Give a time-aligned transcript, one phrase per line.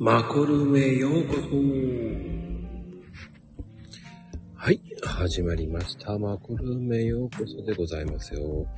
[0.00, 1.40] マコルームへようこそ。
[4.54, 6.16] はい、始まりました。
[6.16, 8.68] マコルームへようこそでございますよ。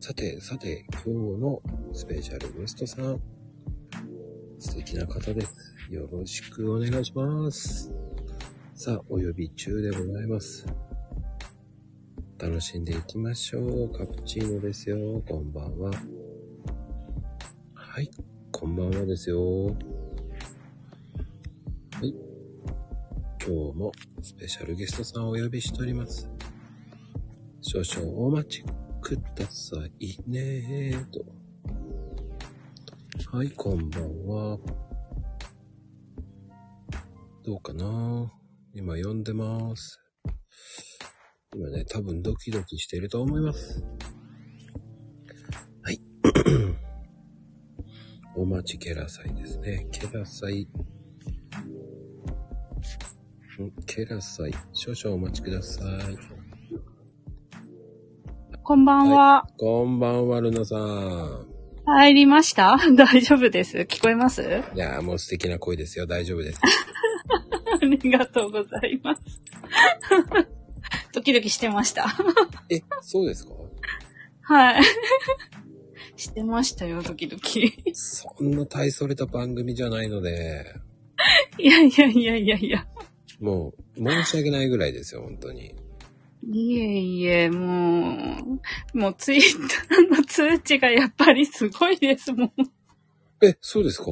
[0.00, 1.10] さて、さて、今日
[1.40, 3.20] のスペシャルゲストさん、
[4.58, 5.54] 素敵な方です。
[5.92, 7.92] よろしくお願いします。
[8.74, 10.66] さあ、お呼び中でございます。
[12.36, 13.92] 楽しんでいきましょう。
[13.92, 15.22] カプチーノですよ。
[15.28, 15.92] こんばんは。
[17.74, 18.10] はい、
[18.50, 19.76] こんばんはですよ。
[23.48, 26.28] 今日もスペシャルゲストさんをお呼びしております。
[27.62, 28.62] 少々お待ち
[29.00, 31.24] くださいねと。
[33.34, 34.58] はい、こんばんは。
[37.42, 38.30] どうかな？
[38.74, 39.98] 今呼んでます。
[41.56, 43.82] 今ね、多分ドキドキしていると思います。
[45.80, 45.98] はい。
[48.36, 49.88] お待ちケラサイですね。
[49.90, 50.68] ケラサイ。
[53.62, 54.52] んケラサイ。
[54.72, 56.16] 少々お待ちください。
[58.62, 59.46] こんばんは。
[59.58, 61.46] こんばんは、ルナさん。
[61.86, 62.76] 入りました？
[62.96, 63.78] 大丈夫です？
[63.78, 64.42] 聞こえます？
[64.42, 66.06] あいやー、もう素敵な声ですよ。
[66.06, 66.60] 大丈夫です。
[67.80, 69.22] りがとうございます。
[71.12, 72.06] ドキドキしてました。
[72.70, 73.52] え、そうですか？
[74.42, 74.82] はい。
[76.16, 77.72] してましたよ、ドキドキ。
[77.94, 80.74] そんな大それた番組じゃないので、
[81.58, 82.86] いやいやいやいやいや。
[83.40, 85.74] もう、申し訳ないぐらいですよ、本当に。
[86.50, 88.58] いえいえ、も
[88.94, 92.52] う、もうツイッターの通知がやっぱりすごいですもん。
[93.42, 94.10] え、そうですか？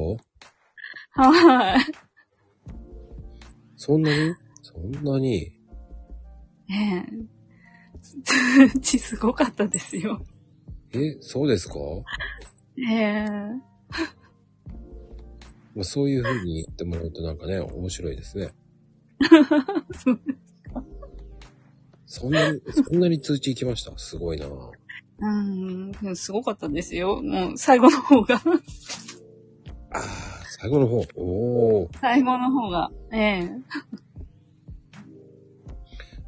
[1.11, 1.85] はい。
[3.75, 4.35] そんなに？
[4.61, 5.53] そんなに？
[6.69, 7.05] ええ。
[8.23, 10.25] 通知すごかったですよ。
[10.93, 11.75] え、そうですか？
[12.89, 13.27] ええ。
[15.75, 18.51] まあそういう風に言ってもらうとなんかね、面白いですね。
[19.97, 20.19] そう
[22.05, 23.97] そんなに、そんなに通知行きました？
[23.97, 24.47] すごいな
[25.19, 27.21] うん、すごかったですよ。
[27.23, 28.35] もう最後の方が。
[28.35, 28.39] あ
[29.99, 30.01] あ、
[30.59, 31.03] 最後の方。
[31.15, 32.91] おお、最後の方が。
[33.11, 33.49] ええ。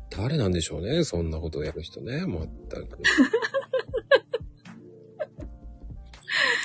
[0.10, 1.04] 誰なんでしょうね？
[1.04, 2.26] そんなことをやる人ね。
[2.26, 2.98] まったく。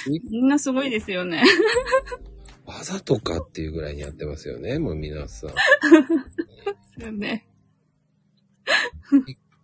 [0.30, 1.42] みんなすごいですよね。
[2.76, 4.80] わざとかっていうぐらいにやってますよね。
[4.80, 5.50] もう皆さん。
[5.50, 7.46] びっですよね。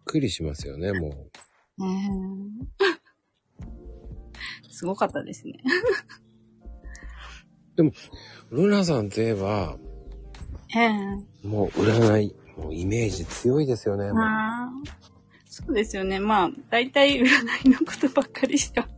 [0.04, 1.12] くりしますよね、もう。
[1.82, 2.80] ええ
[4.70, 5.54] すごかったですね。
[8.50, 9.76] ルナさんといえば、
[10.76, 10.92] ええ
[11.46, 14.10] もう占い、もうイメージ強いですよね。
[15.46, 16.20] そうですよね。
[16.20, 17.26] まあ、大体占
[17.66, 18.88] いのことばっかりしか、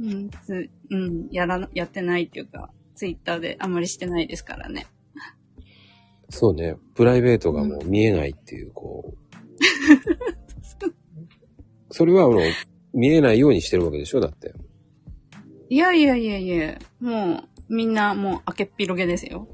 [0.00, 4.86] うん、つ、うん、やらな、やってないっていうか、ツイッターであんまりしてないですからね。
[6.28, 6.76] そうね。
[6.94, 9.16] プライベートがもう見えないっていう、こう。
[11.94, 12.40] それはあの、
[12.92, 14.20] 見えないようにしてるわけでしょ？
[14.20, 14.52] だって。
[15.68, 19.48] いやいやいやいや、もう、みんなもう開けっぴろげですよ。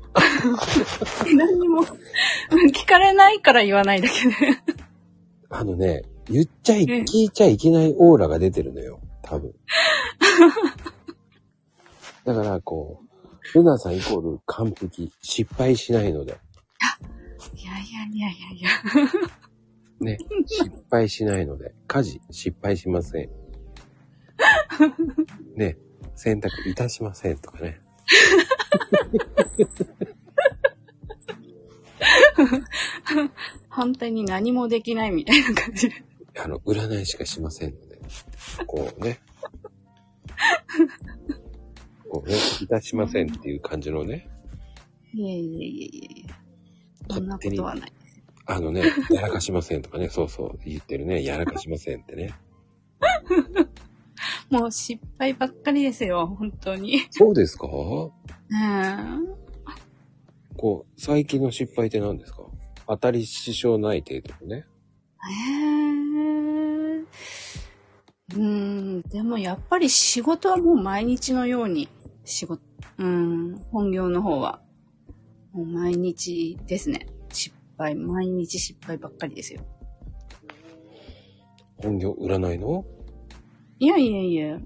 [1.37, 1.83] 何にも、
[2.73, 4.35] 聞かれないから言わないだけで。
[5.51, 9.01] あのね、言っちゃい、ええ聞いちゃいけないオーラが出てるのよ。
[9.33, 9.55] 多分。
[12.25, 13.03] だから、こ
[13.55, 15.11] う、ルナさんイコール完璧。
[15.23, 16.39] 失敗しないので。
[17.55, 18.69] いやいやいやいやいや。
[20.01, 20.19] ね。
[20.47, 21.75] 失敗しないので。
[21.87, 23.31] 家事、失敗しません。
[25.57, 25.79] ね。
[26.15, 27.81] 洗濯いたしませんとかね。
[33.71, 36.05] 反対に何もできないみたいな感じで。
[36.39, 37.92] あの、占いしかしませんので。
[38.67, 39.19] こうね。
[42.11, 44.29] こうね、いたしませんっていう感じのね。
[45.15, 46.35] いえいえいえいえ。
[47.15, 47.93] そんなことはない。
[48.47, 50.09] あのね、やらかしませんとかね。
[50.09, 51.23] そうそう、言ってるね。
[51.25, 52.35] やらかしませんってね。
[54.51, 57.01] もう失敗ばっかりですよ、本当に。
[57.11, 57.67] そうですか？
[57.67, 58.13] うん。
[60.57, 62.43] こう、最近の失敗って何ですか？
[62.87, 64.67] 当たり支障ない程度のね。
[65.25, 71.89] えーん、でもやっぱり仕事はもう毎日のように
[72.25, 72.63] 仕事、
[72.99, 74.63] うん、本業の方は、
[75.53, 77.07] もう毎日ですね。
[77.31, 79.61] 失敗、毎日失敗ばっかりですよ。
[81.77, 82.85] 本業占いの？
[83.79, 84.59] いやいやいや、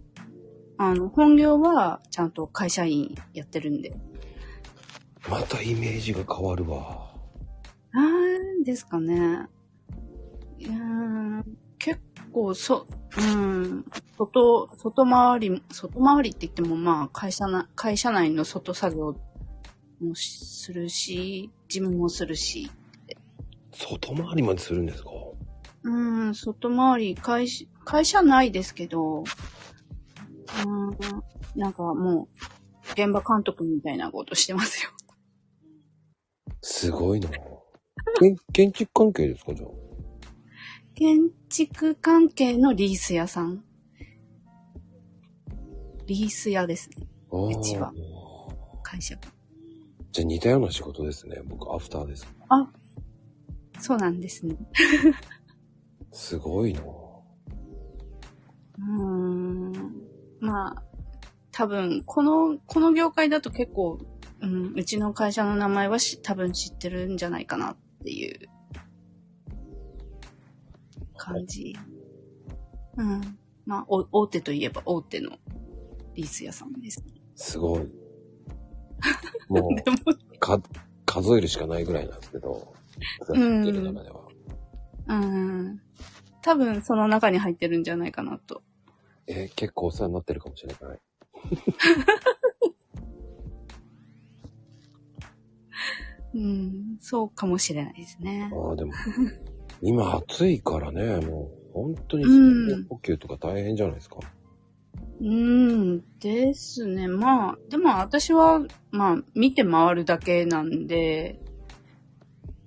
[0.76, 3.96] あの、本業はちゃんと会社員やってるんで。
[5.28, 7.14] またイメージが変わるわ。
[7.92, 9.46] なんですかね。
[10.58, 11.42] いやー
[12.26, 12.86] 結構、そ、
[13.18, 13.84] うん、
[14.18, 19.16] 外、外回り、外回りって言ってもまあ会社な、会社内の外作業
[20.00, 22.70] もするし、事務もするし、
[23.72, 25.10] 外回りまでするんですか？
[25.84, 25.90] う
[26.30, 29.24] ん、外回り、会社、会社内ですけど、う
[30.68, 34.90] ん、なんかもう、現場監督みたいなことしてますよ。
[36.62, 37.28] すごいな
[38.18, 39.68] 建建築関係ですかじゃあ？
[40.96, 43.62] 建築関係のリース屋さん。
[46.06, 47.92] リース屋ですね、うちは
[48.82, 49.20] 会社が。
[50.10, 51.42] じゃあ似たような仕事ですね。
[51.44, 52.26] 僕、アフターです。
[53.78, 54.56] そうなんですね。
[56.12, 59.72] すごいなうーん。
[60.40, 60.82] まあ、
[61.52, 63.98] 多分、この、この業界だと結構、
[64.40, 68.48] うん、うちの会社の名前はし多分知ってるんじゃないかなっていう
[71.16, 71.76] 感じ。
[72.96, 73.38] うん。
[73.64, 75.38] まあ、お大手といえば大手の
[76.14, 77.02] リース屋さんです。
[77.34, 77.90] すごい。
[79.48, 80.60] もでも、う、か、
[81.04, 82.74] 数えるしかないぐらいなんですけど。
[83.28, 83.72] うん中
[84.02, 84.28] では。
[85.08, 85.80] うん。
[86.42, 88.62] 多分その中に入ってるんじゃないかなと。
[89.26, 91.00] えー結構お世話になってるかもしれない。
[96.34, 98.50] うん、そうかもしれないですね。
[98.52, 98.92] ああ、でも、
[99.82, 102.30] 今暑いからね、もう、本当にうん。
[102.30, 104.16] 水分補給とか大変じゃないですか。
[105.20, 107.08] うん、ですね。
[107.08, 111.40] まあ、でも私は、まあ、見て回るだけなんで、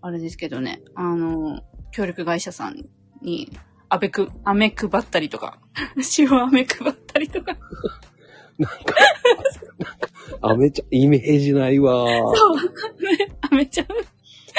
[0.01, 1.61] あれですけどね、あの、
[1.91, 2.85] 協力会社さん
[3.21, 3.51] に、
[3.89, 5.59] あべく、飴配ったりとか、
[6.17, 7.57] 塩飴配ったりと か、
[8.57, 8.95] なんか、
[10.41, 12.05] あめちゃん、イメージないわ
[13.51, 13.88] 飴ちゃん、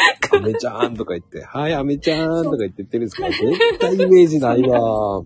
[0.33, 5.23] あめちゃんとか言って、はい、あめちゃんとか言って言ってるんですけど、絶対イメージないわ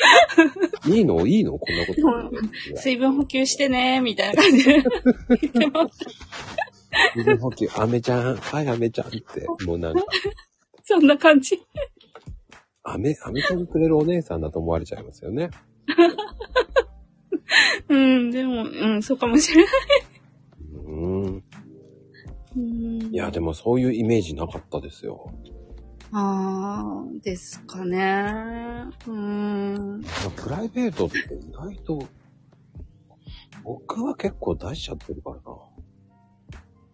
[0.86, 1.26] いいの？
[1.26, 1.58] いいの？
[1.58, 2.76] こんなこと。
[2.80, 5.98] 水分補給してね、みたいな感じで言ってます。
[7.14, 9.20] 水分補給、あめちゃん、はい、あめちゃんって、
[9.66, 10.02] もうなんか、
[10.84, 11.60] そんな感じ。
[12.82, 15.50] あめ、あめちゃんくれるお姉さんだと思われちゃいますよね。
[17.88, 19.72] うん、でも、うん、そうかもしれない。
[20.86, 21.44] うーん。
[22.56, 25.32] うんいや、でもそういうイメージなかったですよ。
[26.12, 27.98] あー、ですかね。
[29.06, 30.02] うーん。
[30.36, 32.08] プライベートって意外と、
[33.62, 35.42] 僕は結構出しちゃってるからな。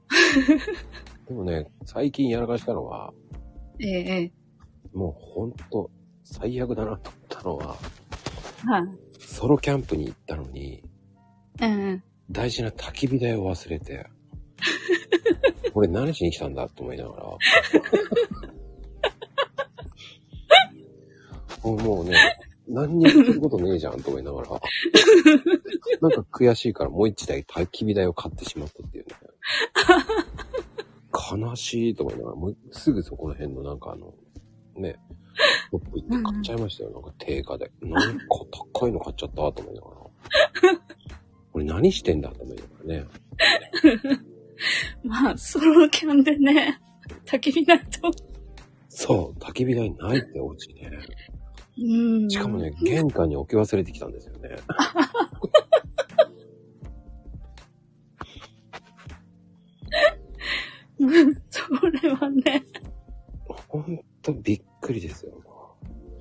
[1.29, 3.14] でもね、最近やらかしたのは、
[3.81, 4.32] ええ、え
[4.93, 5.91] もうほんと
[6.25, 7.76] 最悪だなと思ったのは、
[8.64, 8.67] え。
[8.69, 8.82] はい。
[9.19, 10.82] ソロキャンプに行ったのに、
[11.61, 12.02] うん。
[12.31, 14.06] 大事な焚き火台を忘れて、
[15.75, 17.25] 俺何しに来たんだと思いながら。
[21.65, 22.15] もうね、
[22.69, 24.49] 何にもすることねえじゃんと思いながら。
[26.01, 29.15] なんか悔しいからもう一台焚き火台を買ってしまったっていうね。
[31.39, 34.15] 悲しいと思いながら、もうすぐそこら辺のなんかあの、
[34.77, 34.97] ね、
[35.71, 36.91] ショップ行って買っちゃいましたよ。
[36.91, 37.71] なんか定価で。
[37.81, 38.25] なんか
[38.73, 39.97] 高いの買っちゃったと思いながら。
[41.53, 43.07] 俺何してんだと思いながらね。
[45.05, 46.81] まあ、ソロキャンでね、
[47.26, 48.11] 焚き火ないと。
[48.88, 50.91] そう、焚き火台ないってお家ね。
[51.79, 52.31] うん。
[52.31, 54.56] しかもね、玄関に置き忘れてきたんですよね。
[60.99, 61.35] うん。
[61.50, 61.62] そ
[62.02, 62.64] れはね。
[63.69, 65.33] ほんとびっくりですよ。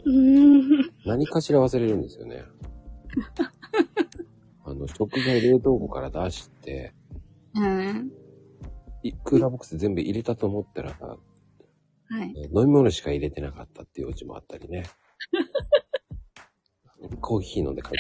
[0.05, 0.91] うん。
[1.05, 2.43] 何かしら忘れるんですよね。
[4.65, 6.93] あの、食材冷凍庫から出して、
[7.55, 8.11] うん。
[9.09, 10.97] いクーラーボックス全部入れたと思ったら、
[12.07, 12.33] はい。
[12.37, 14.85] え飲み物しか入れてなかったっていうお家もあったりね。
[17.21, 17.91] コーヒー飲んで帰っ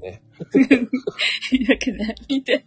[0.00, 0.22] て
[1.66, 2.66] だけね、 見て。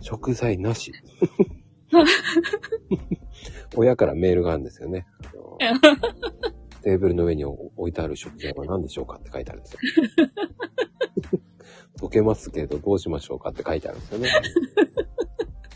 [0.00, 0.94] 食材なし。
[3.76, 5.06] 親からメールがあるんですよね。
[6.82, 9.80] テーブルの上に置いてある食材は何でしょうかって書いてあるんですよ。
[11.98, 14.30] 溶けますけどどうしましょうかって書いてあるんですよね。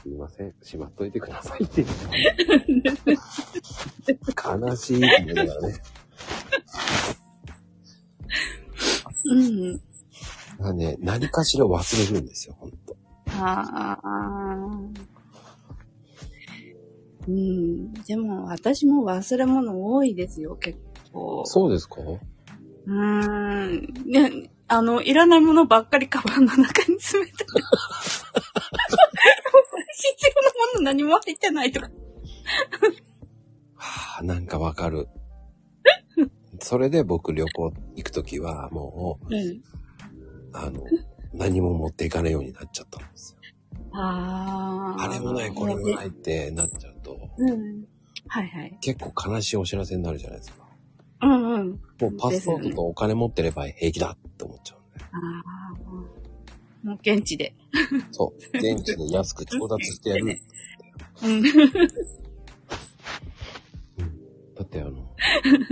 [0.07, 0.55] すいません。
[0.63, 3.19] しまっといてくださいって言って。
[4.33, 5.75] 悲しいって言いながらね。
[9.25, 9.81] うん。
[10.61, 12.97] まあね、何かしら忘れるんですよ、ほんと。
[13.33, 14.01] ああ。
[17.27, 17.93] うん。
[17.93, 20.79] でも、私も忘れ物多いですよ、結
[21.13, 21.43] 構。
[21.47, 21.97] そうですか？
[22.01, 23.81] うーん。
[24.07, 27.45] ね、あの、いらないものばっかりカバンの中に詰めて。
[30.67, 31.91] 必要な何も入ってないとか。
[33.77, 35.09] はあ、なんかわかる。
[36.61, 39.37] それで僕旅行行くときはもうん。
[39.37, 39.63] う、
[40.53, 40.83] あの、
[41.33, 43.41] 何も持っていかないようになっちゃったんですよ。
[43.93, 45.05] ああ。
[45.05, 47.85] あれもない、これもないってなっちゃうと、うん。
[48.29, 48.79] はいはい。
[48.81, 50.67] 結構悲しいお知らせになるじゃないですか。
[51.23, 51.71] うんうん。
[51.71, 55.05] もうパスポートとお金持ってれば平気だって思っちゃうんで。
[55.05, 56.87] ああ。
[56.87, 57.55] もう現地で。
[58.13, 58.59] そう。
[58.59, 60.41] 現地で安く調達してやる。
[61.23, 61.43] うん。
[61.43, 61.51] だ
[64.63, 65.15] ってあの、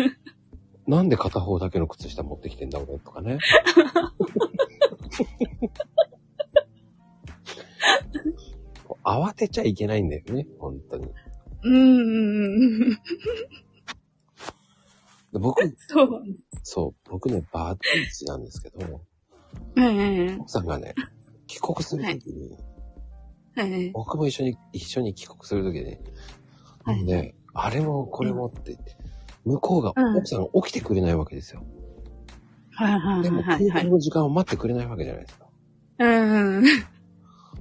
[0.87, 3.39] なんで片方だけの靴下持ってきてんだ俺とかね。
[9.05, 11.09] 慌てちゃいけないんだよね、本当に。
[11.65, 12.91] うん。
[12.91, 12.99] で
[15.33, 16.23] 僕、そう。
[16.63, 19.03] そう、僕ね、バーティーチなんですけど、
[19.77, 19.83] え
[20.31, 20.95] え奥さんがね、
[21.47, 22.57] 帰国するときに、
[23.57, 25.99] ええ僕も一緒に、一緒に帰国するときに、
[26.85, 28.77] はいね、あれもこれもって
[29.45, 31.63] 向こうが、うん奥さんが起きてくれないわけですよ。
[32.73, 33.69] はいはいでもはいはい。
[33.69, 35.47] 空港の時間を待ってくれないわけじゃないですか。
[35.99, 36.65] うん。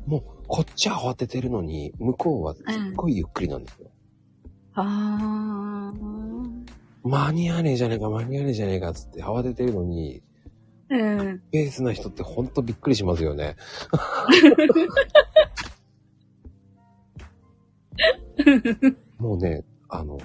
[0.07, 3.91] もう、こっちは慌ててるのに、向こうはすっごいゆっくりなんですよ。
[4.73, 5.93] ああ。
[7.03, 10.23] 間に合わねえじゃねえか、間に合わねえじゃねえか、つって慌ててるのに、
[10.89, 11.41] うん。
[11.51, 13.55] ペースな人ってほんとびっくりしますよね。
[19.17, 20.17] もうね、あの、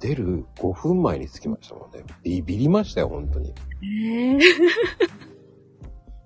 [0.00, 2.04] 出る5分前に着きましたもんね。
[2.22, 3.52] ビビりましたよ、本当に。
[3.82, 4.38] ええ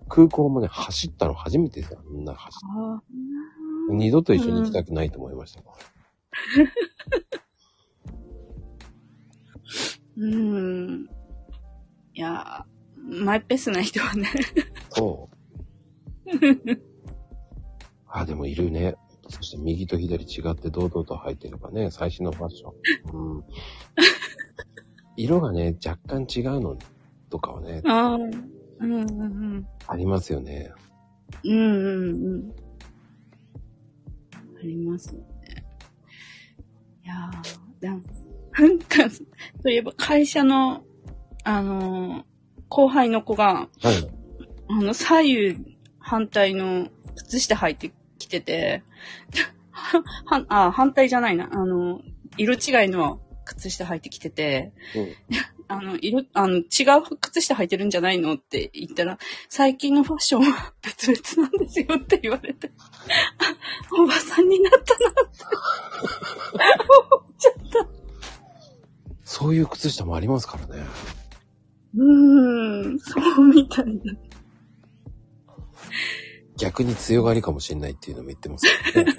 [0.09, 2.01] 空港もね、走ったの初めてですよ。
[2.11, 3.03] みんな走っあ
[3.91, 5.75] 二度と一緒に行きたくないと思いましたもん。
[10.19, 11.07] うん。
[12.15, 14.29] いやー、マイペースな人はね。
[14.91, 15.37] そう。
[18.09, 18.95] あ、でもいるね。
[19.29, 22.73] そして右と左違って堂々と履いてればね、最新のファッション。
[23.37, 23.45] うん。
[25.17, 26.77] 色がね、若干違うの
[27.31, 28.15] とかはね、ああ。
[28.15, 28.31] うん
[28.79, 30.71] うんありますよね。
[31.45, 31.53] うん。
[31.53, 32.53] うんうんうん。
[34.59, 35.23] ありますね。
[37.05, 38.01] いやー、でも、
[38.59, 39.23] なんか、そ
[39.65, 40.85] ういえば会社の、
[41.45, 42.25] あのー
[42.69, 44.11] 後輩の子が、はい。
[44.69, 47.93] あの、左右反対の靴下履いて
[48.27, 48.83] きてて、
[49.71, 51.49] は、は、あ、反対じゃないな。
[51.53, 52.01] あの、
[52.37, 55.15] 色違いの靴下履いてきてて、うん。
[55.69, 59.19] あの、色、あの、違う靴下履いてるんじゃないのって言ったら、
[59.49, 65.45] 最近のファッションは 別々なんですよって言われて、あ おばさんになったなって
[67.11, 67.53] 思っちゃっ
[67.85, 67.89] た。
[69.25, 70.85] そういう靴下もありますからね。
[71.97, 73.93] うーん、そうみたいな。
[76.59, 78.73] 逆に強がりかもしれないっていうのも言ってますよ
[79.05, 79.13] ね。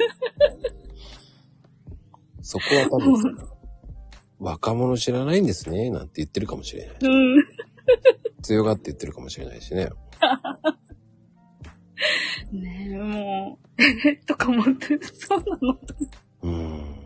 [2.41, 3.37] そこは多分、
[4.39, 6.97] 若者知らないんですね、なんて言ってるかもしれない。
[7.01, 7.35] うん。
[8.41, 9.89] 強がって言ってるかもしれないしね。
[12.51, 13.67] ねえ、もう、
[14.07, 15.79] えとか思って、そうなの
[16.43, 16.97] うーん。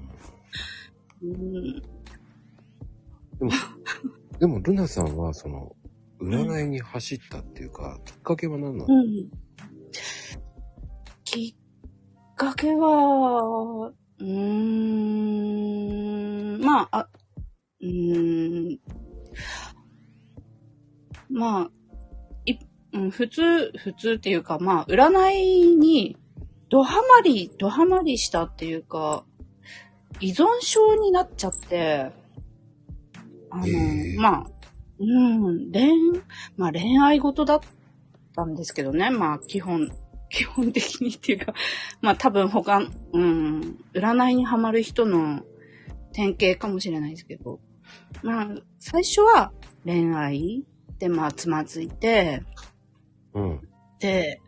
[1.24, 1.82] うん。
[3.40, 3.52] でも、
[4.40, 5.76] でもルナさんは、その、
[6.20, 9.32] 占いに走ったっていうか、きっかけは何なの、うん。
[11.24, 14.28] きっかけは、うー
[16.58, 17.10] ん、まあ、あ、
[17.82, 18.80] うーん、
[21.30, 21.72] まあ、
[22.46, 22.56] い、
[22.94, 26.18] うん、普通、普通っていうか、まあ、占いに、
[26.70, 29.26] ドハマり、ドハマりしたっていうか、
[30.20, 32.12] 依存症になっちゃって、
[33.50, 34.48] あの、まあ、
[35.00, 35.92] うん、恋、
[36.58, 37.60] まあ恋愛事だっ
[38.36, 39.10] たんですけどね。
[39.10, 39.92] まあ基本、
[40.30, 41.54] 基本的にっていうか、
[42.02, 42.80] まあ多分他、
[43.14, 45.44] うん、占いにハマる人の
[46.14, 47.60] 典型かもしれないですけど、
[48.24, 49.52] まあ最初は
[49.84, 50.66] 恋愛
[51.00, 52.44] でまあつまずいて、
[53.34, 53.62] うん。
[54.00, 54.42] で、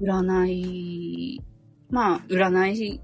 [0.00, 1.42] 占い、
[1.90, 3.00] まあ占い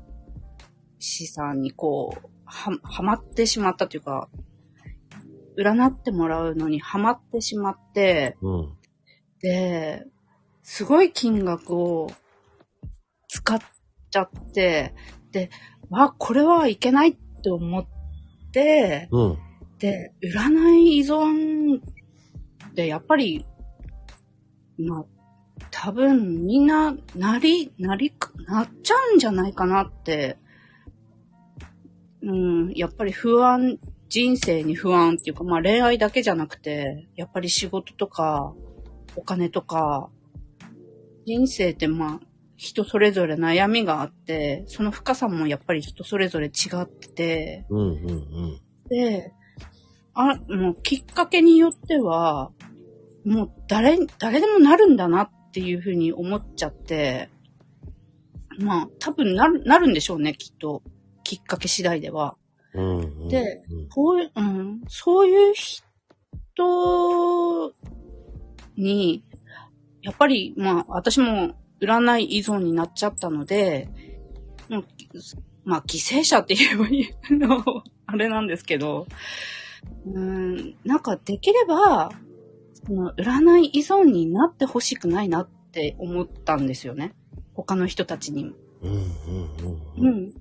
[0.99, 4.28] 師さんにこう、は、はまってしまったというか、
[5.56, 8.78] 占ってもらうのにハマってしまって、うん。
[9.40, 10.06] で、
[10.70, 12.10] すごい金額を
[13.26, 13.58] 使っ
[14.10, 14.94] ちゃって、
[15.32, 15.48] で、
[15.88, 17.87] わ、これはいけないって思っ
[18.52, 19.38] て、うん。
[19.78, 23.46] で、占い依存ってやっぱり、
[24.76, 25.04] まあ、
[25.70, 30.37] 多分みんな、なり、なりか、なっちゃうんじゃないかなって、
[32.22, 33.78] うん、やっぱり不安、
[34.10, 38.54] 人生に不安っていうか、まあ恋愛だけじゃなくて、やっぱり仕事とか、
[39.16, 40.10] お金とか、
[41.28, 47.80] 人生ってまあ、人それぞれ悩みがあって、その深さもやっぱり人それぞれ違ってて、うん。
[47.80, 47.88] うん。
[47.90, 48.61] うん。
[48.88, 49.30] で、
[50.14, 52.50] あ、もうきっかけによっては、
[53.26, 57.28] もう誰、誰でもなるんだなっていうふうに思っちゃって、
[58.58, 60.82] まあ、多分なる、なるんでしょうね、きっと。
[61.25, 62.38] きっかけ次第では。
[62.73, 63.28] うんうん。
[63.28, 67.75] でうん、こういう、うん、そういう人
[68.78, 69.23] に、
[70.02, 73.88] やっぱり、まあ、私も占い依存になっちゃったので、
[74.69, 74.85] もう
[75.64, 77.62] まあ、犠牲者って言えばいいの、
[78.07, 79.07] あれなんですけど、
[80.07, 82.11] うん、なんかできれば、
[82.87, 87.14] その占い依存になってほしくないなって思ったんですよね。
[87.52, 88.52] 他の人たちにも。
[88.81, 90.09] うんうんうんううん。
[90.28, 90.33] ん。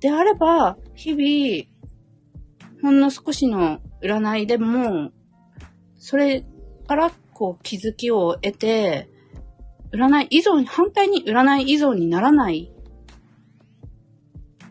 [0.00, 5.12] であれば、日々、ほんの少しの占いでも、
[5.96, 6.44] それ
[6.88, 9.08] からこう気づきを得て、
[9.92, 12.72] 占い依存、反対に占い依存にならない、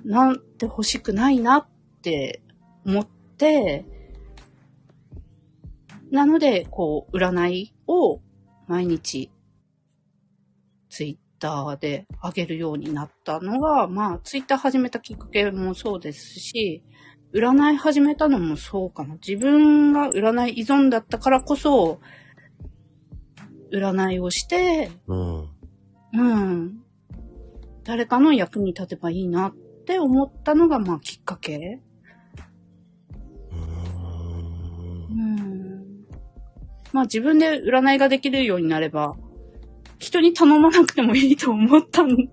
[0.04, 1.68] なんて欲しくないなっ
[2.02, 2.42] て
[2.86, 3.08] 思っ
[3.38, 3.86] て、
[6.12, 8.20] なので、こう、占いを
[8.68, 9.32] 毎日
[10.90, 16.84] ツイッターで上げるようになったのが、まあ、ツイッター始めたきっかけもそうですし、
[17.34, 19.16] 占い始めたのもそうかな。
[19.16, 22.02] 自分が占い依存だったからこそ、
[23.72, 25.50] 占いをして、うん。
[26.14, 26.80] うん。
[27.84, 29.56] 誰かの役に立てばいいなっ
[29.86, 31.82] て思ったのが、まあ、きっかけ。
[35.10, 36.06] うん。
[36.92, 39.16] まあ、自分で占いができるようになれば、
[40.00, 42.30] 人に頼まなくてもいいと思ったん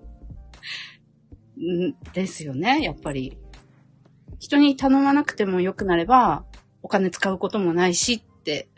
[2.13, 3.37] ですよね、やっぱり。
[4.39, 6.45] 人に頼まなくてもよくなれば、
[6.83, 8.69] お金使うこともないしって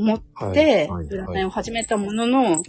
[0.00, 2.62] 思って、占いを始めたものの、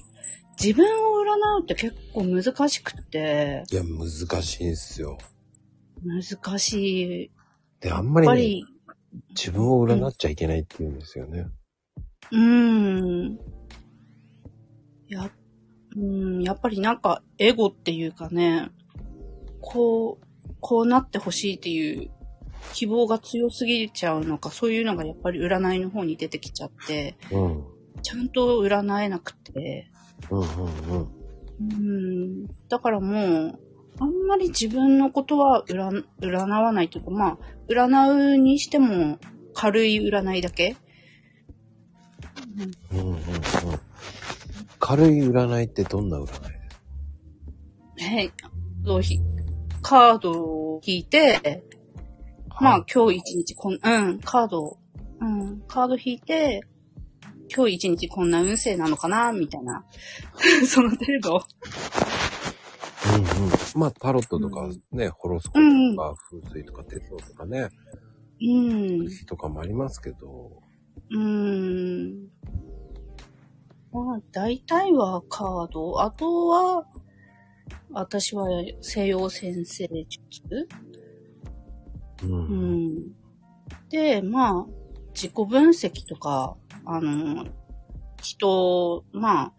[0.62, 5.18] 自分を占うって結構難しくて、いや、難しいんですよ。
[6.04, 7.32] 難しい。
[7.80, 8.66] で、あんやまり,、ね、り、
[9.30, 11.48] 自分を占っちゃいけないって言うんですよね。
[12.32, 13.40] うーん。
[15.12, 15.30] や、
[15.96, 18.70] うん、やっぱりなんか、エゴっていうかね、
[19.60, 22.12] こう、こうなってほしいっていう
[22.74, 27.64] 希望が強すぎちゃうのか、そういうのがやっぱり占いの方に出てきちゃって、うん。
[28.02, 29.92] ちゃんと占えなくて、
[30.30, 31.08] うんうんうん。
[31.60, 33.60] うん、だからもう、
[34.00, 37.38] あんまり自分のことは占占わないというか、まあ、
[37.70, 39.20] 占うにしても
[39.54, 40.78] 軽い占いだけ。
[42.92, 43.22] うんうんうん。
[44.80, 46.26] 軽い占いってどんな占い？
[48.04, 48.32] はい。
[49.84, 51.64] カードを引いて、
[52.62, 54.78] まあ今日一日こん、うん、カードを、
[55.20, 56.62] うん、カード引いて、
[57.54, 59.34] 今日一日こんな運勢なのかな？
[59.34, 59.84] みたいな。
[60.68, 61.44] その程度。
[63.16, 63.52] うんうん。
[63.76, 67.70] まあ、タロットとかね、ホロスコープとか、風水とか、鉄道とかね、
[68.40, 68.46] う
[69.04, 69.26] ん。
[69.26, 70.62] とかもありますけど、
[71.10, 72.28] うーん。
[73.92, 76.00] まあ、大体はカード。
[76.00, 76.86] あとは、
[77.90, 78.48] 私は
[78.82, 80.68] 西洋先生術
[82.24, 82.30] うん。
[82.30, 83.16] うん。
[83.90, 84.66] で、まあ、
[85.14, 86.56] 自己分析とか、
[86.86, 87.46] あの、
[88.22, 89.54] 人、まあ、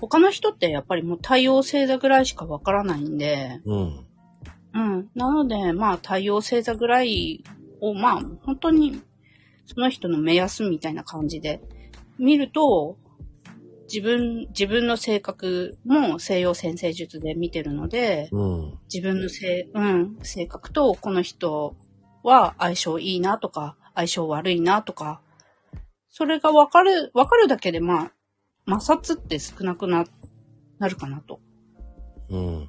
[0.00, 4.06] 他の人ってやっぱりもう太陽星座ぐらいしかわからないんで、うん。
[4.74, 5.10] うん。
[5.14, 7.42] なので、まあ、太陽星座ぐらい
[7.80, 9.00] を、まあ、本当に、
[9.66, 11.60] その人の目安みたいな感じで
[12.18, 12.96] 見ると、
[13.92, 18.78] 自分、自分の性格も西洋先生術で見てるので、うん。
[18.92, 21.76] 自分の性、うん、性格とこの人
[22.22, 25.20] は相性いいなとか、相性悪いなとか、
[26.10, 28.12] それがわかる、わかるだけで、ま
[28.66, 30.04] あ、摩擦って少なくな、
[30.78, 31.40] なるかなと。
[32.28, 32.46] うん。
[32.46, 32.68] うん。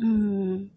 [0.00, 0.52] うん。
[0.52, 0.70] うん。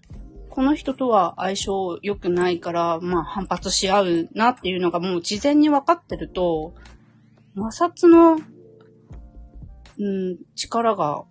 [0.49, 6.75] この人とは相性良くないから、まあ反発し合うなっていうのがもう事前に分かってると、
[7.55, 8.39] 摩擦の、
[9.99, 11.23] うん、力が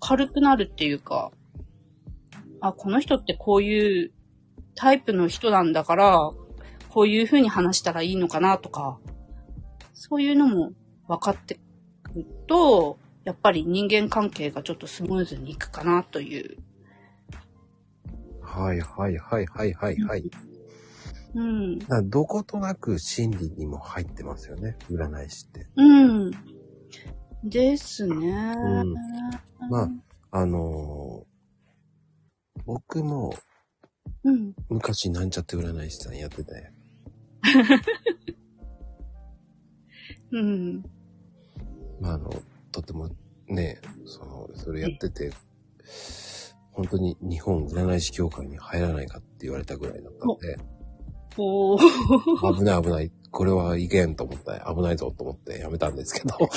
[0.00, 1.30] 軽くなるっていうか、
[2.60, 4.12] あ、この人ってこういう
[4.74, 6.30] タイプの人なんだから、
[6.90, 8.98] こういう風に話したらいいのかなとか、
[9.94, 10.72] そういうのも
[11.06, 11.58] 分かって
[12.02, 16.58] くると、やっぱり人間関係がちょっとスムーズにいくかなという
[18.48, 20.30] はいはいはいはいはいはい。
[21.34, 21.78] うん。
[22.10, 25.66] どことなく心理にも入ってますよね、占い師って。
[25.76, 26.30] うん。
[27.48, 28.54] ですね。
[28.54, 28.94] ん
[29.70, 29.90] ま
[30.30, 31.28] ああのー
[32.66, 33.32] 僕も
[34.24, 34.54] うん。
[34.68, 36.72] 昔なんちゃって占い師さんやってて、
[40.32, 40.82] うん。
[42.00, 42.30] まああの、
[42.72, 43.08] とても
[43.46, 45.32] ね、その、それやってて、
[46.72, 50.58] 本当に日本占い師協会に入らないかって言われたぐらいだったんで、
[51.38, 51.80] おー。
[52.56, 53.12] 危ない危ない。
[53.30, 56.36] これはいけんと思って、危ないぞと思ってやめたんですけど。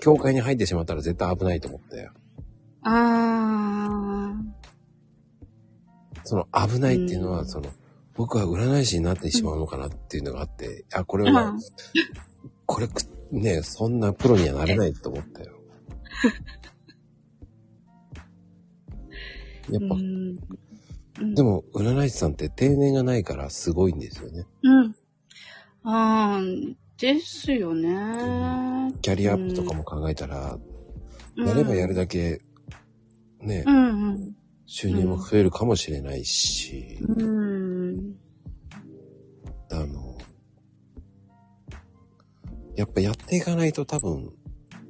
[0.00, 2.08] 教会に入ってしまったら絶対危ないと思って。
[2.82, 4.34] あ
[6.24, 7.70] その危ないっていうのは、うんその、
[8.14, 11.32] 僕は占い師になってしまうのかなっていうのがあって、あ、これー。
[11.32, 11.54] は、
[12.66, 15.58] これく、ね、そんなプロにはなれないと思ったよ。
[19.70, 19.96] やっぱ、
[21.18, 21.24] うん。
[21.24, 24.46] うんでも、占い師さんって定年がないからすごいんですよね。
[24.62, 24.94] うん。
[25.82, 27.88] あーですよね。
[29.00, 30.70] キャリアアップとかも考えたら、うん
[31.36, 32.40] やればやるだけ、
[33.40, 34.36] ね、うんうん。
[34.66, 38.16] 収入も増えるかもしれないし、うん。
[39.70, 40.18] あの、
[42.76, 44.32] やっぱやっていかないと多分、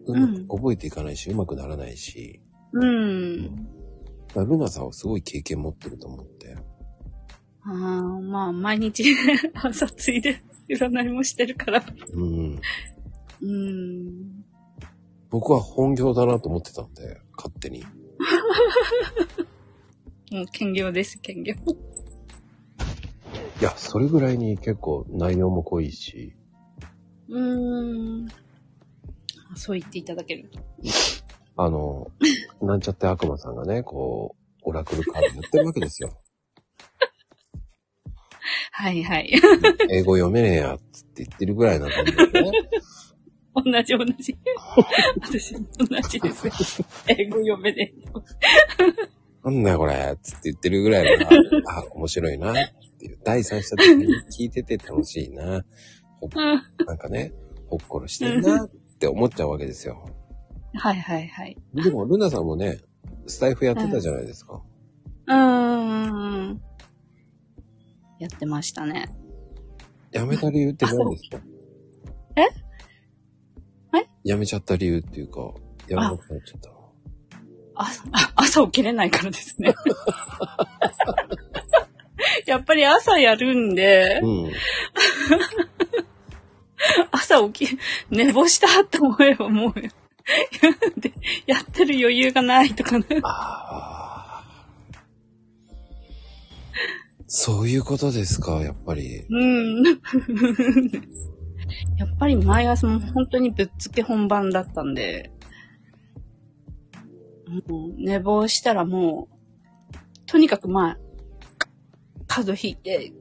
[0.07, 2.41] うまく覚えていかないし、うまくならないし、
[2.73, 3.69] うん。
[4.35, 6.57] だルナさんはすごい経験持ってると思って。
[7.63, 9.05] ああ、まあ、毎日
[9.55, 11.85] 朝ついで占いもしてるから。
[12.15, 12.61] うん。
[13.43, 14.45] うん。
[15.31, 17.85] 僕は本業だなと思ってたんで、勝手に。
[20.33, 21.55] もう兼業です、兼業。
[21.55, 21.57] い
[23.63, 26.35] や、それぐらいに結構内容も濃いし、
[27.29, 28.29] うーん。
[29.55, 30.61] そう言っていただけると。
[31.63, 32.11] あの、
[32.63, 36.11] なんちゃって悪魔さんがね、こう、オラクルカードやってるわけですよ。
[38.73, 39.31] はいはい。
[39.91, 42.03] 英語読めねえや、つって言ってるぐらいなんでね。
[43.55, 44.39] 同じ同じ。
[45.21, 46.49] 私も同じです。
[47.09, 47.93] 英語読めね
[49.45, 51.41] なんだよこれ、つって言ってるぐらいだから、
[51.77, 52.55] あ、面白いな、っ
[52.99, 53.19] ていう。
[53.23, 55.63] 第三者的に聞いてて楽しいな。
[56.21, 56.29] ほ。
[56.87, 57.35] なんかね、
[57.67, 60.09] ほっころしてるな、って思っちゃうわけですよ。
[60.75, 61.57] はいはいはい。
[61.75, 62.79] でも、ルナさんもね、
[63.27, 64.63] スタイフやってたじゃないですか。
[65.27, 66.61] うーん。
[68.19, 69.09] やってましたね。
[70.13, 71.39] 辞めた理由って何ですか？
[72.37, 72.43] え？
[72.43, 74.07] え？
[74.25, 75.53] 辞めちゃった理由っていうか、
[75.89, 76.77] 辞めなくなっちゃったの。
[77.75, 79.75] 朝、あ朝起きれないからですね。
[82.47, 84.51] やっぱり朝やるんで、うん。
[87.13, 87.79] 朝起き、
[88.11, 89.91] 寝坊したと思えばもう、で
[91.47, 93.07] やってる余裕がないとかね。
[93.23, 94.45] ああ。
[97.33, 99.25] そういうことですか、やっぱり。
[99.29, 99.85] うん。
[101.97, 105.31] やっぱり毎朝も本当にぶっつけ本番だったんで、
[107.69, 109.35] もう寝坊したらもう、
[110.27, 110.99] とにかくまあ、
[112.27, 113.13] カード引いて、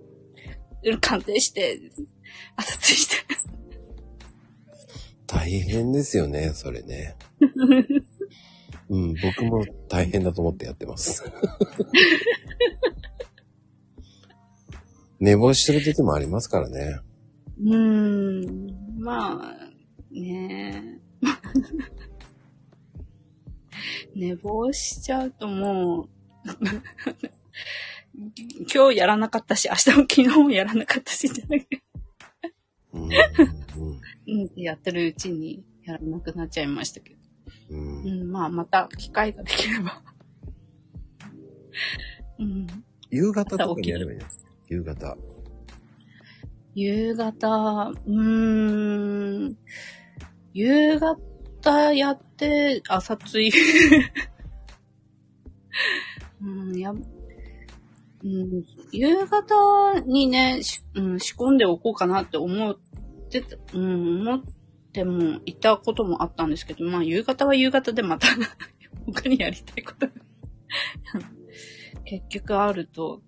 [1.01, 1.79] 鑑定して、
[2.55, 3.15] 朝ついて。
[5.31, 7.15] 大変ですよね、それね。
[8.89, 11.23] うん、僕も大変だと思ってやってます。
[15.19, 17.01] 寝坊してる時もありますからね。
[17.61, 19.57] うーん、まあ、
[20.11, 21.27] ねえ。
[24.15, 26.09] 寝坊しちゃうともう、
[28.73, 31.83] 今日やらなかったし、明日も昨日もやらなかったし、じゃなくて、
[32.93, 34.52] うん、うん。
[34.56, 37.17] やってるうちにやらなくなっちゃいましたけど。
[37.71, 38.04] うん。
[38.04, 40.02] うん、まあ、また機会ができれば。
[42.39, 42.67] うん、
[43.10, 45.17] 夕方とかにやればいいんです夕方。
[46.73, 47.47] 夕方、
[47.89, 49.58] うーん、
[50.54, 53.52] 夕方やって朝つい。
[56.41, 56.97] うん、や、う
[58.28, 62.78] ん、夕方にね、しうん、仕込んでおこうかなって思っ
[63.30, 64.43] てた、うん、思っ
[64.91, 68.28] てもいたこともあったんですけど、まあ夕方は夕方でまた
[69.06, 70.13] 他にやりたいことが
[72.06, 73.21] 結局あると、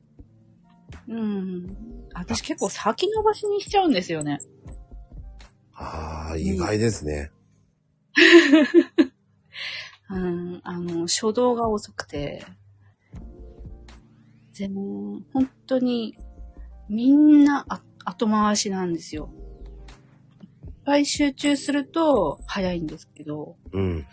[1.08, 1.78] うん。
[2.14, 4.40] 私結構先延ばしにしちゃうんですよね。
[5.74, 7.32] ああ、意外ですね。
[10.10, 10.62] うん。
[10.64, 12.44] あの、初動が遅くて、
[14.54, 14.74] 全、
[15.34, 16.18] 本当に、
[16.90, 19.30] みんなあ後回しなんですよ。
[20.66, 24.06] いっぱい集中すると早いんですけど、うん。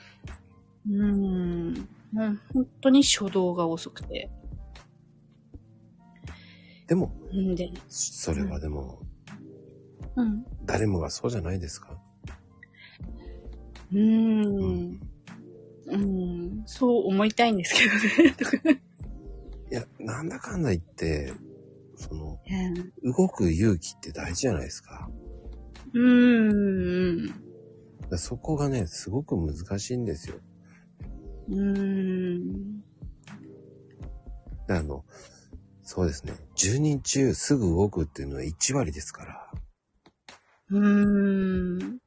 [0.91, 1.75] うん。
[2.13, 4.31] もう本当に初動が遅くて。
[6.87, 9.01] でも、んで、それはでも、
[10.17, 10.45] うん。
[10.65, 11.99] 誰もがそうじゃないですか？
[13.93, 15.01] うーん。
[15.87, 16.63] うん。
[16.67, 17.89] そう思いたいんですけ
[18.65, 18.83] どね。
[19.71, 21.33] いや、なんだかんだ言って、
[21.97, 25.09] その、うん動く勇気って大事じゃないですか。
[25.95, 27.35] うーん。
[28.17, 30.37] そこがね、すごく難しいんですよ。
[31.49, 32.81] うーん。
[34.67, 35.05] であの、
[35.83, 36.35] そうですね。
[36.57, 39.51] 10人中すぐ動くっていうのは1割ですから。
[40.71, 41.99] うーん。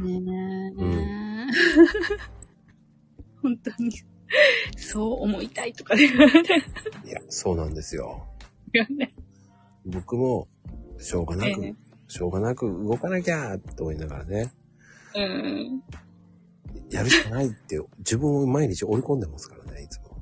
[0.00, 0.82] ねえ。
[0.82, 1.46] う
[3.42, 3.90] 本当に、
[4.76, 6.54] そう思いたいとかで言われて
[7.04, 8.26] いや、そうなんですよ。
[9.86, 10.48] 僕も、
[10.98, 11.74] しょうがなく、ええ
[12.10, 14.52] しょうがなく動かなきゃって思いながらね、
[15.14, 15.82] うん。
[16.90, 20.20] やるしかないって、自分を毎日追い込んでますからね、いつも。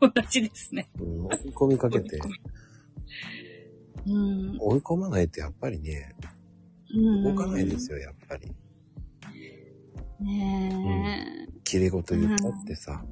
[0.00, 0.88] 同じですね。
[0.98, 2.18] うん、追い込みかけて、
[4.06, 4.56] うん。
[4.58, 6.14] 追い込まないとやっぱりね、
[6.92, 8.50] うん動かないですよ、やっぱり。
[10.20, 11.52] ねえ。
[11.64, 13.04] 綺麗事言ったってさ。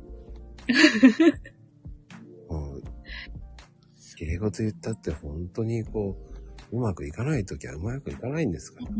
[2.50, 2.82] うん。
[4.16, 6.16] 綺麗事言ったって本当にこ
[6.72, 8.90] う、うまくいかないときはうまくいかないんですから。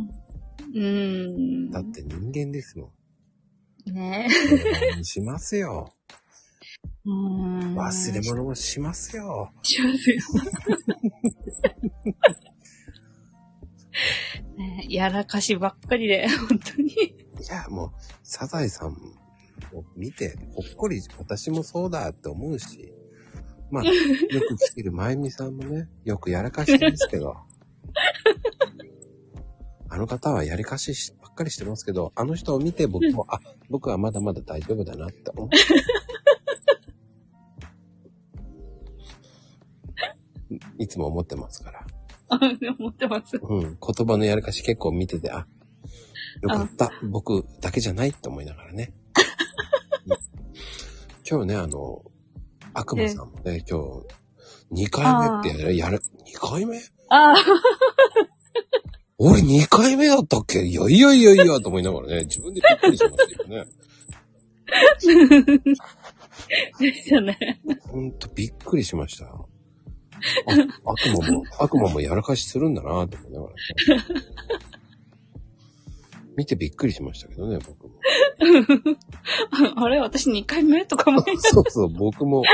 [0.74, 1.70] うん。
[1.70, 2.92] だって人間ですも
[3.86, 4.98] ねん。
[4.98, 5.92] うんしますよ。
[6.84, 7.10] え。
[7.10, 7.78] うん。
[7.78, 9.50] 忘れ物もしますよ。
[9.62, 10.16] しますよ。
[14.56, 17.17] ねえやらかしばっかりで、本当に。
[17.40, 17.90] いや、もう、
[18.22, 22.92] サザエさんを見て、ほっこり、私もそうだって思うし、
[23.70, 23.92] まあ、 よ
[24.48, 27.36] く来てるまゆみさんもね、よくやらかしてますけど、
[29.90, 35.48] あの方はやりかししばっかりしてますけど、あの人を見て僕も、 あ、僕はまだまだ大丈夫だなって思う。
[40.78, 41.86] いつも思ってますから。
[42.30, 42.38] あ
[42.78, 43.38] 思ってます。
[43.42, 43.60] うん。
[43.60, 45.46] 言葉のやらかし結構見てて、あ、
[46.42, 46.90] よかった。
[47.02, 48.92] 僕だけじゃないって思いながらね。
[50.06, 50.18] う ん
[51.30, 52.02] 今日ね、あの、
[52.74, 53.80] 悪魔さんもね、今
[54.72, 55.04] 日、2回
[55.42, 56.02] 目ってやる、やる、2
[56.38, 56.78] 回目？
[57.10, 57.36] ああ、
[59.18, 60.62] 俺2回目だったっけ？
[60.62, 63.66] いやいやいやいや、と思いながらね、 自分でびっくりしましたよね。
[66.78, 67.60] ですよね。
[67.88, 69.26] ほんとびっくりしました。
[69.26, 69.38] あ、
[70.84, 74.04] 悪魔も、悪魔もやらかしするんだなと思いながら、ね。
[76.38, 77.94] 見てびっくりしましたけどね、僕も。
[79.76, 81.20] あ あれ私2回目とかも。
[81.20, 82.44] そうそう、僕も、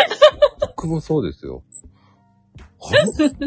[0.61, 1.63] 僕もそうですよ。
[2.81, 3.41] あれ？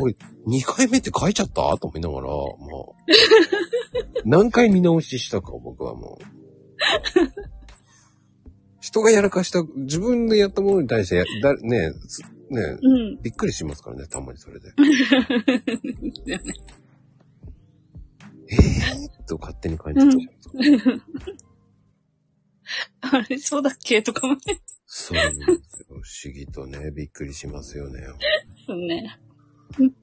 [0.00, 0.14] 俺、
[0.46, 1.76] 2回目って書いちゃった？
[1.78, 2.94] と思いながら、も
[4.24, 6.24] う、何回見直ししたか、僕はもう。
[8.78, 13.20] 人がやらかした、自分でやったものに対してや、だねすねうん。
[13.22, 14.70] びっくりしますからね、たまにそれで。
[18.50, 21.02] えーと勝手に感じちゃうん
[23.00, 24.02] あれ、そうだっけ？
[24.02, 24.40] とかもね。
[24.86, 25.86] そうなんですよ。
[25.88, 26.02] 不思
[26.34, 28.00] 議とね、びっくりしますよね。
[28.66, 29.18] そうね。
[29.78, 29.94] うん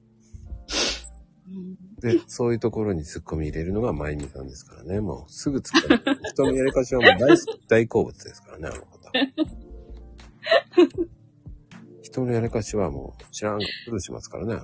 [2.00, 5.00] で、そういうところに突っ込み入れるのがまゆみさんですからね。
[5.00, 6.18] もうすぐ突っ込む。
[6.30, 7.36] 人のやりかしはもう大
[7.68, 9.10] 大好物ですからね、あの方。
[12.02, 14.60] 人のやりかしはもう知らんがスルーしますからね。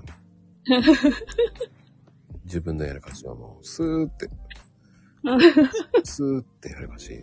[2.50, 4.28] 自分のやりかしはもうスーって、
[6.02, 7.22] スーってやりかし。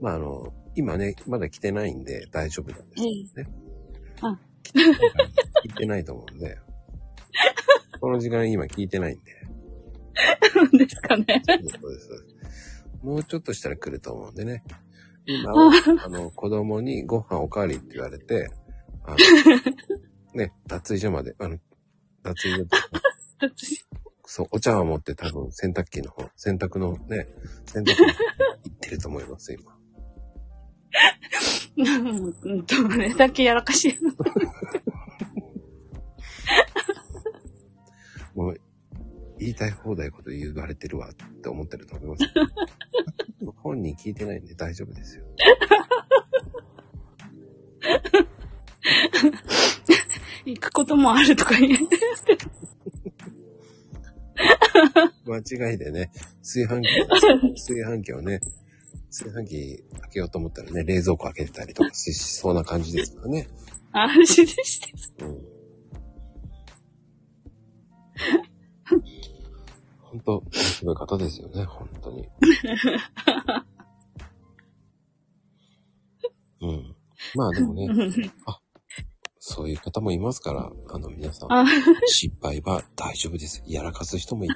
[0.00, 3.52] まああの、今ね、まだ来てないんで大丈夫なんですよね。
[4.22, 6.58] あ聞いてないと思うんで。
[8.00, 10.78] この時間今聞いてないんで。
[10.78, 11.42] ですかね。
[11.46, 12.26] そうです。
[13.02, 14.64] もうちょっとしたら来ると思うんでね。
[15.26, 15.70] 今は、
[16.02, 18.48] あの、子供にご飯おかわりって言われて、
[19.04, 19.16] あの、
[20.34, 21.58] ね、脱衣所まで、あの、
[22.22, 22.76] 脱衣所って、
[24.24, 27.26] そう、お茶碗持って多分洗濯機の方、洗濯のね、
[27.66, 28.06] 洗濯機行
[28.70, 29.72] ってると思います、今。
[31.76, 34.12] うんどれだけやらかしいの
[38.44, 38.60] もう、
[39.38, 42.24] 言いたい放題こと言われてるわって思ってると思います。
[43.56, 45.24] 本人聞いてないんで大丈夫ですよ。
[50.44, 51.84] 行くこともあるとか言えて。
[55.26, 56.88] 間違いでね、炊飯器、
[57.54, 58.40] 炊飯器をね、
[59.08, 63.48] 炊飯器開けようと思ったらね、冷蔵庫開けてたりとかしそうな感じですからね。
[63.92, 65.24] 安心して。
[65.24, 65.42] うん。
[70.00, 72.28] 本当、すごい方ですよね、本当に。
[76.60, 76.96] うん。
[77.34, 77.88] まあでもね、
[79.44, 81.64] そういう方もいますから、あの皆さん、あ
[82.06, 83.60] 失敗は大丈夫です。
[83.66, 84.54] やらかす人もいる。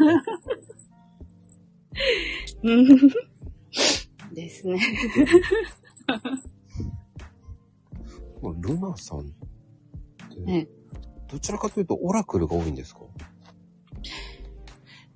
[2.62, 2.86] うん
[4.32, 4.78] ですね。
[8.60, 9.22] ルナさんっ
[10.32, 10.68] て、ね
[11.28, 13.00] どちらかというとオラクルが多いんですか？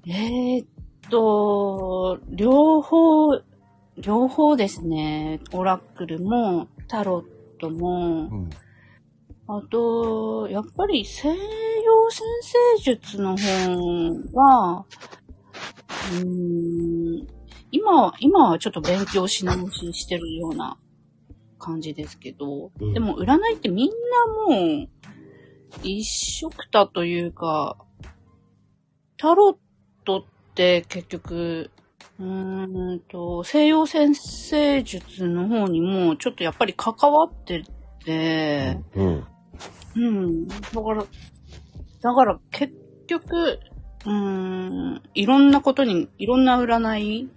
[0.08, 0.66] えーっ
[1.08, 3.40] と、両方、
[3.98, 5.38] 両方ですね。
[5.52, 7.24] オラクルも、タロッ
[7.60, 8.50] トも、うん。
[9.52, 11.34] あと、やっぱり西洋
[12.08, 12.22] 先
[12.76, 14.84] 生術の本は、
[16.12, 17.26] うーん、
[17.72, 20.78] 今は、今はちょっと勉強し直ししてるような
[21.58, 23.90] 感じですけど、うんでも占いってみん
[24.48, 24.88] なもう、
[25.82, 27.76] 一緒くたというか、
[29.16, 29.56] タロッ
[30.04, 31.72] トって結局、
[32.20, 37.64] うーんと、西洋先生術の方にもちょっとやっぱり関わって
[38.04, 39.26] て、うん。
[39.96, 40.48] うん。
[40.48, 41.04] だから、
[42.02, 42.74] だから結
[43.06, 43.58] 局、
[44.06, 47.28] うん、いろんなことに、いろんな占い、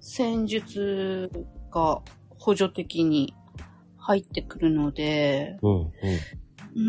[0.00, 1.30] 戦術
[1.72, 2.00] が
[2.38, 3.34] 補助的に
[3.98, 5.72] 入ってくるので、うん。
[5.72, 5.90] うん。
[6.76, 6.80] う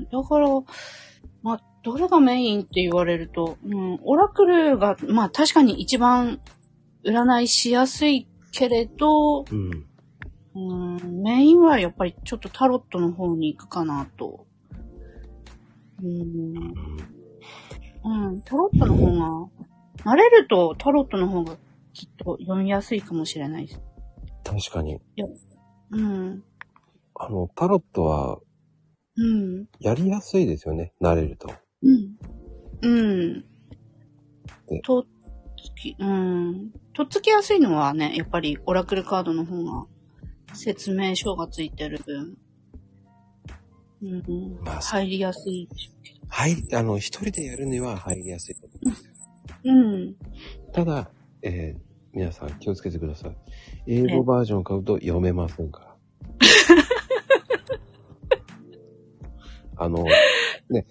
[0.00, 0.48] ん、だから、
[1.42, 6.40] まあ、どれがメインって言われると、うん、オラクルが、まあ確かに一番
[7.04, 9.85] 占いしやすいけれど、うん。
[10.56, 14.46] うん、メインはやっぱりちょっとタロットの方に行くかなと。
[16.02, 16.56] うん、
[18.04, 19.50] うん、タロットの方
[20.02, 21.56] が、慣れるとタロットの方が
[21.92, 23.82] きっと読みやすいかもしれないです。
[24.44, 24.98] 確かに。
[25.90, 26.42] うん、
[27.14, 28.38] あの、タロットは
[29.18, 30.92] うん、やりやすいですよね。
[31.00, 31.50] 慣れると。
[31.82, 32.16] うん、
[32.82, 33.44] うん
[34.68, 34.80] で。
[34.82, 35.04] とっ
[35.56, 39.86] つき、うん、とっつきやすいのはね、やっぱりオラクルカードの方が
[40.56, 42.36] 説明書がついてる分、
[44.02, 46.18] うん、まあ入りやすいでしょうけど。
[46.28, 49.12] はい、あの、一人でやるには入りやすいと思いますよ。
[49.64, 50.16] うん。
[50.72, 51.10] ただ、
[51.42, 53.36] えー皆さん気をつけてください。
[53.86, 55.96] 英語バージョン買うと読めませんから。
[59.76, 60.04] あの、
[60.70, 60.86] ね、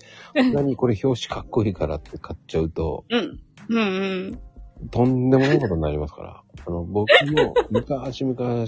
[0.54, 3.41] 何これ表紙かっこいいからって買っちゃうと、うん。
[3.69, 4.89] うんうん。
[4.91, 6.43] とんでもないことになりますから。
[6.63, 8.67] あの、僕も昔々、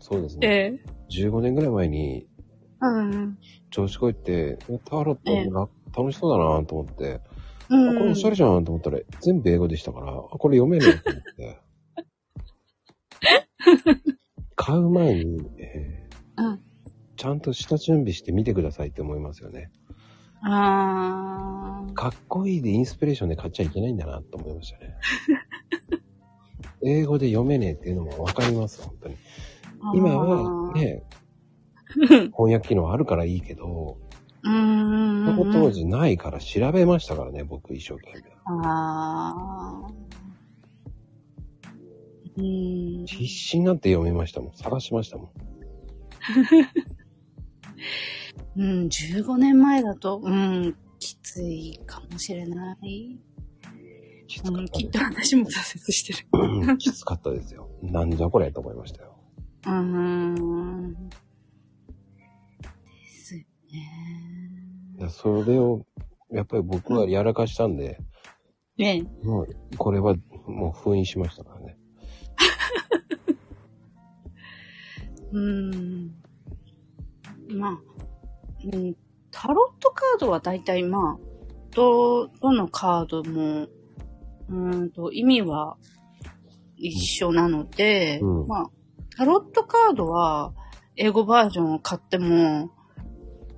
[0.00, 1.26] そうですね、ええ。
[1.28, 2.26] 15年ぐらい前に
[2.80, 3.38] うん。
[3.70, 7.20] 調子こいって、タロットら楽しそうだなと思って、
[7.68, 11.60] うあ、これんおしゃれじゃんと思ったら、全部英語でしたから、あ、これ読めないと思って。
[14.56, 16.60] 買う前に、えーうん
[17.16, 19.70] ちゃんと下準備して見てくださいって思いますよね。
[20.42, 24.94] あーかっこいいでインスピレーションで買っちゃいけないんだなと思いましたね。
[26.82, 29.16] 英語で読めねえっていうのもわかります、本当に。
[29.94, 31.02] 今は、ね、
[32.36, 33.98] 翻訳機能あるからいいけど、
[34.42, 35.36] うーん。
[35.36, 38.22] その当時ないから調べましたからね、僕一生懸命。
[38.64, 39.92] ああ。
[42.36, 43.06] うーん。
[43.06, 44.52] 必死になって読みましたもん。
[44.54, 45.30] 探しましたもん。
[48.56, 53.18] うん、15年前だと、うん、きついかもしれない。
[54.26, 56.28] きつかっったですと私も挫折してる。
[56.32, 57.68] うんきつかったですよ。
[57.82, 59.09] なんじゃこれと思いましたよ。
[59.66, 61.10] うーん。
[61.10, 61.16] で
[63.08, 63.42] すよ
[63.72, 63.90] ね。
[64.98, 65.84] いやそれを、
[66.30, 67.98] やっぱり僕はやらかしたんで、
[68.78, 70.14] ねもう、これは
[70.46, 71.76] もう封印しましたからね。
[75.32, 76.14] うーん。
[77.58, 77.78] まあ、
[78.72, 78.96] うん、
[79.30, 81.18] タロットカードは大体まあ、
[81.72, 85.76] ど、どのカードも、うーんと、意味は
[86.76, 88.70] 一緒なので、うんまあ、
[89.20, 90.54] タロットカードは、
[90.96, 92.70] 英語バージョンを買っても、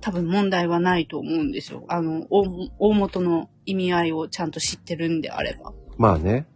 [0.01, 1.85] 多分問題はないと思うんですよ。
[1.87, 5.71] あの、大大元の意味合いをちゃんと知ってるんであれば。
[5.97, 6.47] まあね。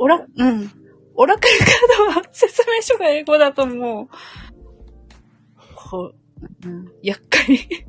[0.00, 0.72] オラ、うん。
[1.14, 4.08] オラクルカードは説明書が英語だともう、
[5.76, 6.12] こ
[6.64, 7.86] う、うん、厄介。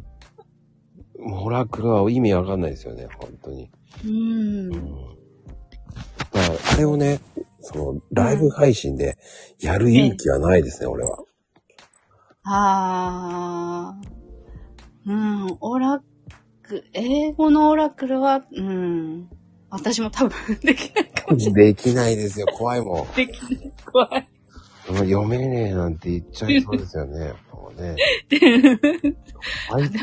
[1.17, 3.71] オラクルは意味わかんないですよね、本当に。
[4.05, 4.07] う。
[4.07, 4.69] うんん。
[4.69, 4.79] だか
[6.33, 7.21] ら、あれをね、
[7.71, 9.17] その、ライブ配信で
[9.59, 11.19] やる勇気はないですね、俺は。
[12.43, 15.11] あー。
[15.11, 16.01] うん、オラ
[16.63, 19.29] ク、英語のオラクルは、うん。
[19.69, 21.65] 私も多分できないかもしれない。
[21.65, 23.15] できないですよ、怖いもん。
[23.15, 23.73] できない。
[23.85, 24.27] 怖い。
[24.87, 27.33] 読めねえなんて言っちゃいそうですよね。
[27.53, 27.95] もうね。
[28.29, 28.39] で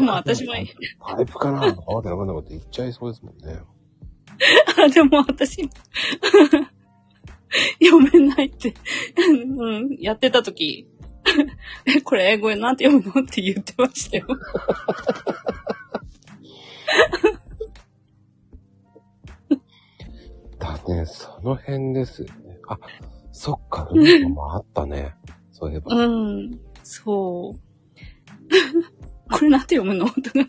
[0.00, 0.52] も私も
[1.00, 3.58] パイプかなとかわけわかんないこと言っちゃいそうですもんね。
[4.78, 5.68] あ、でも私、
[7.82, 8.74] 読めないって、
[9.32, 10.88] うん、やってた時、
[11.86, 13.22] え、これ英語でなんて読むの？
[13.22, 14.26] って言ってましたよ。
[20.58, 22.58] だね、その辺ですよね。
[22.68, 22.78] あ、
[23.32, 25.14] そっか、ルートもあったね。
[25.52, 25.94] そういえば。
[25.94, 26.08] う
[26.42, 27.58] ん、そう。
[29.32, 30.08] これなんて読むの？
[30.08, 30.46] とか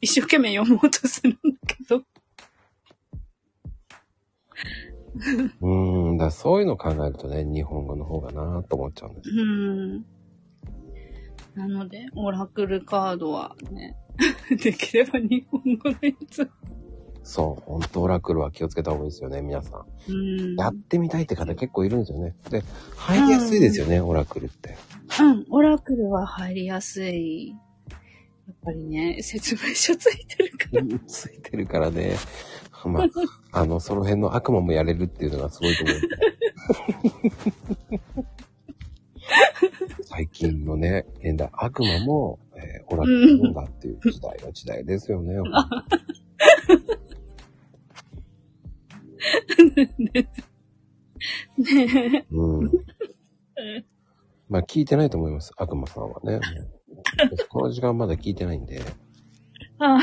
[0.00, 2.02] 一生懸命読もうとするんだけど。
[5.60, 9.30] うーん、だそういうのを考えるとね、日本語の方がなと思っちゃうんです。
[9.30, 10.04] うん。
[11.54, 13.96] なので、オラクルカードはね、
[14.62, 16.50] できれば日本語のやつ。
[17.22, 20.12] そう、ほんとオラクルは気をつけた方がいいですよね、皆さん。
[20.12, 20.56] うん。
[20.56, 22.36] やってみたいって方結構いるんですよね。
[22.50, 22.62] で、
[22.94, 24.76] 入りやすいですよね、オラクルって。
[25.20, 27.48] うん、オラクルは入りやすい。
[27.48, 27.54] や
[28.52, 30.82] っぱりね、説明書ついてるから。
[31.08, 32.16] ついてるからね。
[32.88, 33.06] まあ、
[33.52, 35.96] あの、その辺の悪魔もやれるっていうのがすごいと思う。
[40.04, 45.34] 最近のね、現代悪魔も、えーオラクルなんだっていう時代は時代ですよね。
[51.58, 52.70] ねうん。
[54.48, 56.40] まあ聞いてないと思います、悪魔さんはね。
[57.48, 58.80] この時間まだ聞いてないんで、
[59.78, 59.98] あ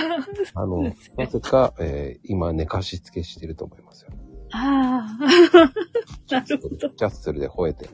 [0.53, 0.83] あの、
[1.17, 4.11] なぜか、えー今寝かしつけしてると思いますよ。
[4.51, 5.17] あ、
[6.29, 6.89] なるほど。
[6.89, 7.91] キャッスルで吠えてね。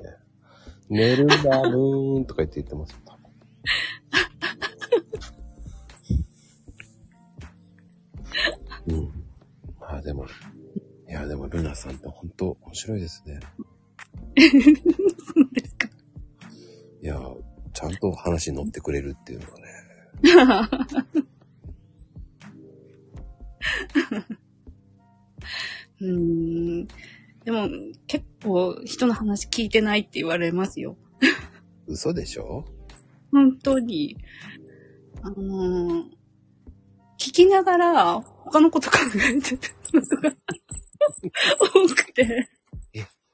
[0.90, 1.36] 寝るんだ、
[1.70, 3.20] ムーンとか言って言ってますよ、多分。
[8.88, 9.24] うん。
[9.80, 10.26] まあでも、
[11.08, 13.40] いやでもルナさんって本当面白いですね。
[14.38, 15.88] そうですか。
[17.02, 17.20] いや、
[17.74, 19.64] ちゃんと話に乗ってくれるっていうのがね。
[26.02, 26.88] うーん。
[27.46, 27.70] でも、
[28.08, 30.98] 結構人の話聞いてないって言われますよ。
[31.88, 32.66] 嘘でしょ？
[33.32, 34.18] 本当に。
[35.22, 36.10] あのー
[37.22, 40.34] 聞きながら他のこと考えてたことが
[41.60, 42.50] 多くて。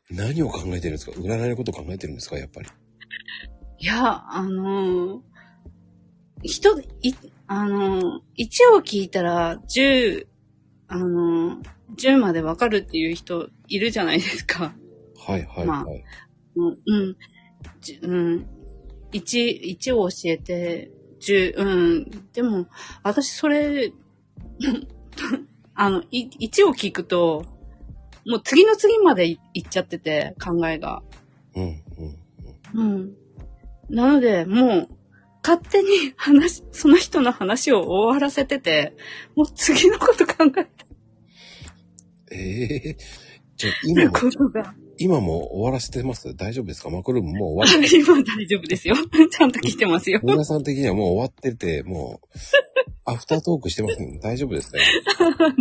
[0.09, 1.11] 何を考えてるんですか？
[1.11, 2.39] 占いのこと考えてるんですか？
[2.39, 2.69] やっぱり。
[3.77, 5.21] いや、あのー
[6.41, 7.13] 人、い、
[7.47, 10.27] あのー、1を聞いたら10、
[10.87, 11.61] あのー、
[11.97, 14.73] 10までわかるっていう人いるじゃないですか。
[15.17, 16.03] はいはいまあはい。
[16.55, 17.17] うん、うん、
[17.81, 18.47] じうん、
[19.11, 20.91] 1、1を教えて、
[21.21, 21.63] 10、う
[21.99, 22.67] ん、でも、
[23.03, 23.91] 私それ、
[25.73, 27.45] あの、い1を聞くと、
[28.27, 31.03] もう次の次までい行っちゃってて、考えが。
[31.55, 31.81] うんうん
[32.73, 32.93] うん。
[32.93, 33.15] うん。
[33.89, 34.89] なので、もう、
[35.47, 38.95] 勝手に話、その人の話を終わらせてて、
[39.35, 40.69] もう次のこと考えて
[42.31, 42.97] ええ
[43.55, 44.15] じゃあ今るも。
[44.97, 46.33] 今も終わらせてます？
[46.35, 46.89] 大丈夫ですか？
[46.89, 48.95] マクルームもう終わって 今大丈夫ですよ。
[49.29, 50.19] ちゃんと聞いてますよ。
[50.23, 52.27] 皆さん的にはもう終わってて、もう、
[53.05, 54.19] アフタートークしてますね。
[54.23, 54.77] 大丈夫ですか？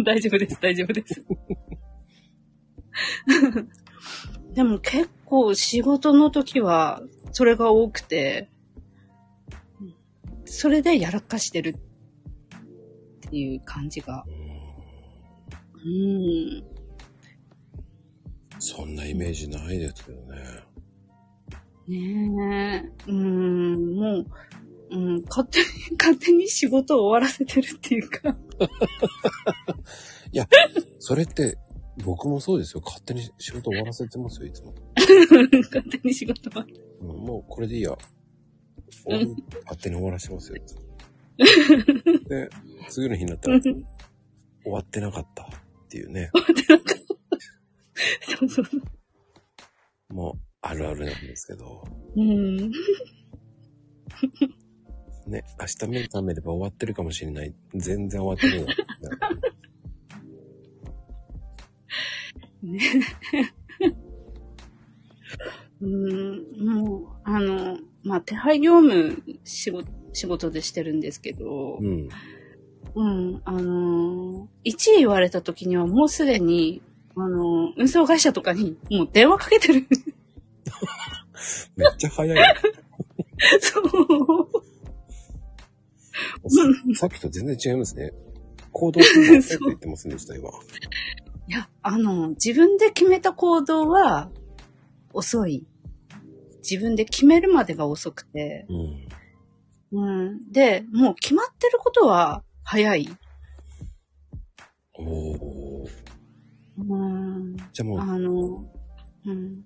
[0.05, 1.24] 大丈夫です、大丈夫です。
[4.55, 8.49] でも結構仕事の時はそれが多くて、
[10.55, 11.75] それでやらかしてるっ
[13.29, 14.25] ていう感じが。
[15.85, 16.65] うん。
[18.61, 20.37] そんなイメージないですけどね。
[21.89, 24.27] ねえ、うん、もう、
[24.93, 25.67] うん、勝手に、
[25.99, 28.37] 勝手に仕事を終わらせてるっていうか。
[31.01, 31.59] それって、
[32.05, 32.83] 僕もそうですよ。
[32.83, 34.73] 勝手に仕事終わらせてますよ、いつも。
[34.97, 36.65] 勝手に仕事は。
[37.01, 37.99] うんもうこれでいいや。
[39.03, 40.59] 勝手に終わらせてますよ。
[42.29, 42.49] で、
[42.89, 43.75] 次の日になったら、終
[44.65, 45.49] わってなかったっ
[45.89, 46.31] ていうね。
[48.39, 50.15] そうそうそう。
[50.15, 51.85] もう、あるあるなんですけど。
[52.17, 52.71] うん。
[55.27, 57.55] ね、明日目覚めれば終わってるかもしれない。
[57.75, 58.77] 全然終わってない。
[65.81, 72.09] うん、もう、あの、まあ、手配業務仕事、仕事でしてるんですけど、うん。
[72.97, 76.83] うん、あの、1位言われた時にはもうすでに、
[77.17, 79.87] あの、運送会社とかにもう電話かけてる。
[81.77, 82.37] めっちゃ早い。
[83.61, 83.85] そう。
[86.95, 88.13] さっきと全然違いますね。
[88.71, 90.51] 行動するって言ってますね、今。
[91.49, 94.31] いや、あの、自分で決めた行動は
[95.13, 95.67] 遅い。
[96.69, 98.67] 自分で決めるまでが遅くて。
[99.93, 100.01] うん。
[100.01, 100.53] うん。
[100.53, 103.09] で、もう決まってることは早い。
[104.99, 105.89] おー。
[106.79, 107.57] うん。
[107.73, 108.65] じゃあもう、あの、
[109.27, 109.65] うん。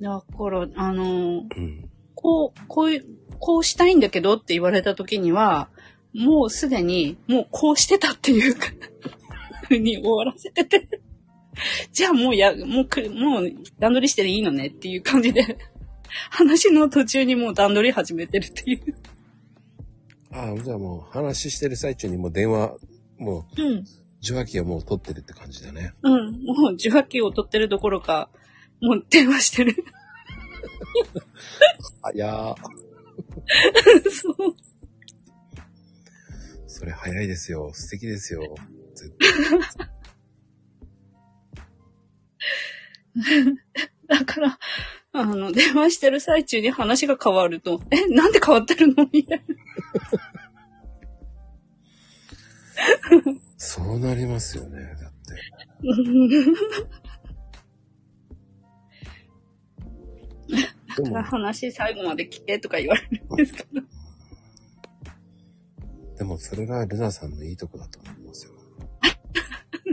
[0.00, 1.90] だから、あの、うん。
[2.14, 3.04] こう、こういう、
[3.38, 5.68] こうしたいんだけどって言われた時には、
[6.14, 8.66] もうすでに、もうこうしてたっていうか、
[9.68, 10.88] ふうに終わらせてて。
[11.92, 15.58] じゃあもうや、もうく、もう段取りしていいのねっていう感じで、
[16.30, 18.80] 話の途中にもう段取り始めてるっていう。
[20.30, 22.76] ああ、じゃあもう話してる最中にもう電話、
[23.18, 23.84] もううん。
[24.24, 25.94] 受話器はもう取ってるって感じだね。
[26.02, 26.44] うん。
[26.44, 28.30] もう受話器を取ってるどころか、
[28.80, 29.84] もう電話してる。
[32.02, 32.56] あ、いやー、
[34.10, 34.54] そう。
[36.66, 37.70] それ早いですよ。
[37.74, 38.54] 素敵ですよ。
[38.94, 39.12] 絶
[44.08, 44.58] だから、
[45.12, 49.08] あの、電話してる最中に話が変わると、え、なんで変わってるの？
[49.12, 49.44] みたいな。
[53.56, 54.94] そうなりますよね。
[55.00, 55.18] だって。
[60.96, 63.80] だから、話最後まで聞けとか言われるんですけど。
[66.18, 68.52] でもそれがルナさんのいいとこだと思いますよ。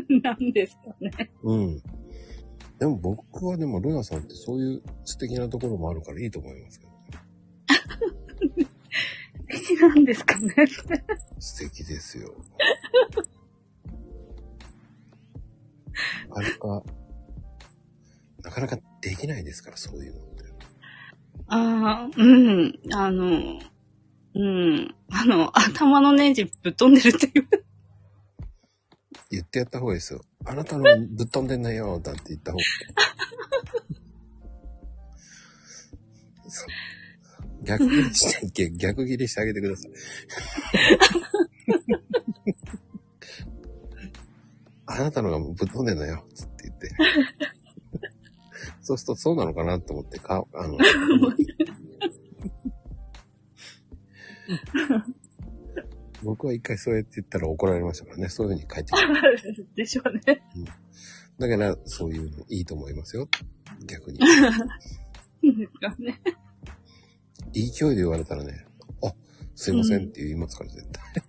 [0.21, 1.31] なんですかね。
[1.43, 1.81] うん。
[2.79, 6.89] でも僕はでもルナさんってそういう素敵なところもあるからいいと思いますけど。
[9.87, 10.53] なんですかね。
[11.39, 12.33] 素敵ですよ。
[16.31, 16.83] あれか、
[18.43, 20.43] なかなかできないですから、そういうのって。
[21.47, 22.79] ああ、うん。
[22.93, 23.59] あの、
[24.35, 24.95] うん。
[25.11, 27.47] あの、頭のネジぶっ飛んでるっていう。
[29.29, 30.21] 言ってやった方がいいですよ。
[30.45, 30.89] あなたのぶ
[31.23, 32.67] っ飛んでんなよ、だって言った方がいい。
[36.49, 36.67] そ う
[37.63, 39.91] 逆切りして、逆切りしてあげてください。
[44.87, 46.89] あなたのがぶっ飛んでんだよ、つって言って。
[48.81, 50.79] そうするとそうなのかなと思って、か、あの、
[56.23, 58.29] 僕は一回そうやって言ったら怒られましたからね。
[58.29, 59.63] そういう風に書いてきて。
[59.75, 60.43] でしょうね。
[61.39, 63.29] だから、そういうのいいと思いますよ。
[63.85, 64.19] 逆に。
[64.19, 66.21] ですかね。
[67.53, 68.65] いい勢いで言われたらね、
[69.03, 69.13] あ、
[69.55, 71.23] すいませんって言いますから、絶対。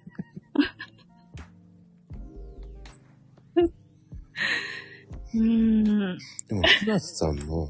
[5.35, 6.19] うーん。
[6.49, 7.69] でも、ひなさんの、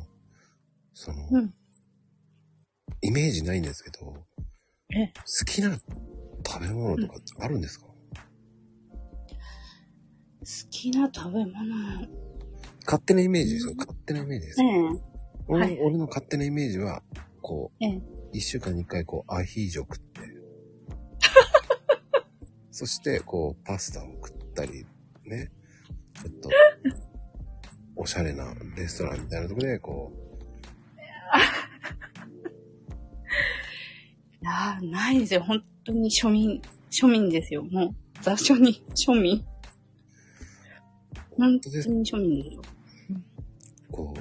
[0.94, 1.54] その、うん
[3.02, 4.14] イメージないんですけど、
[4.90, 5.70] え好きな
[6.50, 7.94] 食べ物とかってあるんですか、好
[10.68, 11.52] きな食べ物。
[12.84, 13.74] 勝手なイメージですよ。
[13.76, 14.60] 勝手なイメージです。
[14.60, 15.00] ね
[15.46, 17.02] 俺のはい俺の勝手なイメージは、
[17.40, 17.86] こう、え。
[17.88, 20.20] え一週間に一回こう、アヒージョ食って、
[22.72, 24.86] そして、こう、パスタを食ったり、
[25.24, 25.52] ね、
[26.20, 26.50] ちょっと、
[27.94, 30.20] おしゃれなレストランみたいなところで、こう、
[34.42, 35.42] いやーないですよ。
[35.42, 37.62] 本当に庶民、庶民ですよ。
[37.64, 39.44] もう、雑所に庶民。
[41.30, 42.62] 本当に庶民ですよ。
[43.90, 44.14] こ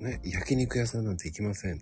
[0.00, 1.76] う、ね、焼肉屋さんなんて行きません。
[1.76, 1.80] い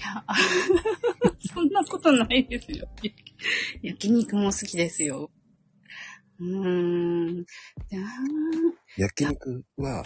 [0.00, 0.24] や、
[1.52, 2.88] そんなことないですよ。
[3.82, 5.30] 焼肉も好きですよ。
[6.38, 7.46] うーん。
[8.96, 10.04] 焼肉は、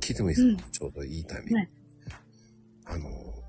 [0.00, 1.54] 聞いてもいいですか、うんちょうどいいタイミング。
[1.56, 1.70] ね
[2.86, 3.39] あの、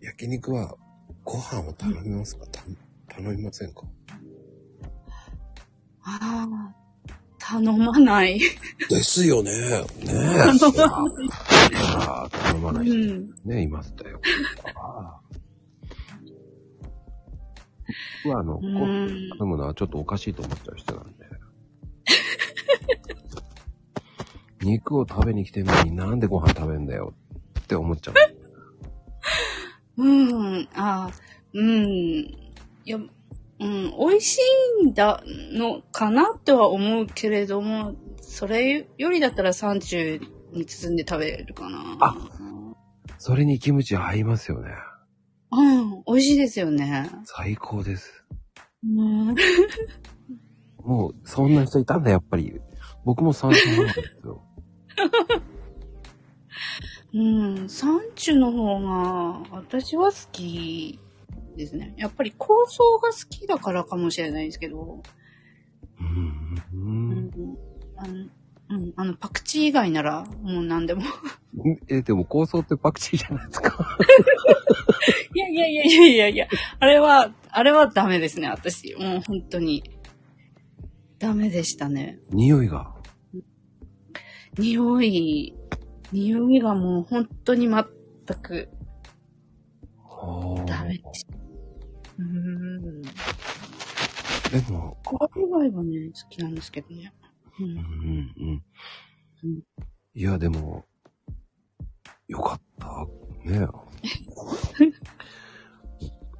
[0.00, 0.76] 焼肉は、
[1.24, 2.62] ご飯を頼みますか、た
[3.16, 3.82] 頼みませんか？
[6.04, 6.74] ああ、
[7.38, 8.38] 頼まない。
[8.88, 9.50] ですよね。
[9.50, 9.56] ね
[10.06, 10.58] え。
[10.58, 11.28] 頼まない。
[11.74, 13.34] ああ、頼まうない人ん。
[13.44, 14.20] ね、いましたよ。
[18.24, 19.28] 僕はあの、うごん。
[19.30, 21.26] 頼むのはちょっとおかしいと思っちゃう人なんで。
[24.62, 27.14] 肉を食べに来てんのになんでご飯食べんだよ
[27.60, 28.14] って思っちゃう。
[29.98, 30.68] うん。
[30.74, 31.10] ああ、
[31.52, 31.66] うん。
[31.66, 32.36] い
[32.84, 32.96] や、
[33.60, 34.38] うん、美味し
[34.82, 35.22] いんだ
[35.52, 40.20] のかなっては思うけれども、それよりだったらサンチュ
[40.52, 41.96] に包んで食べるかな。
[42.00, 42.16] あ
[43.18, 44.70] それにキムチ合いますよね。
[45.50, 47.10] うん、美味しいですよね。
[47.24, 48.24] 最高です。
[48.84, 49.34] うん。
[50.84, 52.60] もう、そんな人いたんだ、やっぱり。
[53.04, 54.44] 僕も賛成なんですよ。
[57.14, 57.22] う
[57.64, 60.98] ん、サンチュの方が私は好き
[61.56, 61.94] ですね。
[61.96, 65.02] やっぱり構想が好きだからかもしれないですけど、
[66.00, 66.62] うん。
[66.72, 67.30] ううんん、
[67.96, 68.14] あの、
[68.70, 71.02] うん、あの、パクチー以外ならもう何でも。
[71.88, 73.98] え、でも構想ってパクチーじゃないですか。
[75.34, 76.48] いやいやいやいやいやいや、
[76.78, 78.94] あれは、あれはダメですね、私。
[78.94, 79.82] もう本当に。
[81.18, 82.20] ダメでしたね。
[82.30, 82.94] 匂いが。
[84.56, 85.54] 匂い、
[86.12, 87.84] 匂いがもう本当に全
[88.42, 88.68] く
[90.04, 91.34] はあダメでした。
[92.18, 93.02] うーん。
[93.02, 93.10] で
[94.72, 97.12] も、これ以外はね、好きなんですけどね。
[97.60, 97.64] う。
[97.64, 98.62] うんんうん
[99.44, 99.62] うん
[100.14, 100.84] いや、でも、
[102.26, 103.06] よかった。
[103.44, 103.66] ね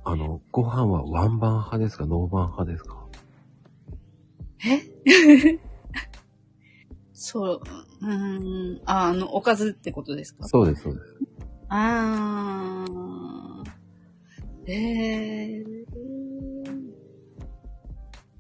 [0.05, 2.07] あの、ご飯はワンバン派ですか？
[2.07, 3.07] ノーバン派ですか？
[4.65, 5.59] え？
[7.21, 7.61] そう、
[8.03, 10.47] うーん、あ、あの、おかずってことですか？
[10.47, 11.05] そうです、そうです。
[11.69, 13.71] あー。
[14.71, 15.85] えー。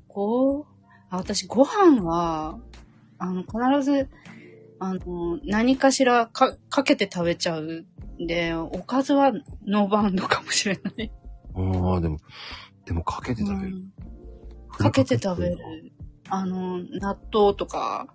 [0.07, 0.66] ご、
[1.11, 2.59] あ、私ご飯は、
[3.18, 3.53] あの、必
[3.83, 4.09] ず、
[4.79, 7.85] あの、何かしらか、かけて食べちゃう
[8.20, 9.33] んで、おかずは
[9.66, 11.11] ノーバウンドかもしれない。
[11.55, 12.18] ああ、でも、
[12.87, 13.74] でもかけて食べる。
[13.74, 13.93] うん
[14.70, 15.59] かけて食べる。
[16.29, 18.14] あの、納豆とか、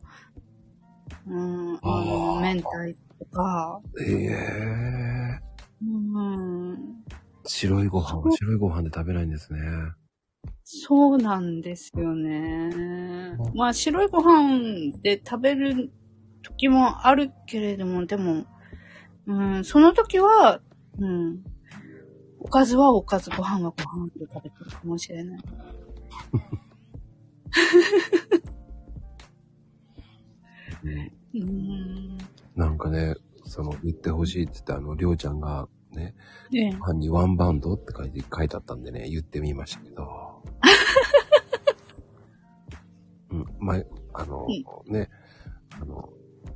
[1.28, 2.68] うん、あの、明太
[3.20, 5.39] とか、ええ
[5.82, 7.04] うん、
[7.45, 9.60] 白いご飯は白いご飯で食べないんですね。
[10.64, 13.38] そうなんですよね。
[13.54, 15.91] まあ、白いご飯で食べる
[16.41, 18.45] 時もあるけれども、でも、
[19.28, 20.62] うん、その時は、
[20.99, 21.43] うん、
[22.39, 25.39] おかずはおかず、ご飯はご飯で食べてるかもしれない。
[30.84, 32.17] うんうん。
[32.55, 33.15] なんかね、
[33.45, 36.15] その、言ってほしいって言って、あの、りょうちゃんが、ね、
[36.51, 40.43] ねご飯にワンバウンドって書いて、書いてあったんでね、言ってみましたけど。
[43.31, 44.47] うん、前、あの、
[44.88, 45.09] ね、
[45.81, 46.09] あの、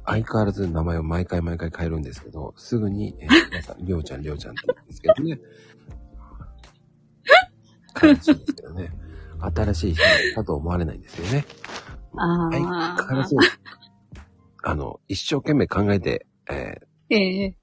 [0.06, 5.40] 相変わらず名前を毎回毎回変えるんですけど、すぐに、えー 皆さん、りょうちゃん、りょうちゃんって言うんですけどね。
[8.02, 8.92] 悲しいですけどね。
[9.40, 10.04] 新しい人
[10.36, 11.46] だと思われないんですよね。
[12.16, 13.36] あ相変わらあず。、
[14.64, 17.56] あの、一生懸命考えて、えーええ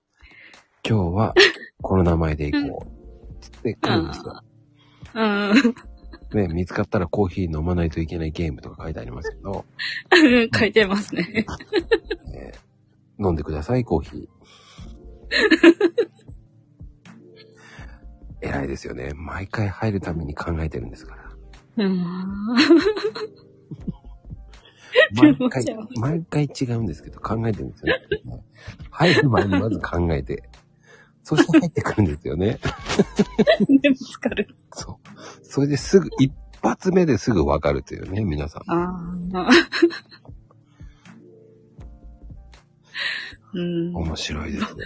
[0.86, 1.34] 今日は
[1.82, 3.40] この名前で行こう。
[3.40, 4.42] つって来るんですよ。
[5.14, 5.55] うん。
[6.34, 9.64] ね、見つかったらコーヒー飲まないといけないゲームとか書いてありますけど、
[10.59, 11.47] 書いてますね。
[12.34, 12.64] えー
[13.16, 14.26] 飲んでください、コーヒー。
[18.49, 19.12] 偉いですよね。
[19.14, 21.84] 毎回入るために考えてるんですから。
[21.84, 22.05] うん。
[25.14, 25.64] 毎回
[25.97, 28.45] 毎回違うんですけど考えてるんですよね。
[28.90, 30.49] 入る前にまず考えて、
[31.22, 32.59] そして入ってくるんですよね。
[33.82, 34.55] で見つかる。
[34.72, 34.97] そう。
[35.42, 36.32] それですぐ、一
[36.62, 38.62] 発目ですぐわかるというね、皆さん。
[38.70, 38.92] あ
[39.34, 39.51] あ。
[43.55, 43.97] うん。
[43.97, 44.84] 面白いですね。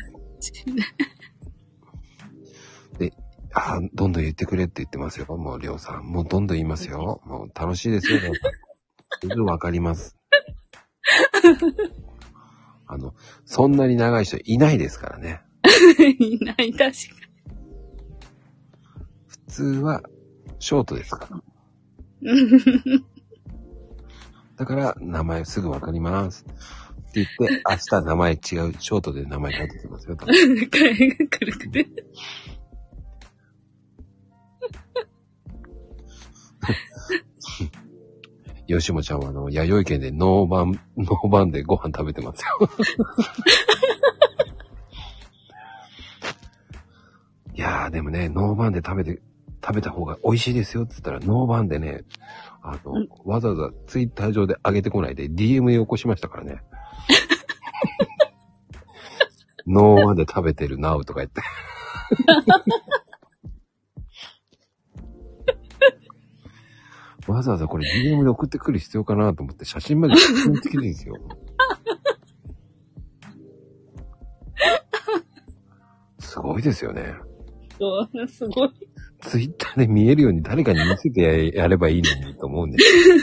[2.98, 3.12] で、
[3.52, 5.26] ああ、どんどん言ってくれって言ってますよ。
[5.36, 6.04] もう、りょうさん。
[6.04, 7.20] もうどんどん言いますよ。
[7.24, 8.67] もう楽しいですよ、りょうさん。
[9.20, 10.16] すぐわかります。
[12.86, 13.14] あの、
[13.44, 15.42] そんなに長い人いないですからね。
[16.18, 16.88] いない、確か
[19.26, 20.02] 普通は、
[20.58, 21.36] ショートですから。
[22.32, 23.04] に。
[24.56, 26.46] だから、名前すぐわかります。
[27.08, 30.16] って言って、明日名前違う、ショートで名前書いてきますよ。
[30.16, 31.52] 多 分くる
[38.68, 38.78] くるくる。
[38.80, 42.68] 吉本ちゃんはあの、弥生県でノーバン、 ノーバンでご飯食べてますよ。
[47.54, 49.20] いやー、でもね、ノーバンで食べて、
[49.64, 52.04] 食べた方が美味しいですよって言ったら、ノーバンでね、
[52.62, 56.62] あの、うんわざわざツイッター上で上げてこないで DM よこしましたからね。
[59.66, 61.40] ノーバンで食べてるなうとか言って。
[67.28, 71.14] わざわざこれ DM で送ってくる必要かなと思って写真まで写真付きですよ。
[76.18, 77.14] すごいですよね。
[77.78, 78.70] そう、すごい。
[79.20, 83.16] ツイッターで見えるように誰かに見せてややればいいのにと思うんですよ。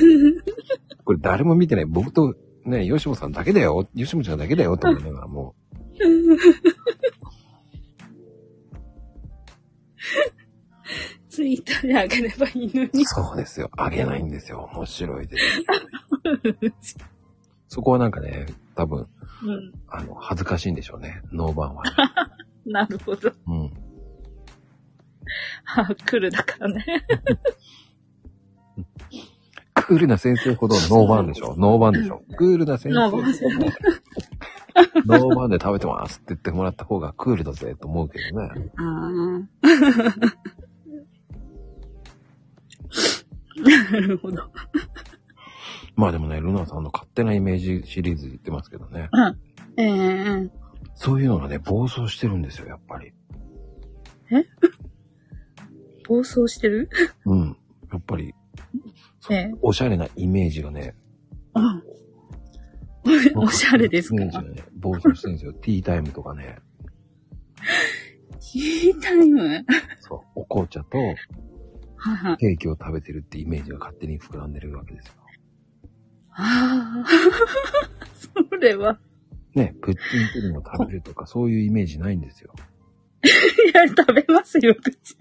[1.03, 1.85] これ誰も見てない。
[1.85, 2.35] 僕と
[2.65, 3.87] ね、吉本さんだけだよ。
[3.95, 5.55] 吉本ちゃんだけだよと思いながらも
[11.36, 12.89] ツイッターであげればいいのう。
[12.93, 13.05] に。
[13.05, 13.69] そうですよ。
[13.75, 14.69] あげないんですよ。
[14.73, 15.38] 面白いで
[16.79, 16.97] す。
[17.67, 19.05] そこはなんかね、多分、
[19.43, 19.73] うん。
[19.89, 21.21] あの、恥ずかしいんでしょうね。
[21.33, 21.83] ノーバンは。
[22.65, 23.33] なるほど。
[23.47, 23.73] うん。
[25.65, 26.86] あ、来るだからね。
[29.73, 31.53] クールな先生ほどノーバンでしょ。
[31.57, 32.23] ノーバンでしょ。
[32.38, 38.71] クールな先生ほどノーバンノーバンで食べてますって言ってもらった方がクールだぜと思うけどね。
[38.77, 40.64] ああ。
[43.91, 44.51] なるほど。
[45.95, 49.09] まあでもね、ルナさんの勝手なイメージシリーズ言ってますけどね。
[49.77, 50.49] ええ
[50.95, 53.13] そういうのがね、暴走してるんですよ、やっぱり。
[56.07, 56.89] 暴走してる？
[57.25, 57.57] うん。
[57.91, 58.33] やっぱり、
[59.19, 60.95] そうええおしゃれなイメージがね、
[61.53, 61.81] あ
[63.35, 64.15] おしゃれですか？
[64.15, 65.53] イメージがね、暴走してるんですよ。
[65.61, 66.59] ティータイムとかね。
[68.53, 69.65] ティータイム？
[70.01, 70.39] そう。
[70.41, 70.97] お紅茶と。
[72.39, 75.13] ケーキを食べてるってイメージが勝手に膨らんでるわけですよ。
[76.31, 77.07] ああ、
[78.49, 78.99] それは。
[79.55, 80.01] ね、プッチン
[80.33, 82.53] プリンを食べるとか、そういうイメージないんですよ。
[83.23, 83.27] い
[83.73, 85.17] や、食べますよ、口。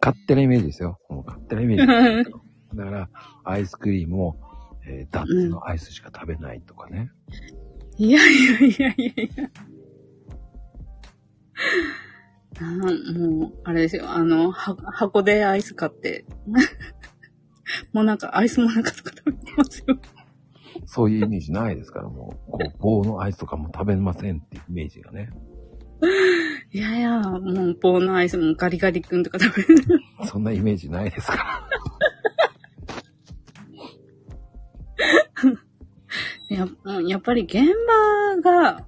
[0.00, 0.98] 勝手なイメージですよ。
[1.08, 2.32] もう勝手なイメージ。
[2.74, 3.10] だから、
[3.44, 4.36] アイスクリームを、
[4.86, 7.10] えーダッツのアイスしか食べないとかね。
[7.96, 9.50] いやいやいやいやいや。
[12.64, 14.10] もう、あれですよ。
[14.10, 16.24] あの、は箱でアイス買って。
[17.92, 19.98] もうなんか、アイスもなんかとか食べてますよ。
[20.86, 25.30] そういうイメージないですから、もう、こう、棒のアイスとかも食べませんっていうイメージがね。
[26.72, 30.00] いやいや、もう、棒のアイスもガリガリ君とか食べる。
[30.24, 31.68] そんなイメージないですから。
[36.48, 37.62] やうんやっぱり現
[38.42, 38.86] 場が、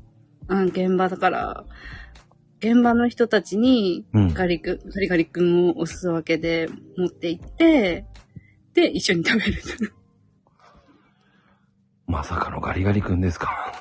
[0.48, 1.64] うん、現場だから、
[2.60, 8.04] 現場の人たちにうんガリ君、ガリガリ君を押すわけで持って行って、
[8.74, 9.52] で、一緒に食べる。
[12.06, 13.72] まさかのガリガリ君ですか？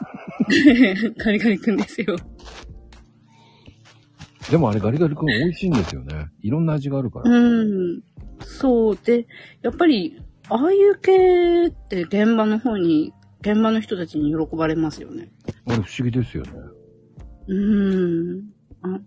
[1.17, 2.15] ガリガリ君ですよ。
[4.51, 6.29] でもあれガリガリ君美味しいんですよね。
[6.41, 7.29] いろんな味があるから。
[7.29, 8.01] うん。
[8.41, 9.27] そうで、
[9.61, 10.19] やっぱり、
[10.49, 15.31] ああいう系って現場の方に、現場の人たちに喜ばれますよね。
[15.67, 16.51] あれ不思議ですよね。
[17.47, 18.43] うん。
[18.81, 18.99] あ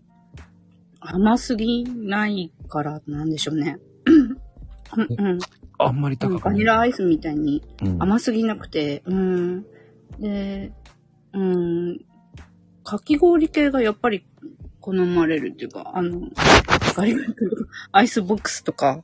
[1.00, 3.78] 甘すぎないからなんでしょうね。
[4.06, 5.38] うんうん。
[5.78, 6.42] あんまり高くない。
[6.44, 9.64] バニラアイスみたいにうん、甘すぎなくて、うん。
[10.20, 10.72] で、
[11.32, 11.98] うん。
[12.84, 14.24] かき氷系がやっぱり
[14.80, 16.20] 好まれるっていうか、あの、
[16.94, 19.02] ガリガリ君とか、アイスボックスとか、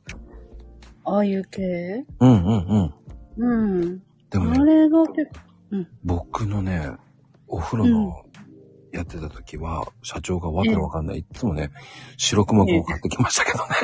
[1.05, 2.05] ああいう系？
[2.19, 2.93] うんうん
[3.37, 3.81] うん。
[3.81, 4.03] うん。
[4.29, 5.31] でもね、あれが結
[5.71, 6.91] 構、僕のね、
[7.47, 8.25] お風呂の
[8.91, 11.19] やってた時は、社長がわけわかんない。
[11.19, 11.71] いつもね、
[12.17, 13.65] 白熊くんを買ってきましたけどね。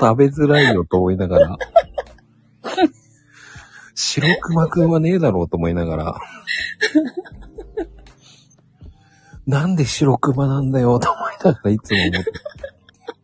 [0.00, 1.56] 食べづらいよと思いながら。
[3.94, 6.14] 白熊くんはねえだろうと思いながら。
[9.46, 12.32] なんで白熊なんだよと思いながらいつも思って。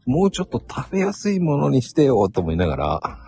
[0.07, 2.99] もうちょっと食べやすいものにしてよと思いながら。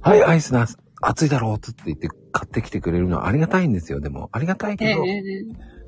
[0.00, 0.66] はい、アイスな、
[1.00, 4.00] 熱いだろうつって言って買ってきてくれるのはありがたいんですよ。
[4.00, 5.22] でも、ありがたいえけど、え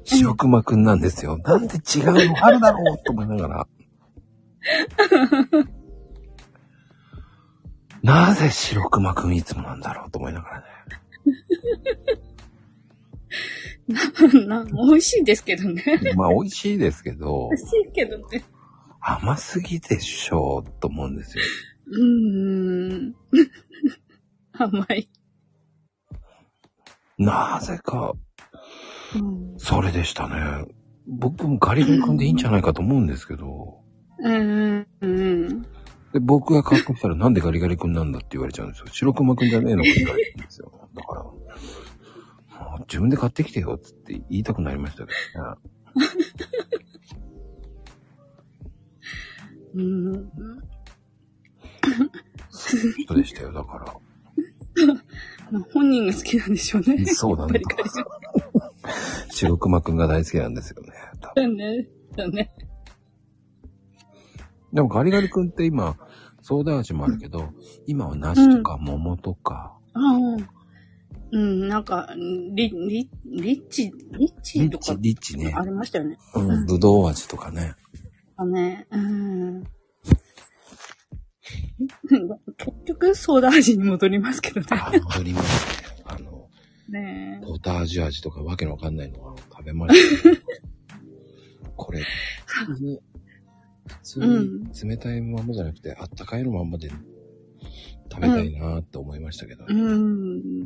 [0.04, 1.38] 白熊くんなんですよ。
[1.38, 3.66] なんで違うのあるだろうと思いながら。
[8.02, 10.66] なぜ白熊くんいつもなんだろうと思いながらね。
[14.46, 15.82] な、美味しいですけどね。
[16.14, 18.44] まあ美味しいですけど美、味しいけどね。
[19.00, 21.44] 甘すぎでしょうと思うんですよ。
[21.86, 23.14] うーん。
[24.52, 25.08] 甘い。
[27.18, 28.14] なぜか、
[29.14, 29.54] うん。
[29.58, 30.66] それでしたね。
[31.06, 33.80] 僕もガリガリ君でいいんじゃないかと思うんですけど、
[34.18, 34.86] うん。
[35.00, 35.62] うん。
[36.12, 38.86] で僕が買ってきたらなんでガリガリ君なんだって言われちゃうんですよ。
[38.90, 40.88] 白熊くんじゃねえのって言われるんですよ。
[40.94, 45.56] だから、もう自分で買ってきてよっつって言いたくなりましたけどね。
[49.74, 50.30] うん。
[52.50, 53.96] そうでしたよ、だから。
[55.50, 57.04] まあ本人が好きなんでしょうね。
[57.06, 57.90] そうだねやっぱり
[59.30, 60.92] 白熊くんが大好きなんですよね。
[61.34, 61.88] だね。
[62.16, 62.54] だね。
[64.72, 65.96] でもガリガリ君って今、
[66.42, 67.48] ソーダ味もあるけど、
[67.86, 70.54] 今は梨とか桃とか、ああ。
[71.32, 72.08] うん、なんか、
[72.54, 75.64] リ、リ、リッチ、リッチリッチとか、リッチねあ。
[75.64, 76.16] りましたよね。
[76.34, 77.74] うん、ぶどう味とかね。
[78.36, 79.64] あね、うん。
[82.56, 84.66] 結局、ソーダ味に戻りますけどね。
[84.70, 86.02] あ、戻りますね。
[86.04, 86.48] あの、
[86.88, 90.40] ねポタージュ味とかわけのわかんないのは食べました。
[91.76, 92.02] これ、
[92.46, 93.00] 普通に、
[93.86, 96.90] 普通に冷たいままじゃなくて、あったかいのまんまで
[98.10, 99.64] 食べたいなーって思いましたけど。
[99.66, 100.64] うん。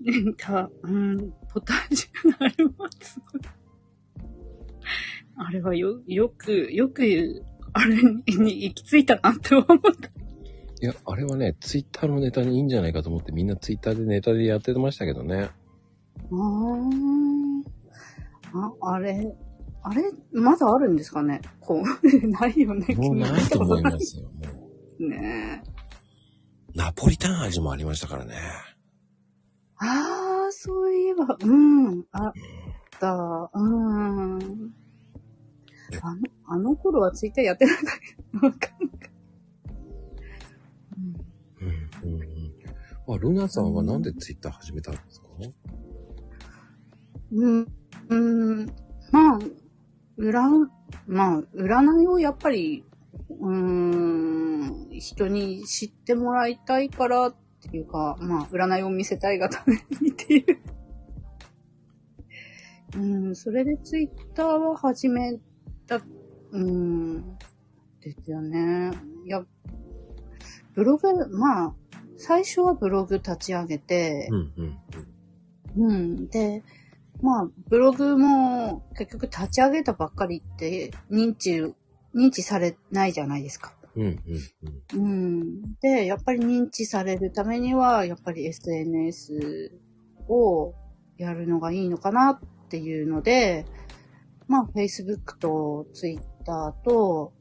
[0.00, 3.42] なんか、うん、ポタージュのあれはすごい。
[5.40, 10.10] あれはよ、よく、よく、あれに行き着いたなって思った。
[10.80, 15.50] いや、あれはね、ツイッターのネタにいいんじゃないかと思ってみんなツイッターでネタでやってましたけどね。
[16.32, 16.78] あ
[18.54, 18.72] あ。
[18.82, 19.34] あ、あれ、
[19.82, 20.02] あれ、
[20.32, 21.40] まだあるんですかね？
[21.60, 21.82] こう、
[22.28, 22.94] ないよね。
[22.94, 24.68] もうないと思いますよ、も
[25.08, 25.68] ねえ。
[26.74, 26.76] う。
[26.78, 28.34] ナポリタン味もありましたからね。
[29.80, 32.32] ああ、そういえば、うん、あっ
[33.00, 34.38] た、うん。
[35.92, 38.46] え あの、あの頃はツイッターやってなかった。
[38.46, 39.10] わかんない。
[41.60, 43.14] うん、うん、うん。
[43.14, 45.28] あ、ルナさんはなんでツイッター始めたんですか？
[47.32, 47.66] うん、
[48.08, 48.16] う
[48.62, 48.66] ん、
[49.12, 49.38] まあ、
[50.18, 50.68] 占、
[51.06, 52.84] まあ、占いをやっぱり
[53.30, 60.58] うーん、人に知ってもらいたいからっていうか、まあ、占いを見せたいがためにっていう。
[62.96, 65.38] うん、それでツイッターは始め
[65.88, 66.00] た、
[66.52, 67.36] うん、
[68.00, 68.92] ですよね。
[69.24, 69.44] いや、
[70.74, 71.74] ブログ、まあ、
[72.16, 74.78] 最初はブログ立ち上げてう、んうん
[75.76, 76.28] うん。
[76.28, 76.62] で、
[77.22, 81.62] まあ、ブログも結局立ち上げたばっかりって認知、
[82.14, 83.74] 認知されないじゃないですか。
[83.96, 84.02] うん。
[84.02, 85.74] うんうんうん。
[85.80, 89.72] で、やっぱり認知されるためには、やっぱり SNS
[90.28, 90.74] を
[91.18, 93.66] やるのがいいのかなっていうので、
[94.48, 96.22] まあ、Facebook と Twitter
[96.84, 97.32] と、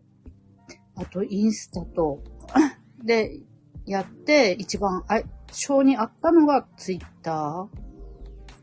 [0.95, 2.21] あとインスタと、
[3.03, 3.41] で、
[3.85, 7.69] やって、一番、あ、性に合ったのが Twitter。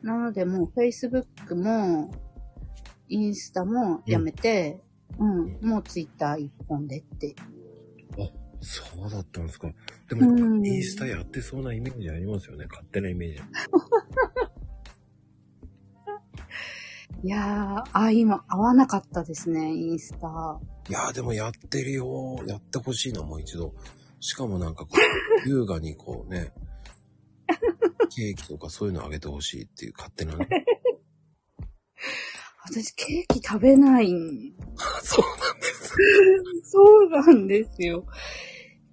[0.03, 2.11] なので、もう Facebook も、
[3.09, 4.81] インスタもやめて、
[5.19, 7.35] うん、もう Twitter 一本でって
[8.65, 9.69] そうだったんですか。
[9.69, 12.67] でうも、んインスタやってそうなイメージありますよね。
[12.69, 13.43] 勝手なイメージ。
[17.25, 20.61] いやー、あ、今、合わなかったですね、インスタ。
[20.91, 22.39] いやーでもやってるよ。
[22.47, 23.73] やってほしいな、もう一度。
[24.21, 24.91] しかもなんかこ
[25.47, 26.53] う、優雅にこうね、
[28.15, 30.47] ケーキとかそういうのあげてほしいっていう勝手なね。
[32.69, 34.53] 私、ケーキ食べないん。
[35.03, 35.97] そうなんです。
[36.71, 38.05] そうなんですよ。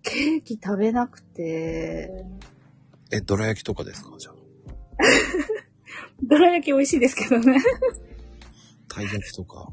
[0.04, 2.10] ケーキ食べなくて、
[3.12, 4.36] え、どら焼きとかですかじゃあ。
[6.24, 7.62] どら焼き美味しいですけどね。
[8.92, 9.72] たい焼きとか。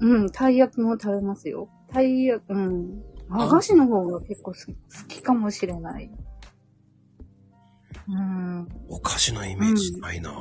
[0.00, 1.68] うん、たい焼きも食べますよ。
[1.88, 3.02] たい焼き、うん。
[3.28, 4.74] 和菓子の方が結構す好
[5.08, 6.10] きかもしれない。
[8.08, 8.68] うん。
[8.88, 10.34] お菓子のイメージないなぁ、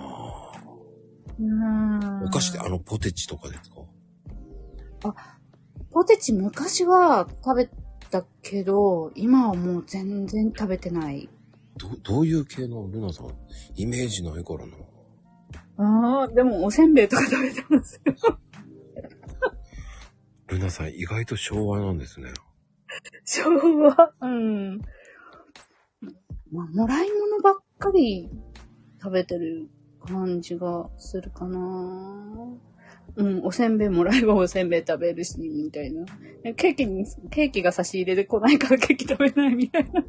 [1.40, 2.24] うん。
[2.24, 3.70] お菓子ってあのポテチとかです
[5.04, 5.16] か？
[5.92, 7.70] ポテチ昔は食べ
[8.10, 11.30] たけど、今はもう全然食べてない。
[11.78, 13.28] ど、どういう系のルナさん
[13.76, 14.74] イメージないからな。
[15.78, 18.14] ああ、でもおせんべいとか食べてますよ。
[20.48, 22.32] ルナさん意外と昭和なんですね。
[23.26, 23.50] 昭
[23.88, 24.14] 和？
[24.22, 24.82] うん。
[26.52, 28.30] まあ、もらい物ばっかり
[29.02, 29.70] 食べてる
[30.06, 31.58] 感じがするかな。
[33.16, 36.06] うん、おせんべいもらえばおせんべい食べるし、みたいな。
[36.56, 40.04] ケーキに、ケーキが差し入れで来ないからケーキ食べないみたいな。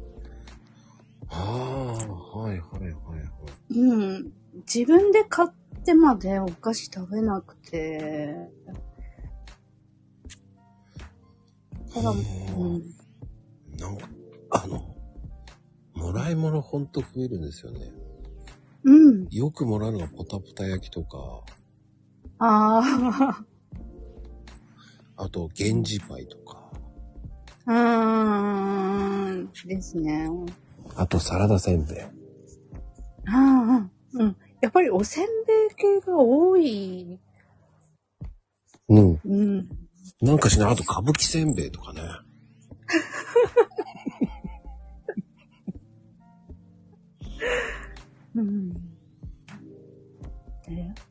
[1.29, 2.91] ああ、はいはいはいは
[3.71, 3.79] い。
[3.79, 4.33] うん。
[4.71, 5.49] 自分で買っ
[5.83, 8.35] てまでお菓子食べなくて。
[11.93, 12.17] ただ、うあん。
[12.17, 12.81] ー
[13.79, 14.07] なんか、
[14.51, 14.95] あの、
[15.93, 17.91] もらい物ほんと増えるんですよね。
[18.83, 19.27] うん。
[19.29, 21.41] よくもらうのがポタポタ焼きとか、
[22.39, 23.45] あ
[25.15, 26.71] あと、源氏パイとか、
[27.65, 27.71] あ。
[27.71, 29.51] うーん。
[29.67, 30.29] ですね。
[30.95, 31.99] あとサラダせんべい。
[32.01, 32.09] あ
[33.27, 33.89] あ。
[34.13, 34.35] うん。
[34.63, 35.29] やっぱりおせんべ
[35.73, 37.19] い系が多い。
[38.87, 39.19] うん。
[39.25, 39.67] うん。
[40.21, 40.71] なんかしない。
[40.71, 41.99] あと、歌舞伎せんべいとかね。
[48.35, 48.71] うん。
[48.71, 48.77] で、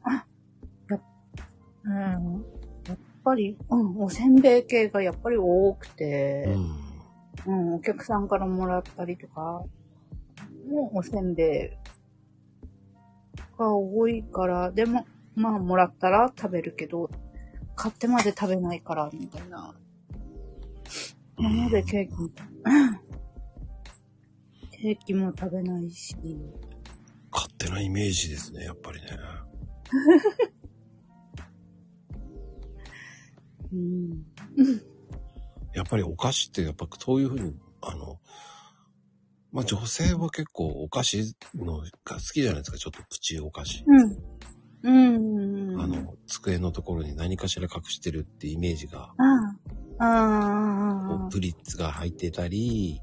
[0.04, 0.24] あ、
[0.88, 1.02] やっ、
[1.84, 1.92] うん。
[1.92, 2.16] や
[2.94, 6.56] っぱり、うん、おせんべい系がやっぱり多くて、
[7.46, 7.52] うん。
[7.52, 9.62] うん、お客さんからもらったりとか、
[10.70, 11.70] もうおせんべい
[13.56, 17.10] が多いから、でも、まあ、もらったら食べるけど、
[17.74, 19.74] 買ってまで食べないから、みたいな。
[21.38, 22.28] なので、ケーキも、
[24.70, 26.14] ケーキも食べないし、
[27.30, 29.06] 勝手なイメージですね、やっぱりね。
[33.72, 34.26] うん。
[35.74, 38.20] やっぱりお菓子って、やっぱそういうふうに、あの、
[39.52, 43.84] まあ女性は結構お菓子のが好きじゃないですか、ちょっとプチお菓子。
[43.86, 44.16] うん。
[44.84, 45.80] うん。
[45.80, 49.24] あの、机のところに何かしら隠してるってイメージが、あ
[49.98, 50.04] あ。
[50.04, 51.18] ああ。
[51.18, 53.00] こうプリッツが入ってたり、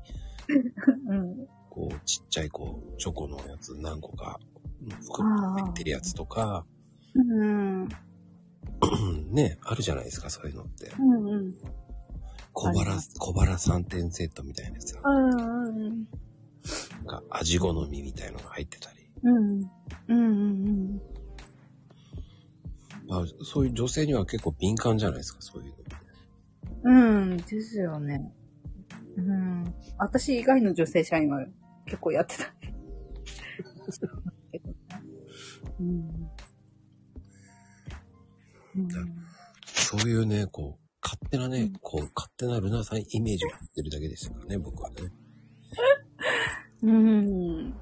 [1.08, 1.48] うん。
[1.70, 4.50] こうちっちゃいこう、チョコのやつ何個か、うん
[4.90, 6.66] 袋に入ってるやつとか、
[7.14, 7.84] うん。
[7.84, 7.90] うん
[9.32, 10.92] ね、あるじゃないですか、そういうのって。
[11.00, 11.54] うん。
[12.54, 16.08] 小腹ありま、小腹3点セットみたいなやつが、うん。
[16.98, 19.00] なんか味好みみたいのが入ってたり。
[19.24, 19.72] うん。
[20.08, 21.02] うん。
[23.08, 25.80] まあ、そういう女性には結構敏感じゃないですか、そういうの。
[26.84, 27.38] うん。
[27.38, 28.32] ですよね。
[29.18, 29.74] うん。
[29.98, 31.46] 私以外の女性社員は
[31.86, 32.54] 結構やってた。
[35.80, 35.88] うん。
[38.76, 39.30] うん
[39.66, 44.98] そういうね、こう、勝手なね、うんこう、勝手なルナさんイメージを言ってるだけですからね、僕はね。
[46.84, 47.74] うん。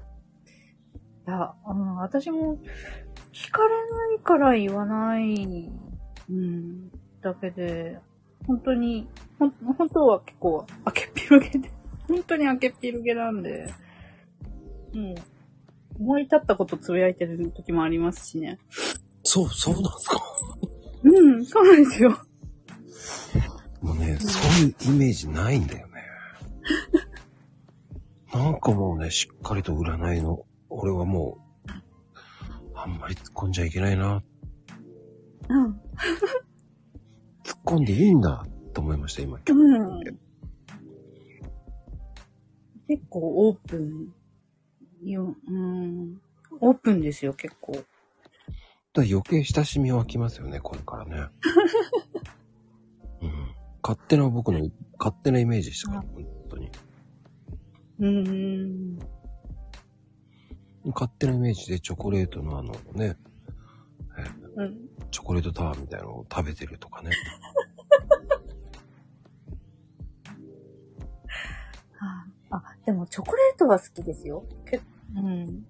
[1.26, 2.58] いや、あの私も
[3.32, 5.70] 聞かれないから言わない、
[6.30, 6.90] うん、
[7.20, 7.98] だけで、
[8.46, 11.70] 本当に、ほん、本当は結構、明けっぴろげで、
[12.08, 13.72] 本当に明けっぴろげなんで、
[14.94, 15.14] うん。
[16.00, 18.58] 思い立ったことつぶやいてる時もありますしね。
[19.24, 20.20] そう、そうなんですか？
[21.02, 22.10] うん、そうなんですよ。
[23.82, 25.94] もうね、そういうイメージないんだよね。
[28.32, 31.70] なんかもうね、しっかりと占いの、俺はもう、
[32.74, 34.22] あんまり突っ込んじゃいけないな。
[35.48, 35.70] うん。
[37.42, 39.38] 突っ込んでいいんだ、と思いました、今。
[39.38, 40.00] うん。
[42.86, 44.12] 結構オープン。
[45.04, 46.20] よ、うん。
[46.60, 47.72] オープンですよ、結構。
[48.92, 51.28] だ余計親しみ湧きますよね、これからね。
[53.22, 53.30] うん。
[53.82, 56.70] 勝手な僕の、勝手なイメージでしたから、本当に。
[58.00, 58.98] うん。
[60.86, 63.16] 勝手なイメージでチョコレートのあのね、
[64.56, 64.88] うん。
[65.10, 67.10] チョコレートタワーみたいなのを食べてるとかね。
[72.50, 74.44] あ、でもチョコレートは好きですよ。
[74.64, 74.80] け
[75.14, 75.66] うん。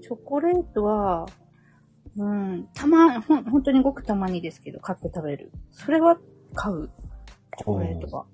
[0.00, 1.26] チョコレートは、
[2.16, 5.52] うん、たま、ほん、本当にごくたまにですけど、買って食べる。
[5.70, 6.18] それは
[6.54, 6.90] 買う。
[7.58, 8.26] チョコレートは。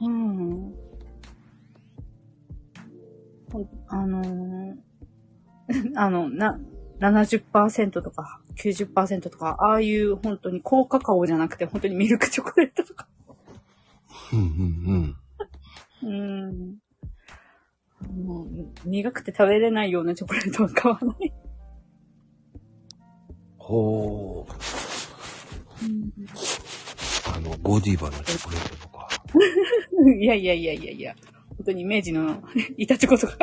[0.00, 0.87] うん。
[3.88, 4.88] あのー
[5.96, 6.58] あの、な、
[7.00, 13.06] 70%とか90%とか、ああいう本当に高カカオじゃなくて、本当にミルクチョコレートとか。
[14.32, 15.16] うんうん
[16.02, 16.08] うん。
[16.08, 16.12] う
[16.52, 16.78] ん。
[18.24, 21.32] もう、苦くて食べれないようなチョコレートは買わない。
[23.58, 24.52] ほー。
[27.36, 29.08] あの、ゴディバのチョコレートとか。
[30.18, 31.14] いやいやいやいやいや。
[31.68, 32.42] 本当に明治の
[32.78, 33.36] 板チョコとか。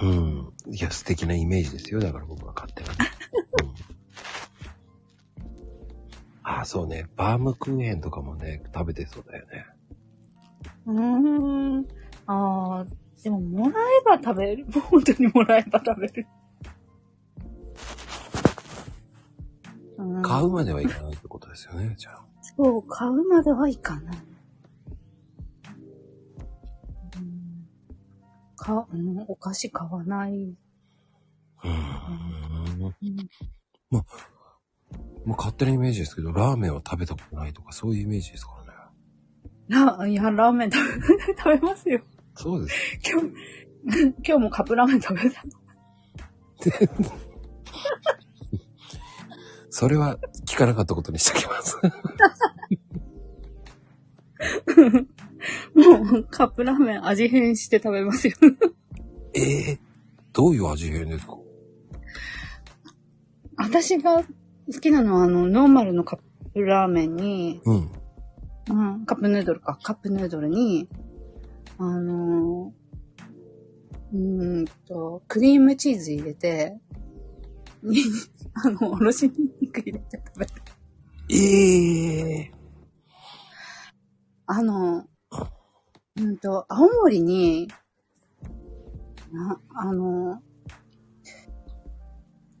[0.00, 0.52] うん。
[0.72, 2.00] いや、素敵なイメージですよ。
[2.00, 2.88] だから僕は勝手な。
[2.88, 2.92] う
[3.66, 3.74] ん、
[6.42, 7.06] ああ、そうね。
[7.16, 9.66] バームクーヘンとかもね、食べてそうだよね。
[10.86, 11.86] うーん。
[12.26, 12.86] ああ、
[13.22, 14.64] でももらえば食べる。
[14.88, 16.26] 本当にもらえば食べる。
[19.98, 22.24] うん買うまではいかないってことですよね、じゃあ。
[22.56, 24.16] そう、買うまではいかない。
[28.64, 30.32] か、うん、お菓子買わない。
[30.32, 32.78] うーん。
[32.78, 32.94] も
[35.26, 39.96] うんう勝手なイメージですけど、ラーメンは食べたことないとか、そういうイメージですからね。
[39.98, 40.92] ラいや、ラーメン食べ、
[41.36, 42.00] 食べますよ。
[42.34, 42.98] そうです。
[43.10, 43.28] 今日、
[44.26, 45.42] 今日もカップラーメン食べた。
[49.70, 51.76] それは聞かなかったことにしておきます。
[55.74, 58.34] もう、カップラーメン味変して食べますよ。
[59.34, 59.78] ええ
[60.32, 61.36] どういう味変ですか？
[63.56, 66.20] 私が好きなのは、あの、ノーマルのカッ
[66.52, 67.90] プラーメンに、うん。
[68.70, 70.88] うん、カップヌードルか、カップヌードルに、
[71.78, 76.78] あのー、うーんと、クリームチーズ入れて、
[77.82, 77.98] に、
[78.54, 80.52] あの、おろしニンニク入れて食べる。
[81.30, 82.52] ええ
[84.46, 85.06] あの、
[86.16, 87.68] うんと、青森に、
[89.32, 90.40] な、あの、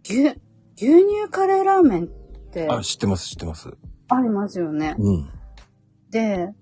[0.04, 0.36] 牛、牛
[0.76, 2.08] 乳カレーラーメンっ
[2.50, 3.70] てあ、知ってます、知ってます。
[4.08, 4.96] ありますよね。
[4.98, 5.30] うん。
[6.10, 6.52] で、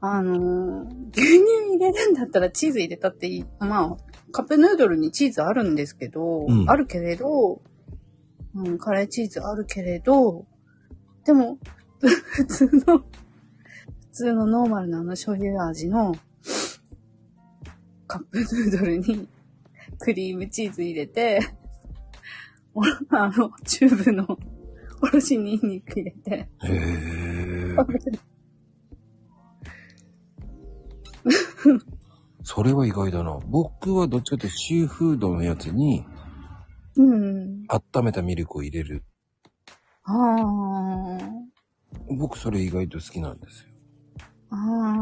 [0.00, 0.82] あの、
[1.12, 1.44] 牛乳
[1.74, 3.44] 入れるんだったらチーズ入れたっていい。
[3.60, 3.96] まあ、
[4.32, 7.60] カップヌードルにチーズあるんですけど、うんあるけれど、
[8.54, 10.46] うん、カレーチーズあるけれど、
[11.24, 11.58] でも、
[12.00, 13.04] 普通の、普
[14.20, 16.14] 通のノーマルなあの醤油味の
[18.06, 19.26] カップヌードルに
[19.98, 21.40] クリームチーズ入れて、
[22.74, 24.38] おあの、チューブの
[25.00, 27.76] おろしニンニク入れて、へえ。
[32.44, 33.38] それは意外だな。
[33.46, 36.04] 僕はどっちかというとシーフードのやつに
[36.96, 37.64] うん。
[37.68, 39.02] 温めたミルクを入れる。
[40.04, 41.18] ああ。
[42.10, 43.69] 僕それ意外と好きなんですよ。
[44.50, 44.96] ああ。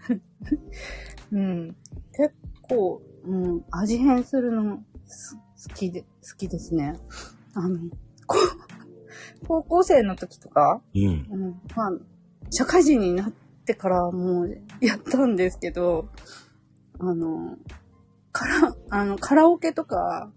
[1.32, 1.76] うん。
[2.16, 5.36] 結構、うん、味変するのす
[5.68, 6.98] 好きで、好きですね。
[7.54, 7.78] あの、
[8.26, 8.36] こ
[9.46, 11.02] 高校生の時とか、うん。
[11.02, 11.08] う
[11.50, 11.92] ん、まあ、
[12.50, 13.32] 社会人になっ
[13.64, 16.08] てからもうやったんですけど、
[16.98, 17.56] あの、
[18.32, 20.30] カラ、あの、カラオケとか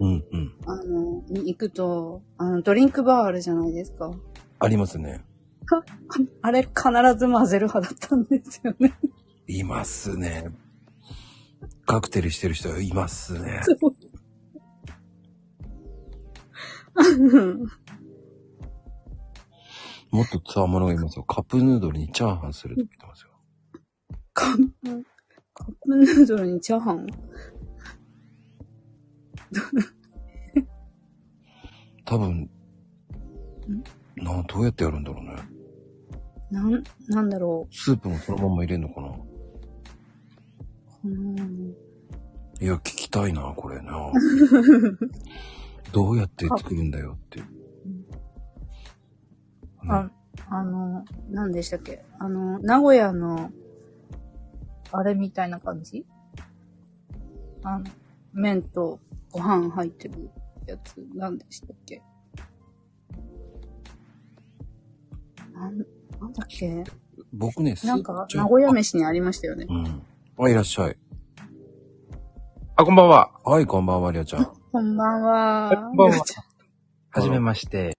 [0.00, 0.54] うんうん。
[0.66, 4.10] あの、に行くと、あの、ドリンクバーあるじゃないですか。
[4.60, 5.24] ありますね。
[6.42, 6.78] あれ必
[7.18, 8.98] ず混ぜる派だったんですよね。
[9.46, 10.50] いますね。
[11.86, 13.62] カクテルしてる人いますね。
[20.10, 21.24] もっとつわものがいますよ。
[21.24, 23.30] カップヌードルにチャーハンするって言ってますよ。
[24.32, 25.04] カップ、
[25.54, 27.06] カップヌードルにチャーハン？
[32.04, 32.50] 多分、
[34.16, 35.57] などうやってやるんだろうね。
[36.50, 39.08] なん、なんだろスープもそのまま入れんのかな？
[39.08, 39.12] う。
[41.04, 41.74] うん
[42.60, 44.10] いや、聞きたいな、これな。
[45.92, 47.40] どうやって作るんだよって。
[49.88, 50.10] あ、
[50.50, 52.04] あの、何でしたっけ？
[52.18, 53.52] あの、名古屋の、
[54.90, 56.04] あれみたいな感じ？
[57.62, 57.84] あの、
[58.32, 58.98] 麺と
[59.30, 60.30] ご飯入ってる
[60.66, 62.02] やつ、何でしたっけ？
[65.54, 65.86] なん、
[66.20, 66.84] なんだっけ？
[67.32, 69.66] 僕ね、スなんか、ちょ名古屋飯にありましたよね。
[69.68, 70.02] うん。
[70.44, 70.96] あ、いらっしゃい。
[72.76, 73.32] あ、こんばんは。
[73.44, 74.44] はい、こんばんは、りょうちゃん。
[74.72, 75.70] こんばんは。
[75.74, 76.24] こんばんは
[77.10, 77.96] はじめまして。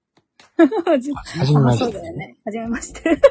[0.86, 1.84] はじはじめまして。
[1.86, 2.38] そうだよね。
[2.46, 3.02] はじめまして。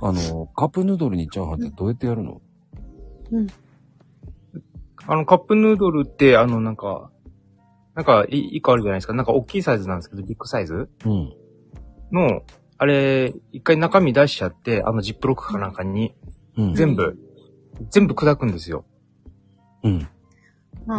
[0.00, 2.40] あの、カップヌードルにチャーハンってどうやってやるの？
[3.32, 3.46] うん。
[5.06, 7.10] あの、カップヌードルって、あの、なんか、
[7.94, 9.14] なんか、い一個あるじゃないですか。
[9.14, 10.88] なんか、大きいサイズなんですけど、ビッグサイズ？
[11.04, 11.34] うん。
[12.12, 12.42] の、
[12.78, 16.14] あれ、一回中身出しちゃって、あの、ジップロックかなんかに、
[16.56, 16.74] うん。
[16.74, 17.18] 全部、
[17.90, 18.84] 全部砕くんですよ。
[19.82, 20.08] うん。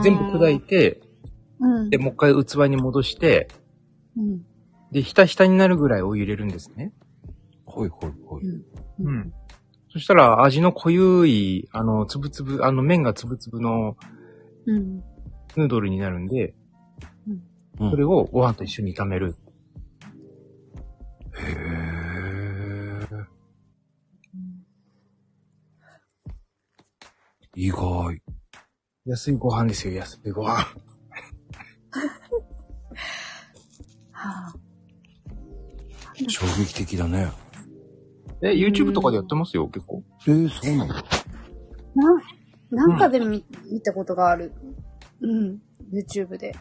[0.04, 1.02] 全部砕いて、
[1.60, 1.90] うん。
[1.90, 3.48] で、もう一回器に戻して、
[4.18, 4.46] うん。
[4.92, 6.94] で、ひたひたになるぐらいお湯入れるんですね。
[7.66, 8.44] ほいほいほい。
[9.00, 9.34] うん。
[9.92, 13.96] そしたら、味の濃ゆい、あの、つぶつぶ、あの、麺がつぶつぶの
[14.66, 15.04] うん。
[15.56, 16.54] ヌードルになるんで、
[17.28, 17.42] うん
[17.80, 19.38] それをご飯と一緒に炒める。
[21.42, 23.26] へー。
[27.56, 28.22] 意外。
[29.06, 30.54] 安いご飯ですよ、安いご飯。
[30.54, 30.76] は
[34.14, 34.54] あ。
[36.28, 37.32] 衝撃的だね。
[38.42, 40.04] え、YouTube とかでやってますよ、結構。
[40.28, 40.94] えー、そうなの？
[40.94, 41.04] な、
[42.88, 44.54] なんかで見、見たことがある。
[45.22, 45.62] うん。
[45.92, 46.56] YouTube で。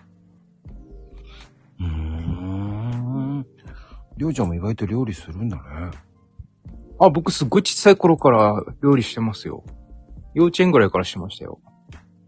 [4.18, 5.62] りょうちゃんも意外と料理するんだね。
[6.98, 9.62] あ、僕すっごい小さい頃から料理してますよ。
[10.34, 11.60] 幼稚園ぐらいからしてましたよ。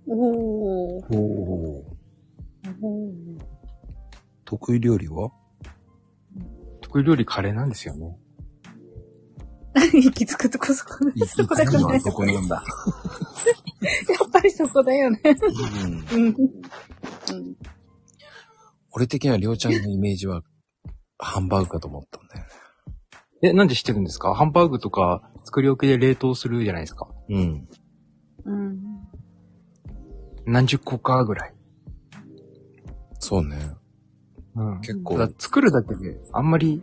[0.06, 1.04] おー。
[1.10, 1.84] おお。
[2.80, 3.40] おー
[4.44, 5.30] 得意料理は？
[6.80, 8.16] 得意料理カレーなんですよね。
[9.92, 12.00] 行き着くとこそこで、そこだよね。
[12.00, 12.62] そこなんだ。
[14.20, 15.20] やっぱりそこだよね。
[16.12, 16.24] うん。
[16.24, 16.28] うん。
[16.28, 16.34] うん。
[18.92, 20.42] 俺的にはりょうちゃんのイメージは、
[21.20, 22.46] ハンバーグかと思ったんだよね。
[23.42, 24.34] え、なんで知ってるんですか？
[24.34, 27.08] ハンバーグとか作り置きで冷凍するじゃないですか。
[27.28, 27.68] うん。
[28.44, 28.80] うん。
[30.46, 31.54] 何十個かぐらい。
[33.18, 33.56] そうね。
[34.56, 34.80] うん。
[34.80, 36.82] 結構だ作るだけで、あんまり、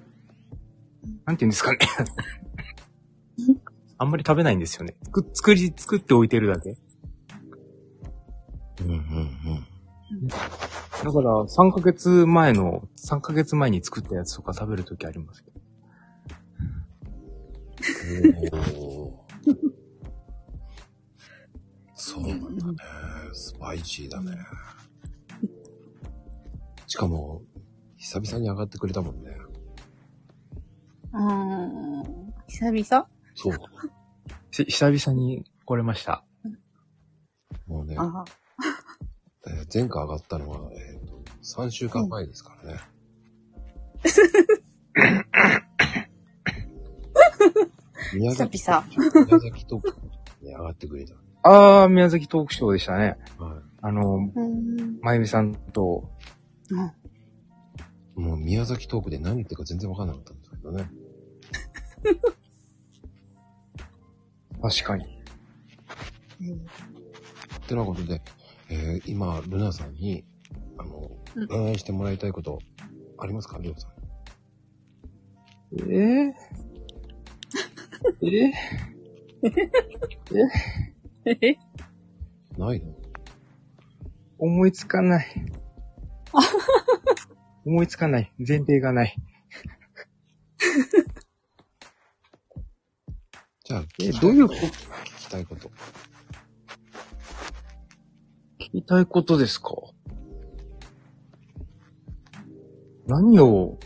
[1.26, 1.80] なんて言うんですかね。
[4.00, 4.96] あんまり食べないんですよね。
[5.06, 6.78] 作作り、作っておいてるだけ。
[8.82, 9.68] うんうんうん。
[11.04, 15.58] だから、3ヶ月前の、3ヶ月前に作ったやつとか食べるときありますけど。
[18.78, 19.78] お ー
[21.94, 22.78] そうなんだね。
[23.34, 24.38] スパイシーだね。
[26.88, 27.42] しかも、
[27.98, 29.32] 久々に上がってくれたもんね。
[31.14, 32.34] うん。
[32.48, 33.08] 久々？
[33.36, 33.54] そう。
[34.52, 36.24] し久々に来れました。
[37.68, 38.24] もうね、あ
[39.50, 42.80] えー前回上がったのは、えーと、3週間前ですからね。
[48.14, 48.84] 宮崎、久
[49.26, 49.82] 宮崎と
[50.42, 51.14] に上がってくれた。
[51.44, 53.18] あー、宮崎トークショーでしたね。
[53.38, 55.00] はあの、うん。
[55.02, 56.10] まゆみさんと、
[56.70, 56.92] うんい。
[58.16, 60.90] もう宮崎トークで何言ってるか全然わかんなかったんですけどね。
[64.62, 65.06] 確かに。
[65.06, 65.08] っ
[67.68, 68.22] てなことで、
[68.70, 70.26] えー今、ルナさんに、
[70.78, 72.60] あの、うんお願いしてもらいたいこと、
[73.20, 73.92] ありますかりょうさん。
[75.92, 76.34] えー、
[81.26, 81.58] ええ
[82.58, 82.96] ないの？
[84.40, 85.28] 思いつかない。
[87.66, 88.32] 思いつかない。
[88.40, 89.16] 前提がない。
[93.66, 94.60] じゃあ、えどういうこと？
[94.62, 94.72] 聞
[95.20, 95.70] きたいこと。
[98.68, 99.76] 聞きたいことですか？
[103.08, 103.80] 何を、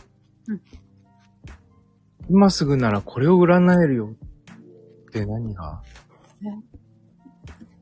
[0.48, 0.62] うん。
[2.28, 4.16] 今すぐならこれを占えるよ。
[5.10, 5.84] って何が？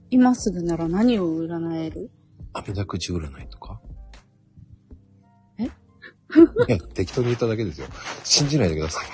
[0.10, 2.12] 今すぐなら何を占える？
[2.52, 3.80] 網だ口占いとか？
[5.58, 5.64] え？
[5.64, 5.70] い
[6.68, 7.88] や、適当に言っただけですよ。
[8.26, 9.06] 信じないでください。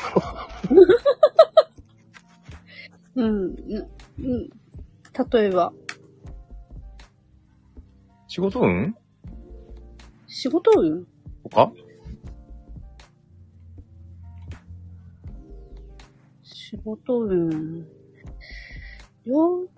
[3.17, 3.55] うん。
[3.69, 3.85] な
[4.17, 4.49] うん。
[5.31, 5.71] 例えば、
[8.35, 8.93] 仕事運？
[10.27, 11.07] 仕事運？
[11.43, 11.71] とか
[16.43, 17.85] 仕事運。
[19.25, 19.69] りょう、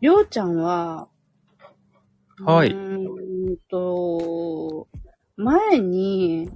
[0.00, 1.06] りょうちゃんは、
[2.44, 2.70] はい。
[2.70, 4.88] うーんと、
[5.36, 6.50] 前に、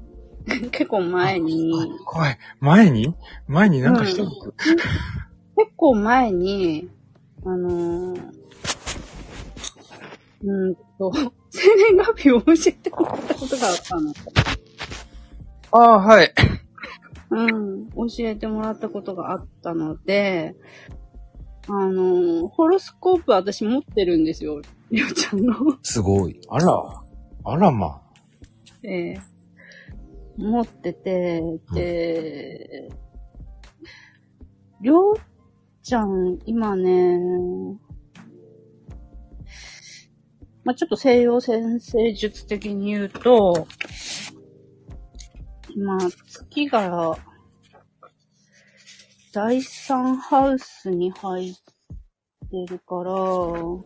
[0.73, 1.71] 結構前に、
[2.07, 2.39] 怖い。
[2.59, 3.15] 前に？
[3.47, 4.83] 前になんかしたの、結
[5.77, 6.91] 構前に、
[7.45, 8.33] あのー、
[10.43, 11.13] うーんと、
[11.51, 14.15] 生年月日を教えてもらったことがあったの。
[15.73, 16.33] ああ、はい。
[17.31, 20.55] うん、教えてもらったことがあったので、
[21.69, 25.55] あのー、ホロスコープ私持ってるんですよ、りょうちゃんの。
[25.83, 26.41] すごい。
[26.49, 27.03] あら。
[27.45, 28.01] あらま。
[28.83, 29.37] ええ
[30.37, 31.43] 持ってて、
[31.73, 32.89] で、
[34.81, 35.17] りょう
[35.83, 37.19] ちゃん、今ね、
[40.67, 43.69] まあ、ちょっと西洋先生術的に言うと、
[45.73, 47.17] 今、月が、
[49.33, 51.55] 第三ハウスに入っ
[52.51, 53.85] てるから、ド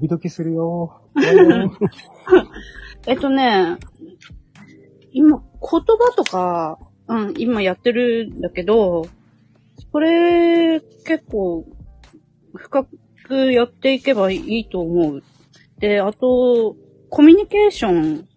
[0.00, 1.08] キドキするよ。
[3.06, 3.76] えっとね、
[5.12, 9.06] 今、言葉とか、うん、今やってるんだけど、
[9.92, 11.64] これ、結構、
[12.52, 15.22] 深くやっていけばいいと思う。
[15.78, 16.76] で、あと、
[17.08, 18.28] コミュニケーション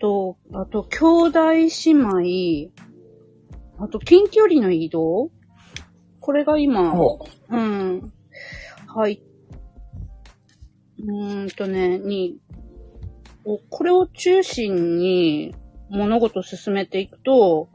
[0.00, 1.40] と、あと、兄弟
[1.84, 2.72] 姉妹、
[3.78, 5.30] あと、近距離の移動
[6.20, 7.20] これが今、ほ
[7.50, 8.12] うん。
[8.86, 9.22] はい。
[10.98, 12.38] うーんとね、に、
[13.44, 15.54] おこれを中心に
[15.88, 17.68] 物事を進めていくと、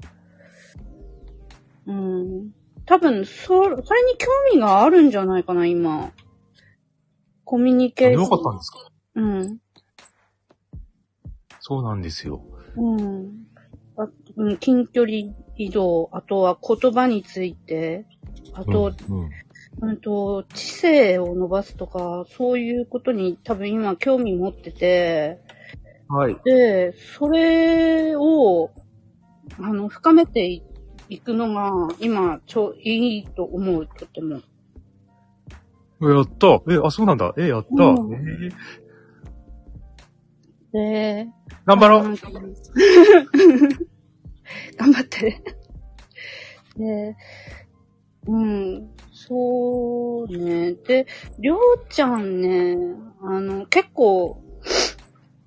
[1.87, 2.51] うん。
[2.91, 6.11] 多分、そ、それに興味があるんじゃないかな、今。
[7.45, 8.23] コミュニケーション。
[8.23, 8.79] よかったんですか？
[9.15, 9.59] うん。
[11.61, 12.41] そうなんですよ。
[12.75, 13.47] うん。
[13.95, 18.05] あうん近距離移動、あとは言葉について、
[18.55, 19.29] あと、うん。
[19.79, 25.39] うんと、知性を伸ばすとか、そういうことに多分今興味持ってて、
[26.09, 26.35] はい。
[26.43, 28.69] で、それを、
[29.61, 30.61] あの、深めてい
[31.11, 34.35] いくのが、今、ちょ、いいと思う、とても。
[35.99, 36.61] やった。
[36.71, 37.33] え、あ、そうなんだ。
[37.37, 37.83] え、やった。
[37.83, 38.51] うんえー
[40.71, 41.27] で、
[41.65, 42.05] 頑張ろう。
[42.05, 42.15] う ん
[44.77, 45.43] 頑張って。
[46.77, 47.17] で、
[48.27, 50.75] うん、そうね。
[50.75, 51.07] で、
[51.39, 51.59] りょう
[51.89, 52.77] ちゃんね、
[53.21, 54.41] あの、結構、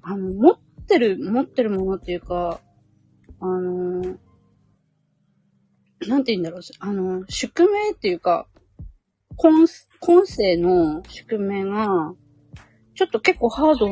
[0.03, 2.61] あの、持ってる、持ってるものっていうか、
[3.41, 4.19] あの、
[6.07, 8.47] なんて言うんだろう、あの、宿命っていうか、
[9.37, 9.67] 今、
[10.01, 12.15] 今世の宿命が、
[12.95, 13.89] ちょっと結構ハード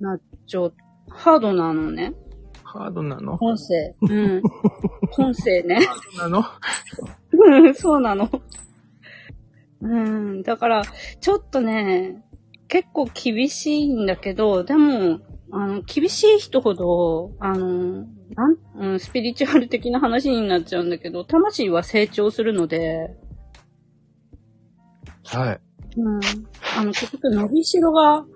[0.00, 0.72] な状、
[1.08, 2.14] ハードなのね。
[2.62, 3.38] ハードなの？
[3.38, 3.94] 今世。
[4.02, 4.42] うん。
[5.16, 5.78] 今世ね。
[6.18, 6.44] なの？
[7.32, 8.28] うんそうなの。
[9.80, 10.42] うん。
[10.42, 10.82] だから、
[11.20, 12.24] ちょっとね、
[12.68, 15.20] 結構厳しいんだけど、でも、
[15.52, 18.06] あの、厳しい人ほど、あの、
[18.36, 18.56] なん、
[18.92, 23.14] うん、スピリチュアル的な話になっちゃうんだけど、魂は成長するので、
[25.24, 25.60] はい。
[25.96, 26.20] うん。
[26.76, 28.26] あの、結局伸びしろが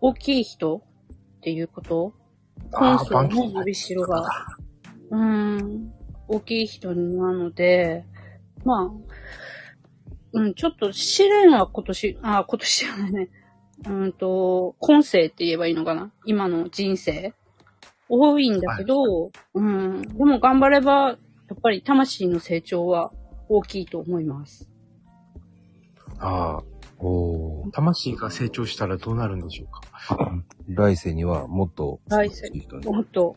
[0.00, 0.82] 大きい人
[1.38, 2.14] っていうこと。
[2.74, 4.26] あー今世の伸びしろが、
[5.10, 5.92] うん、
[6.28, 8.04] 大きい人なので、
[8.64, 8.90] まあ、
[10.32, 13.28] うん、ちょっと試練は今年、あ、今年じゃないね。
[13.86, 16.12] うんと、今世って言えばいいのかな。
[16.24, 17.34] 今の人生
[18.14, 21.16] 多いんだけど、うん、でも頑張れば、や
[21.54, 23.10] っぱり魂の成長は
[23.48, 24.68] 大きいと思います。
[26.18, 26.62] ああ、
[26.98, 27.70] おー。
[27.70, 29.80] 魂が成長したらどうなるんでしょうか？
[30.68, 32.50] 来世にはもっと、来世
[32.84, 33.36] もっと、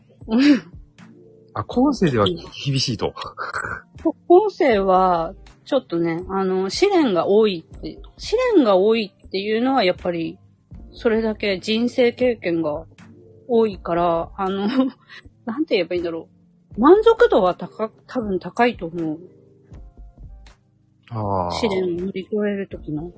[1.54, 3.14] あ、今世では厳しいと。
[4.28, 5.32] 今世は、
[5.64, 10.38] ちょっとね、あの、試練が多いって、試練が多いっていうのはやっぱり、
[10.92, 12.86] それだけ人生経験が
[13.48, 14.68] 多いから、あの、
[15.44, 16.28] なんて言えばいいんだろ
[16.76, 16.80] う。
[16.80, 19.18] 満足度は高、多分高いと思う。
[21.10, 21.50] ああ。
[21.52, 23.12] 試練を乗り越えるときの。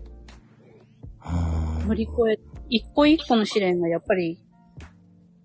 [1.87, 2.39] 乗り越え、
[2.69, 4.39] 一個一個の試練がやっぱり、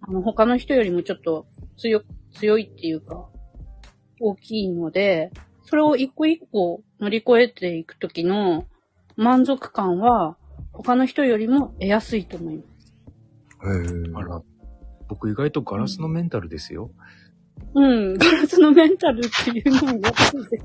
[0.01, 1.45] あの、他の人よりもちょっと
[1.77, 2.03] 強、
[2.33, 3.29] 強いっていうか、
[4.19, 5.31] 大きいので、
[5.63, 8.65] それを一個一個乗り越えていくときの
[9.15, 10.37] 満足感は、
[10.71, 12.93] 他の人よりも得やすいと思います。
[13.65, 14.11] へえ。
[14.15, 14.41] あら、
[15.13, 16.89] 僕意外とガラスのメンタルですよ。
[17.75, 20.57] うん、ガラスのメンタルっていうのもやっぱりで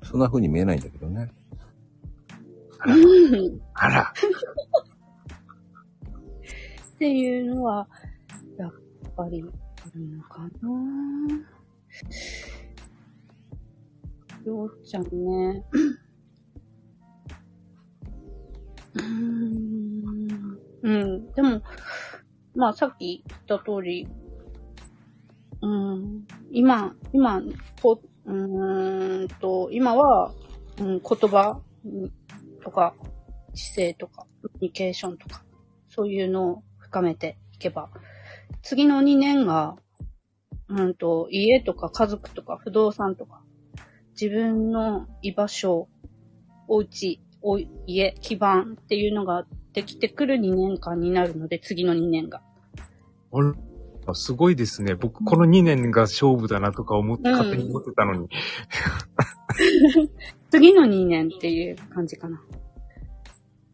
[0.00, 0.08] す。
[0.10, 1.32] そんな風に見えないんだけどね。
[2.78, 4.14] あら、うんあら、
[6.94, 7.88] っていうのは、
[8.56, 8.72] やっ
[9.16, 9.46] ぱりあ
[9.96, 10.48] るのかな
[14.44, 15.64] りょうちゃんね。
[18.98, 20.58] うん。
[20.82, 21.32] うん。
[21.32, 21.62] でも、
[22.54, 24.08] まあさっき言った通り、
[25.62, 26.26] うん。
[26.50, 27.42] 今、今、
[27.82, 30.32] こうんと、今は、
[30.78, 31.60] うん、言葉
[32.62, 32.94] とか、
[33.54, 35.42] 姿勢とか、コミュニケーションとか、
[35.88, 37.88] そういうのを深めていけば、
[38.62, 39.76] 次の2年が、
[40.68, 43.40] うんと、家とか家族とか不動産とか、
[44.10, 45.88] 自分の居場所、
[46.68, 52.42] お家、お家、基盤っていうのができてくる2年間になるので、次の2年が。
[53.32, 54.94] あら、すごいですね。
[54.94, 58.28] 僕、この2年が勝負だなとか思って、うん勝手に思ってたのに。
[60.50, 62.42] 次の2年っていう感じかな。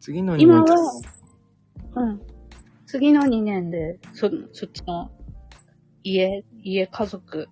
[0.00, 2.20] 次の2今年は、うん。
[2.86, 5.10] 次の2年で、そ、そっちの、
[6.02, 7.48] 家、家、家族、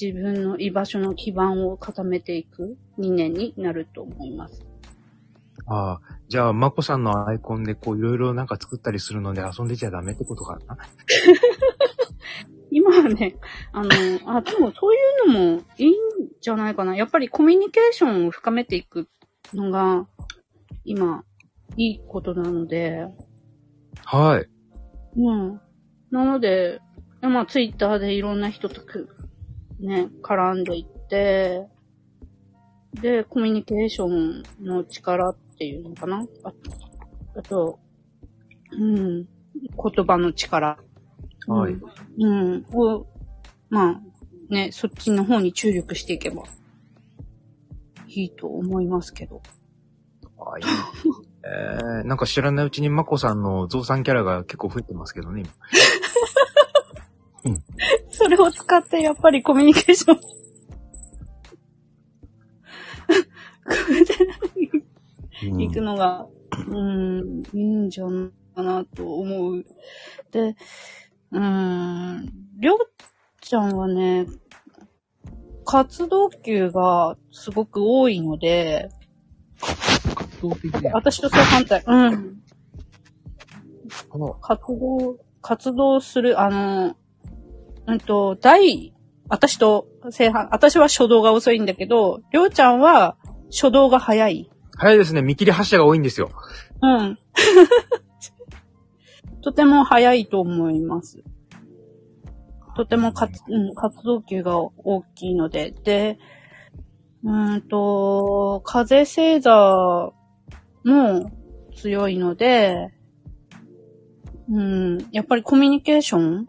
[0.00, 4.66] 自分の居場所の基盤を固めていく2年になると思います。
[5.68, 10.76] ああ、じゃあ、まこさんのアイコンでこういろいろなんか作ったりするので遊んでちゃダメってことかな？
[12.70, 13.36] 今はね、
[13.72, 13.90] あの、
[14.26, 14.98] あ、でもそうい
[15.28, 15.92] うのもいいん
[16.40, 16.94] じゃないかな。
[16.94, 19.08] やっぱりコミュニケーションを深めていく
[19.54, 20.06] のが、
[20.84, 21.24] 今、
[21.76, 23.06] いいことなので、
[24.04, 24.48] はい。
[25.20, 25.60] うん。
[26.10, 26.80] なので、
[27.22, 29.08] まあ、ツイッターでいろんな人とく、
[29.80, 31.66] ね、絡んでいって、
[32.94, 36.26] で、コミュニケーションの力っていうのかな？
[36.44, 36.52] あ
[37.36, 37.78] あと、
[38.72, 40.78] うん、言葉の力。
[41.46, 41.74] はい
[42.18, 42.54] うん。
[42.54, 42.66] うん。
[42.72, 43.06] を、
[43.68, 44.00] まあ、
[44.48, 46.44] ね、そっちの方に注力していけば、
[48.08, 49.42] いいと思いますけど。
[50.38, 50.64] あいい
[51.46, 55.52] えー、なんか知らないうちにまこさんの増産キャラが結構増えてますけどね、今。
[58.10, 60.16] それを使ってやっぱりコミュニケーション。
[60.16, 60.36] うん
[65.40, 66.26] 行くのが、
[66.68, 69.64] うん、いいんじゃないかなと思う。
[70.32, 70.56] で、
[71.30, 72.78] うん、りょう
[73.40, 74.26] ちゃんはね、
[75.64, 78.88] 活動級がすごく多いので、
[80.14, 80.90] 活動的で。
[80.90, 81.84] 私と正反対。
[81.86, 82.36] うん。
[84.40, 86.96] 活動、活動する、あの、
[87.86, 88.92] うんと、大、
[89.28, 93.16] 私と正反、私は初動が遅いんだけど、りょうちゃんは
[93.50, 94.50] 初動が早い。
[94.76, 95.22] 早いですね。
[95.22, 96.30] 見切り発車が多いんですよ。
[96.82, 97.18] うん。
[99.42, 101.22] とても早いと思います。
[102.76, 105.70] とても活,、うん、活動級が大きいので。
[105.70, 106.18] で、
[107.24, 110.12] うーんと、風星座
[110.84, 111.30] も
[111.74, 112.92] 強いので、
[114.48, 116.46] うん、やっぱりコミュニケーション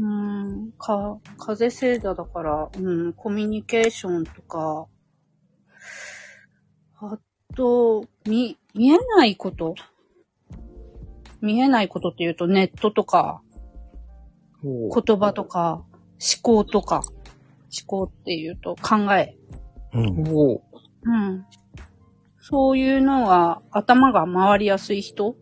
[0.00, 4.86] うん、か、風星座だから、うん、コミュニケーションとか、
[6.96, 7.18] あ
[7.54, 9.74] と、見、見えないこと。
[11.42, 13.42] 見えないことっていうとネットとか、
[14.62, 15.84] 言葉とか、
[16.18, 19.36] 思考とか、思考っていうと考え。
[19.92, 20.24] うん。
[20.28, 20.62] う。
[21.10, 21.46] ん。
[22.40, 25.36] そういうのは頭が回りやすい人。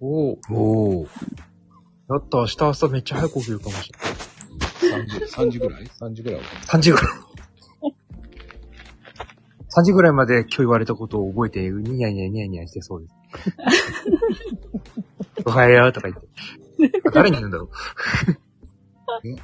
[0.00, 1.49] おおおー。
[2.10, 5.06] やった、明日朝めっちゃ早く起きるかもしれない。
[5.06, 6.40] 3時、3時ぐらい ?3 時ぐらい。
[6.40, 7.06] 3時ぐらい。
[9.72, 13.14] 3時ぐらいまで今日言われたことを覚えて、ニヤニヤニヤニヤしてそうです。
[15.46, 16.28] おはようとか言って。
[17.12, 17.64] 誰に言うんだろ
[19.22, 19.36] う？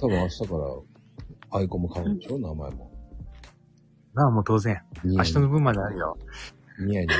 [0.00, 2.38] 多分明日からアイコンも買うんでしょ？
[2.38, 2.90] 名前も。
[4.14, 4.80] なあ、もう当然。
[5.04, 6.16] ニ明日の分まであるよ。
[6.80, 7.18] ニヤニヤ。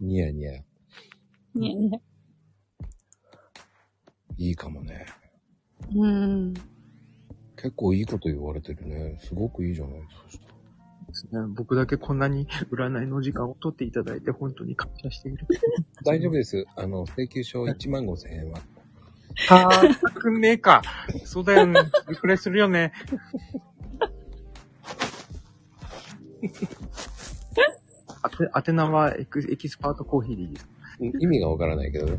[0.00, 0.52] ニヤニヤ。
[1.54, 2.00] ねね。
[4.36, 5.06] いいかもね。
[5.94, 6.54] うん。
[7.56, 9.18] 結構いいこと言われてるね。
[9.20, 10.00] すごくいいじゃない
[11.12, 15.46] そしたら僕だけこんなに占いの時間を取っていただいて本当に感謝している。
[16.04, 16.66] 大丈夫です。
[16.76, 18.60] あの、請求書1万5千円は。
[19.48, 20.82] 高くねえか。
[21.24, 21.80] そうだよね。
[22.08, 22.92] びっくりするよね。
[28.52, 32.18] あて、宛名はエクエキスパートコーヒーでいいですか意味がわからないけどね。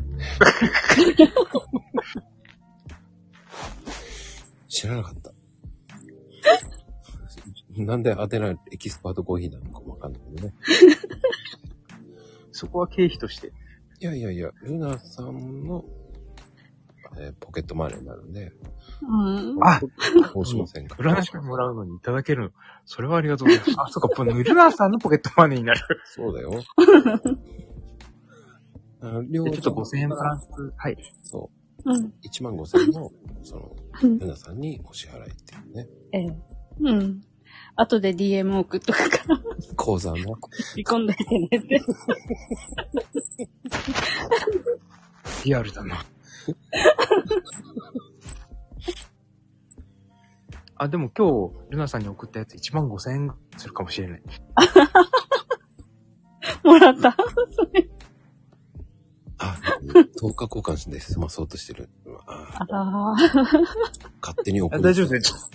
[4.68, 5.32] 知らなかった。
[7.76, 10.54] なんで当てないエキスパートコーヒーなのかもわかんないけどね。
[12.52, 13.52] そこは経費として。
[14.00, 15.84] いやいやいや、ルナさんの、
[17.18, 18.52] えーポケットマネーになるんで、
[19.02, 19.58] うん。
[19.62, 19.80] あ
[20.32, 20.96] こうしませんか？
[21.00, 22.50] 占してもらうのにいただけるの。
[22.86, 23.74] それはありがとうございます。
[23.78, 25.80] あ、そっか、ポルナーさんのポケットマネーになる。
[26.04, 26.52] そうだよ。
[29.02, 30.48] あ両でちょっと5000円プラス。
[30.76, 30.96] はい。
[31.24, 31.50] そ
[31.84, 31.90] う。
[31.92, 32.12] うん。
[32.22, 33.10] 1万5000円の、
[33.42, 35.88] その、うんルナさんにお支払いっていうね。
[36.12, 36.36] ええ。
[36.80, 37.22] うん。
[37.76, 39.40] 後で DM 送っとくから、
[39.76, 40.16] 口座の。
[40.16, 41.80] 振り込んどいてねって。
[45.44, 46.04] リアルだな。
[50.76, 54.22] あ、でも今日、ルナさんに送ったやつ1万5千円するかもしれない。
[56.64, 57.14] もらった
[59.38, 61.90] あ、10日交換して済まそうとしてる。
[62.26, 63.14] ああら
[64.22, 65.50] 勝手に送あり大丈夫です。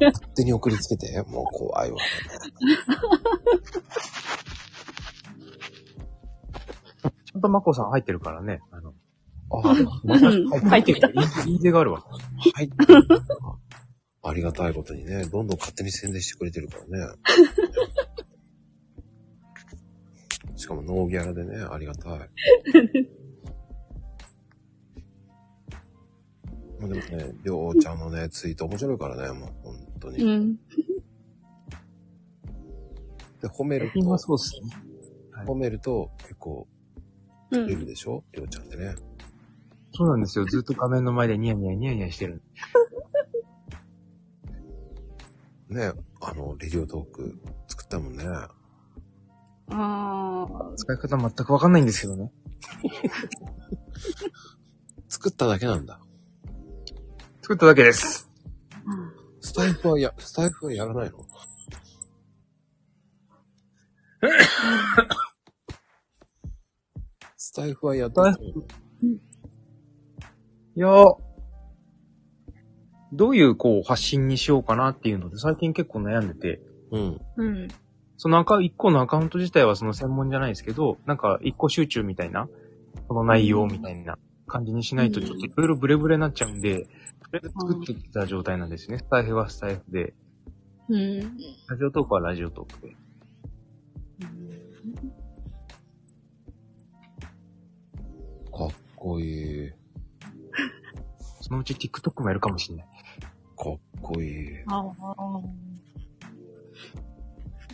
[0.00, 1.22] 勝手に送りつけて。
[1.28, 1.96] もう怖いわ。
[7.24, 8.60] ちゃんとマコさん入ってるからね。
[9.52, 9.74] あ
[10.68, 11.08] 入ってきた。
[11.08, 11.12] い
[11.46, 12.04] いいい手があるわ。
[12.54, 12.70] はい。
[14.24, 17.14] ありがたいことにね、どんどん勝手に宣伝してくれてるからね。
[20.56, 22.18] しかもノーギャラでね、ありがたい。
[26.78, 30.22] まあでもね、りょうちゃんのね、ツイート面白いからね、もう本当に。
[30.24, 30.56] うん。
[33.40, 34.70] で、褒めると最近、はそうっすね。
[35.32, 36.68] はい褒めると結構
[37.50, 37.66] うん。
[37.66, 38.22] 出るでしょ？
[38.32, 38.94] りょうちゃんってね。
[39.94, 40.44] そうなんですよ。
[40.46, 42.42] ずっと画面の前でニヤニヤニヤニヤしてる。
[45.68, 47.38] ね、あの、レディオトーク
[47.68, 48.24] 作ったもんね。
[48.26, 48.50] あ
[49.68, 50.72] あ。
[50.76, 52.32] 使い方全くわかんないんですけどね。
[55.08, 56.00] 作っただけなんだ。
[57.42, 58.28] 作っただけです。
[59.40, 61.18] スタイフはや、スタイフはやらないの？
[67.36, 68.36] スタイフはやってない
[70.74, 71.16] いやー
[73.12, 77.20] どういうこう発信にしようかなっていうので最近結構悩んでて、うん。
[77.36, 77.68] うん。
[78.16, 82.48] そのアカ、一個のアカウント自体はその専門じゃないですけど、なんか一個集中みたいな、
[83.08, 84.16] この内容みたいな
[84.46, 86.86] 感じにしないとちょっといろいろブレブレになっちゃうんで、
[87.26, 88.98] それで作ってきた状態なんですね。
[88.98, 90.14] スタイフはスタイフで、
[90.88, 91.20] うん。
[91.68, 92.94] ラジオトークはラジオトークで。
[98.52, 99.81] かっこいい。
[101.52, 102.86] そのうち TikTok もやるかもしれない。
[103.58, 104.56] かっこいい。
[104.68, 104.84] ああ。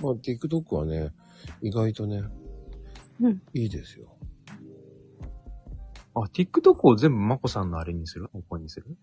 [0.02, 1.12] まあ、TikTok はね、
[1.62, 2.24] 意外とね、
[3.20, 4.08] うんいいですよ。
[6.16, 8.26] あ、TikTok を全部マコさんのあれにする？
[8.32, 8.96] 方向にする？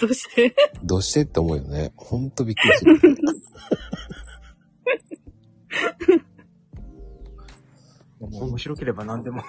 [0.00, 0.56] どうして？
[0.82, 1.22] どうして？
[1.22, 1.92] って思うよね。
[1.94, 2.98] ほんとびっくりする。
[8.18, 9.44] 面白ければ何でも。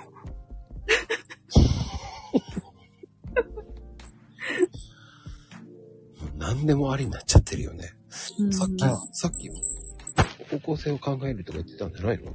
[6.63, 7.93] 何でもありになっちゃってるよね。
[8.09, 9.49] さっき、はいさっき、
[10.49, 12.33] 方向性を考えるとか言ってたんじゃないの？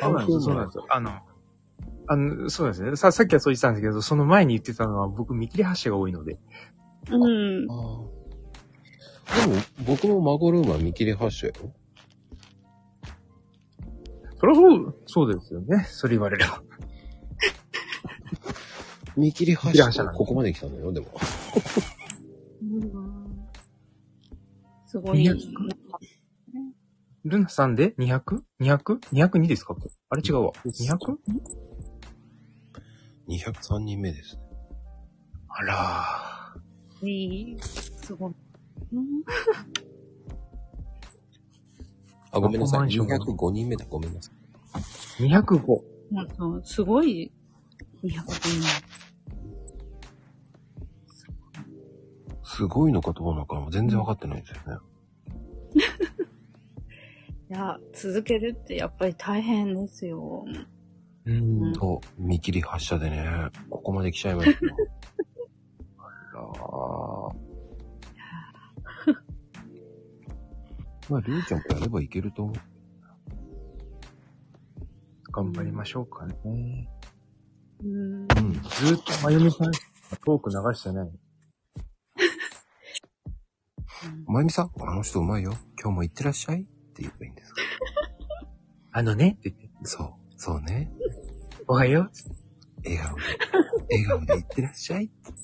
[0.00, 0.86] そうなんですよ、そうなんですよ。
[0.88, 1.10] あの、
[2.06, 2.94] あの、そうですね。
[2.94, 6.38] さ、さっきはそう言ってたんですけど、その前に言ってたのは僕見切り発車が多いので。
[7.10, 7.66] うん。
[7.66, 8.06] でも、
[9.84, 11.54] 僕も孫ルームは見切り発車よ。
[14.38, 15.88] そりゃそう、そうですよね。
[15.90, 16.62] それ言われれば。
[19.16, 21.08] 見切り発車ここまで来たのよ、でも。
[24.88, 25.24] すごい。
[25.24, 25.28] い
[27.24, 29.76] ルナさんで 200?200?202 ですか？
[30.08, 30.52] あれ違うわ。
[30.64, 31.18] 200?
[33.28, 34.38] 203人目です。
[35.48, 36.54] あら
[37.02, 37.58] いい。
[37.60, 38.32] すごい。
[38.92, 39.04] うん
[42.30, 42.80] あ、ごめんなさい。
[42.80, 43.84] マンション205人目だ。
[43.88, 44.30] ごめんなさ
[45.18, 45.22] い。
[45.22, 45.42] ー。
[45.42, 45.60] 205。
[45.66, 45.82] ほ
[46.56, 47.30] んと、すごい。
[48.02, 48.22] 200人。
[52.58, 54.80] すごいのかどうなのかも全然わかってないですよね。
[57.50, 60.44] いや、続けるってやっぱり大変ですよ。
[61.24, 61.72] うん。
[61.76, 63.24] そう、見切り発車でね、
[63.70, 64.76] ここまで来ちゃいましたよ。
[66.34, 66.42] あら
[71.08, 72.56] まあ、りゅうちゃんもやればいけると思う。
[75.30, 76.88] 頑張りましょうかね。
[77.84, 77.86] うん。
[77.86, 78.26] うん。
[78.26, 81.27] ずーっとまゆみさんトーク流してない。
[84.26, 85.52] まゆみさん、あの人うまいよ。
[85.80, 86.64] 今日も行ってらっしゃいっ
[86.94, 87.60] て言えばいいんですか？
[88.92, 90.12] あのねって言って、そう。
[90.36, 90.90] そうね。
[91.66, 92.10] おはよう。
[92.84, 93.22] 笑顔で、
[93.90, 95.36] 笑顔で行ってらっしゃいって、ね。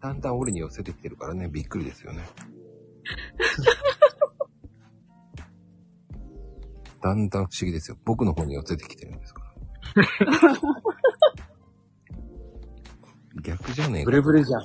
[0.00, 2.22] だんだん俺に寄せてきてるからね、びっくりですよね。
[7.02, 7.96] だんだん不思議ですよ。
[8.04, 9.40] 僕の方に寄せてきてるんですか
[9.96, 10.06] ら。
[13.42, 14.10] 逆じゃねえか。
[14.10, 14.62] ブレブレじゃん。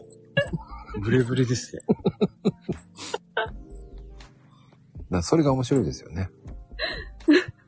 [1.02, 1.82] ブレブレですよ。
[1.88, 1.94] だ
[3.44, 3.48] か
[5.10, 6.30] らそれが面白いですよね。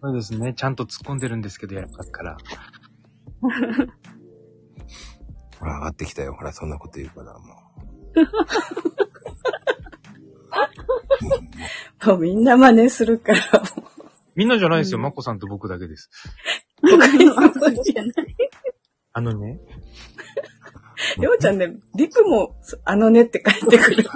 [0.02, 0.54] そうですね。
[0.54, 2.38] ちゃんと突っ込んでるんですけど、やっぱから。
[5.60, 6.34] ほら、上がってきたよ。
[6.34, 7.42] ほら、そんなこと言うから、も
[12.06, 13.90] もうみんな真似するから、も
[14.36, 15.00] みんなじゃないですよ。
[15.00, 16.10] うんまこさんと僕だけです。
[16.82, 16.88] う。
[16.98, 18.14] 他にそうじゃない。
[19.12, 19.60] あのね、
[21.20, 22.56] りょうちゃんね、リプも、
[22.86, 24.04] あのねって書いてくる。
[24.04, 24.08] う。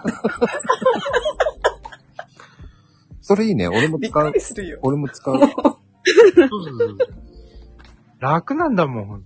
[3.22, 3.68] それいいね。
[3.68, 4.42] 俺もびっ使うくり。
[4.42, 4.80] するよ。
[4.82, 5.40] 俺も使う。
[5.40, 5.62] そうそ
[6.46, 6.98] うそう
[8.20, 9.26] 楽なんだもん。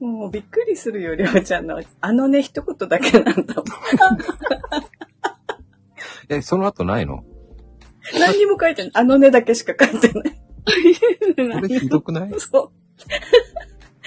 [0.00, 1.80] もうびっくりするよ、りょうちゃんの。
[2.00, 3.64] あのね、一言だけなんだもん。
[6.30, 7.24] え、その後ないの？
[8.18, 8.92] 何にも書いてない。
[8.94, 10.40] あのねだけしか書いてない。
[11.60, 12.34] これひどくない？
[12.38, 12.72] そう。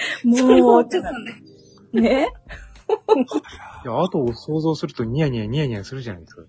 [0.24, 2.00] もう、ちょっとね。
[2.00, 2.32] ね
[3.84, 6.42] いや、後を想像するとニヤニヤニヤニヤするじゃないですか。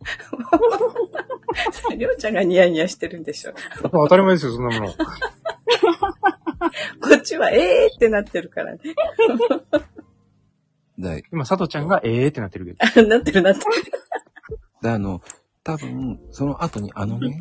[1.96, 3.54] りょうちゃんがニヤニヤしてるんでしょ。
[3.82, 4.94] 当たり前ですよ、そんなもの。
[7.00, 8.80] こっちは、えーってなってるからね。
[10.98, 13.08] で、今、佐藤ちゃんがええーってなってるけど。
[13.08, 13.66] なってるなってる。
[14.82, 15.22] であの、
[15.64, 17.40] 多分、その後にあのね、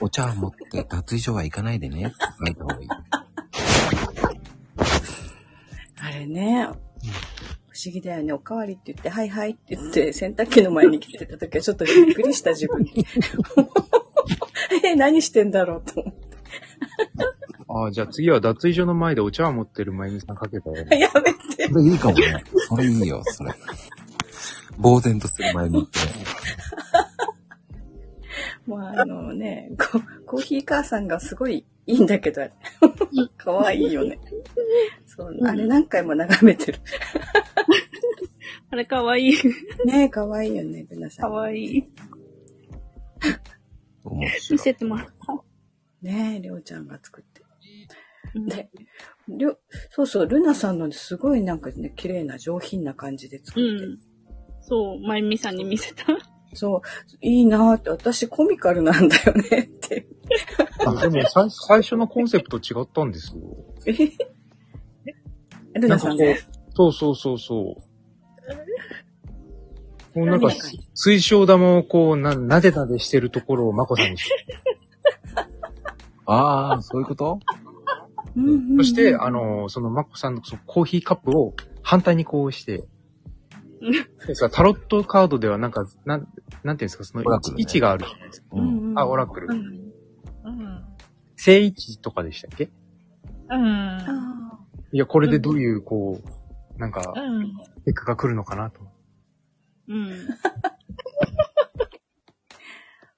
[0.00, 2.16] お茶を持って脱衣所は行かないでねって
[2.46, 2.88] 書いた方がいい。
[6.00, 6.68] あれね、
[7.68, 8.32] 不思議だよね。
[8.32, 13.06] おかわりって言って、はいはいって言って、洗濯機の前に来てた時はちょっとびっくりした自分に。
[14.84, 16.14] え、何してんだろうと思っ
[17.68, 20.84] ああ、じゃあ次は脱衣所の前でお茶を持ってるまゆみさんかけたよ。
[20.86, 20.98] て。
[20.98, 21.68] やめて。
[21.68, 22.44] それいいかもね。
[22.68, 23.52] それいいよ、それ。
[24.80, 25.98] 呆然とする前にって。
[28.70, 32.42] もうあのね、ココーヒー母さんがすごいいいんだけど、
[33.36, 34.18] かわいいよね。
[35.06, 36.80] そう、あれ何回も眺めてる。
[38.70, 39.32] あれかわいい。
[39.84, 41.30] ねえ、かわいいよね、ルナさん。
[41.30, 41.84] かわいい。
[44.50, 45.12] 見せてもらった。
[46.02, 47.42] ねえ、りょうちゃんが作って。
[48.34, 48.68] うんで、
[49.28, 49.58] りょ、
[49.90, 53.90] そうそう、ルナさんのすごいなんかね、綺麗な上品な感じで作ってる。
[53.90, 53.98] うん。
[54.60, 56.04] そう、まゆみさんに見せた。
[56.56, 56.80] そう、
[57.20, 60.08] いいなーって、私コミカルなんだよねって。
[60.84, 63.42] あでも最、最初のコンセプト違ったんですよ。
[63.86, 63.94] え？
[65.78, 66.40] ルナさんね。
[66.74, 67.82] そうそうそうそう。
[70.14, 70.50] こうなんか
[70.94, 74.30] 水晶玉をこう、な、なでなでしてるところをまこさんにし
[76.24, 77.38] ああ、そういうこと？
[78.34, 82.84] うんうんうんそして、あの、そのまこさんのそのコーヒーカップを反対にこうして、
[84.26, 85.70] ですかタロットカードではなん。
[85.70, 86.28] か、なん、
[86.64, 86.76] なん。
[86.76, 86.88] ていうん。
[86.88, 88.46] ですか、その位置,、ね位置があるじゃないですか。
[88.52, 88.98] うん。
[88.98, 89.48] あ、オラクル。
[89.50, 89.60] うん。
[90.44, 90.84] うん。
[91.36, 92.70] 正位置とかでしたっけ
[93.50, 93.98] うん。
[94.92, 96.90] いや、これでどういう、こう、なん。
[96.92, 97.52] か、うん。
[97.84, 98.80] テクが来るのかなと。
[99.88, 100.06] うん。
[100.06, 100.16] ー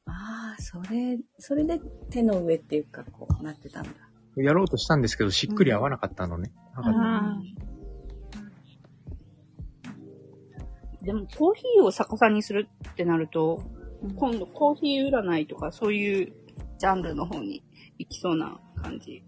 [0.06, 1.80] あ、それ、それで
[2.10, 3.85] 手の上っていうか、こうなってたん。
[3.85, 3.90] だ。
[4.36, 5.02] やろうとしたん。
[5.02, 6.52] ですけど、しっくり合わなかったのね。
[6.74, 6.85] なん。
[6.85, 7.67] かあー
[11.09, 13.62] でも、コーヒーを逆さにするってなると、
[14.16, 16.32] 今度コーヒー占いとかそういう
[16.78, 17.64] ジャンルの方に
[17.98, 19.24] 行きそうな感じ。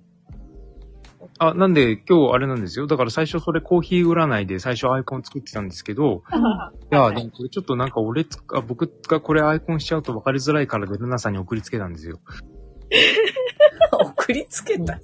[1.38, 2.86] あ、なんで今日あれなんですよ。
[2.86, 6.22] だから最初それコーヒー占いで最初アイコン作ってたんですけど、
[6.92, 12.20] いや、でもこれちょっとなんか俺つか、僕がこれアイコンしちゃうと分かりづらいからでルナさんに送りつけたんですよ。
[13.92, 15.00] 送りつけた。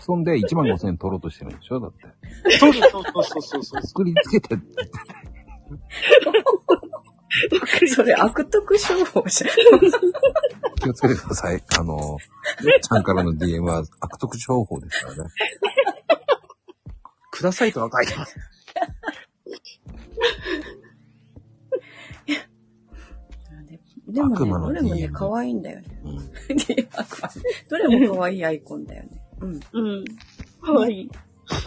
[0.00, 1.80] そんで1万5千円取ろうとしてるんでしょ？
[1.80, 2.56] だって。
[2.58, 3.82] そうそうそうそうそうそう。
[3.82, 4.64] 作りつけてって。
[7.94, 9.50] それ悪徳商法じゃん。
[10.76, 11.62] 気をつけてください。
[11.78, 12.18] あの、よっ
[12.80, 15.30] ちゃんからの DM は悪徳情報ですからね。
[17.30, 18.36] くださいとは書いてます。
[24.06, 26.00] でもね、どれもね、可愛いんだよね。
[26.04, 26.18] うん。
[27.68, 29.22] どれも可愛いアイコンだよね。
[29.40, 29.60] うん。
[29.72, 30.04] うん。
[30.60, 31.10] かわいい。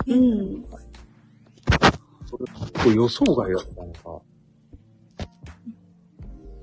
[0.07, 0.63] うん。
[2.29, 2.39] こ
[2.85, 4.21] れ予想外だったのか。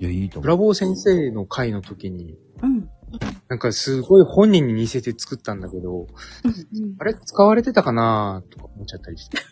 [0.01, 0.43] いや、いいと思う。
[0.43, 2.91] ブラボー先生の回の時に、うん。
[3.49, 6.07] なんかすごい本人に似せて作ったんだけど、
[6.99, 9.39] あれ使われてたかなとか思っちゃったりして。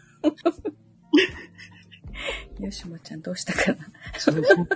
[2.60, 3.78] よしもちゃんどうしたかな。
[4.18, 4.68] それそう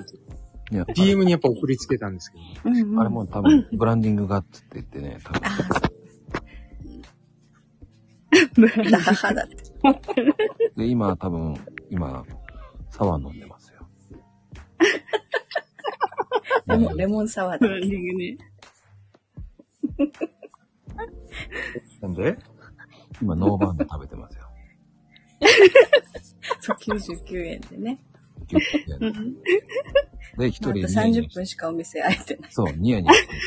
[0.73, 5.91] いや、DM にやっぱ送りつけたんですけど、うんうんあれも多分、ブランディングがっつって言ってね、多分、ああ、
[8.91, 10.25] ラハハだって。
[10.77, 11.57] で、今多分、
[11.91, 12.25] 今、
[12.91, 13.89] サワー飲んでますよ。
[16.67, 17.69] レモン、レモンサワーだ。
[17.69, 18.39] ね。
[22.01, 22.37] なんで？
[23.23, 24.47] 今、ノーバウンド食べてますよ。
[26.61, 27.99] そう、99円でね。
[29.01, 29.35] うん。
[30.39, 32.51] で、一人ニヤニヤ30分しかお店開いてない。
[32.53, 33.41] そう、ニヤニヤしてる。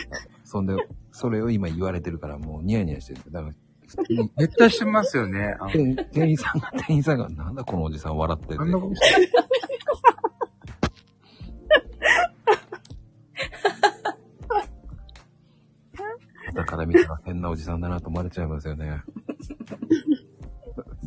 [0.44, 0.76] そんで、
[1.12, 3.22] それを今言われてるから、もうニヤニヤしてる。
[3.32, 3.56] だから、
[4.38, 5.56] 絶対してますよね。
[5.60, 9.32] あ店店員さんが、店員さんが、なんだこのおじさん笑っててあんなことして
[16.54, 19.02] だから見たら変なおじさんだなと思われちゃいますよね。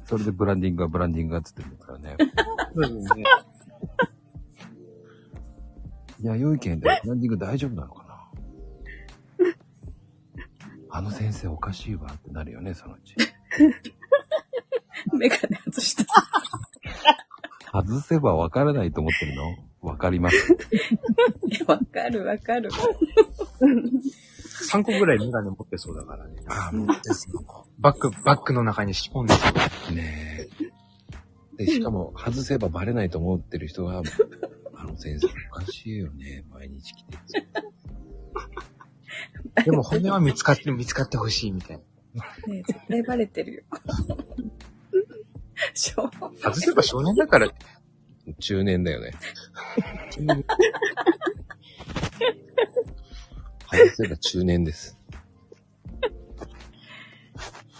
[0.06, 2.16] それでブランディングはブランディングがっつってるんですからね。
[2.74, 3.24] そうですね。
[6.20, 8.01] いや、良い件でブランディング大丈夫なのかな
[10.94, 13.16] あの先生おかしいわってなるよね、 そのうち。
[15.14, 16.04] メガネ外した。
[17.72, 19.56] 外せばわからないと思ってるの？
[19.80, 20.36] わかります？
[21.48, 22.70] いやわかるわかる。
[24.70, 26.42] 3個ぐらいメガネ持ってそうだからね。
[26.46, 27.26] ああ、もうです
[27.78, 29.40] バッグ、バッグの中に仕込んでそ
[29.90, 29.94] う。
[29.94, 30.46] ね
[31.58, 31.64] え。
[31.64, 34.02] で、しかも、外せばバレないと思ってる人は、
[34.74, 36.44] あの先生おかしいよね。
[36.50, 37.18] 毎日来て。
[39.64, 41.80] でも骨は見つかって、見つかってほしいみたい
[42.14, 42.24] な。
[42.46, 43.62] ねえ絶対バレてるよ。
[45.74, 46.10] しょう
[46.40, 47.48] 外せば少年だから、
[48.40, 49.12] 中年だよね。
[53.70, 54.98] 外せば中年です。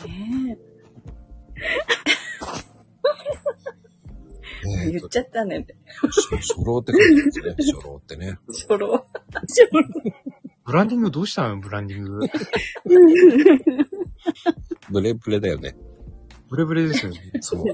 [0.07, 0.73] ねえ
[4.65, 5.67] ねえ言っちゃったね。
[6.01, 7.55] 初老って感じですね。
[7.59, 8.39] 初老ってね。
[8.49, 9.05] 初老。
[10.65, 12.21] ブランディングどうしたのブランディング。
[14.91, 15.75] ブレブレだよね。
[16.49, 17.21] ブレブレですよね。
[17.41, 17.65] そう。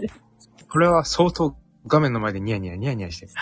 [0.69, 1.55] これは相当
[1.86, 3.32] 画面の前でニヤニヤニヤニヤしてる。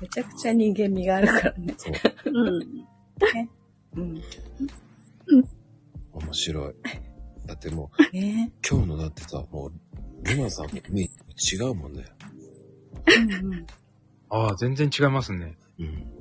[0.00, 1.74] めちゃくちゃ人間味があるからね。
[1.76, 1.94] そう。
[3.96, 4.22] うん。
[5.28, 5.44] うん。
[6.12, 6.74] 面白い。
[7.46, 9.72] だってもう、ね今日のだってさ、もう、
[10.26, 12.04] ルナさんのイメージ違うもんね。
[13.06, 13.16] え。
[13.16, 13.66] うんうん。
[14.30, 15.56] ああ、全然違いますね。
[15.78, 16.19] うん。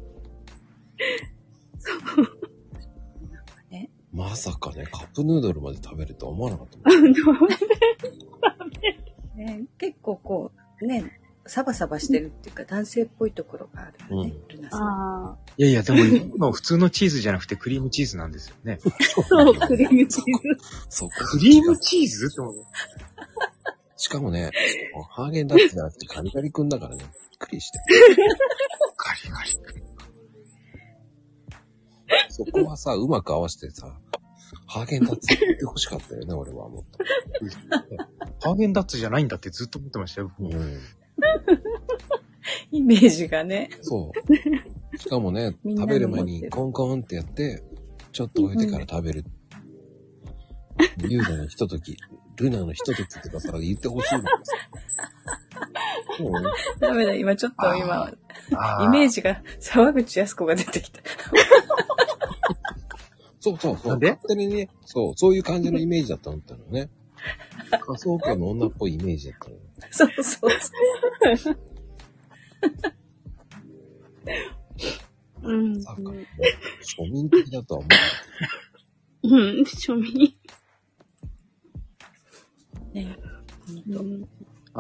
[3.72, 6.78] ねまさかね、カップヌードルまで食べるとは思わなかった。
[9.36, 10.52] ね結構こ
[10.82, 14.82] う、ね、サバサバしてるっていうか男性っぽいところがあるよね、ルナさん。
[14.82, 15.38] ああ。
[15.58, 18.80] いやいや、でも今の普通のチーズじゃなくてクリームチーズなんですよね。
[19.28, 20.30] そう、クリームチーズ。
[20.90, 21.26] そうか。
[21.26, 22.28] クリームチーズ？
[22.32, 22.66] って思う。
[23.98, 24.52] しかもね、
[25.10, 27.80] ハーゲンダッツじゃなくてカリカリくんだからね、びっくりして。
[28.96, 29.60] カリカリ。
[32.30, 34.00] そこはさ、うまく合わせてさ、
[34.68, 37.00] ハーゲンダッツ言ってほしかったよね、 俺はもっと。
[38.48, 40.32] ハーゲンダッツじゃないんだってずっと思ってましたよ。
[40.40, 40.80] うん。
[42.72, 43.70] イメージがね。
[43.82, 44.12] そ
[44.94, 44.98] う。
[44.98, 47.64] しかもね、食べる前にコンコンってやって、
[48.12, 49.26] ちょっと置いてから食べる。
[51.08, 51.98] ユーナのひととき、
[52.38, 54.56] ルナのひとときとかさ、言ってほしいんだけどさ。
[54.56, 55.39] そうね。
[56.80, 58.12] ダメだ、今ちょっと今、
[58.56, 59.16] あイメージ。
[59.16, 61.02] ジが沢口靖子が出てきた。
[63.40, 63.92] そうそうそう。
[63.92, 64.12] なんで？
[64.12, 66.38] 勝手にね、そう、そういう感じのイメージだったの
[66.70, 66.90] ね。
[67.70, 69.62] 仮想研の女っぽいイメージだったのよ。
[69.92, 70.52] そうそう
[71.38, 71.58] そう。
[75.44, 75.82] うん。
[75.82, 77.90] さか、庶民的だとは思
[79.24, 80.36] うん、庶民。
[82.94, 83.16] ね
[83.88, 84.28] うん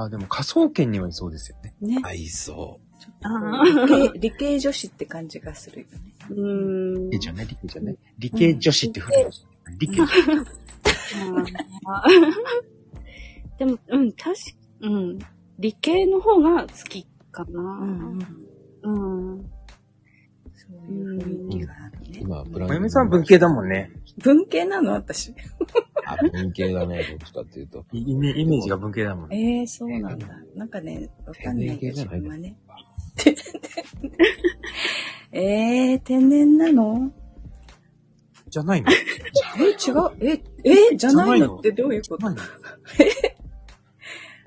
[0.03, 1.75] あ、でも科捜研にはいそうですよね。
[1.81, 2.05] ねう。。
[2.05, 2.79] 合いそ
[3.23, 3.63] ああ。
[3.65, 5.99] 理系理系女子って感じがするよね。
[6.29, 7.09] うん。
[7.09, 7.95] 理系じゃね、理系じゃね。
[8.17, 9.25] 理系女子って古い。
[9.77, 10.01] 理系。
[11.85, 14.39] あ ーでも、うん、確か、
[14.81, 15.19] うん。
[15.59, 17.59] 理系の方が好きかな。
[17.61, 18.19] うん。
[18.83, 19.51] うん。
[20.55, 21.98] そういう雰囲気がある。
[22.19, 23.91] 今、ブラまゆみさん文系だもんね。
[24.23, 25.33] 文系なの私。
[26.05, 27.85] あ、文系だね、 どっちかっていうと。
[27.93, 29.37] イメイメージが文系だもんね。
[29.37, 30.27] ええー、そうなんだ。
[30.55, 32.57] なんかね、わかんないけど、自分はね。
[35.31, 37.11] えー、天然なの？
[38.49, 38.89] じゃないの？
[39.59, 40.11] え、違う。
[40.21, 40.43] え、
[40.93, 41.57] え、じゃないの？
[41.57, 42.17] ってどういうこと？
[42.17, 42.43] じゃないの？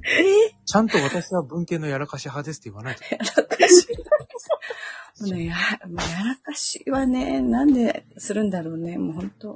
[0.05, 0.55] え？
[0.65, 3.03] ちゃんと私は文系のやらかし派ですって言わないと。
[3.03, 3.87] ー、やらかし。
[5.15, 5.37] すよ。
[5.37, 5.55] ねや、
[5.87, 9.49] もうやらかしはね、なんでするんだろうね、もう本当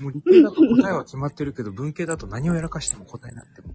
[0.00, 3.74] もう理系だと答えは決まってるけど、文系だと何をやらかしても答えなくても。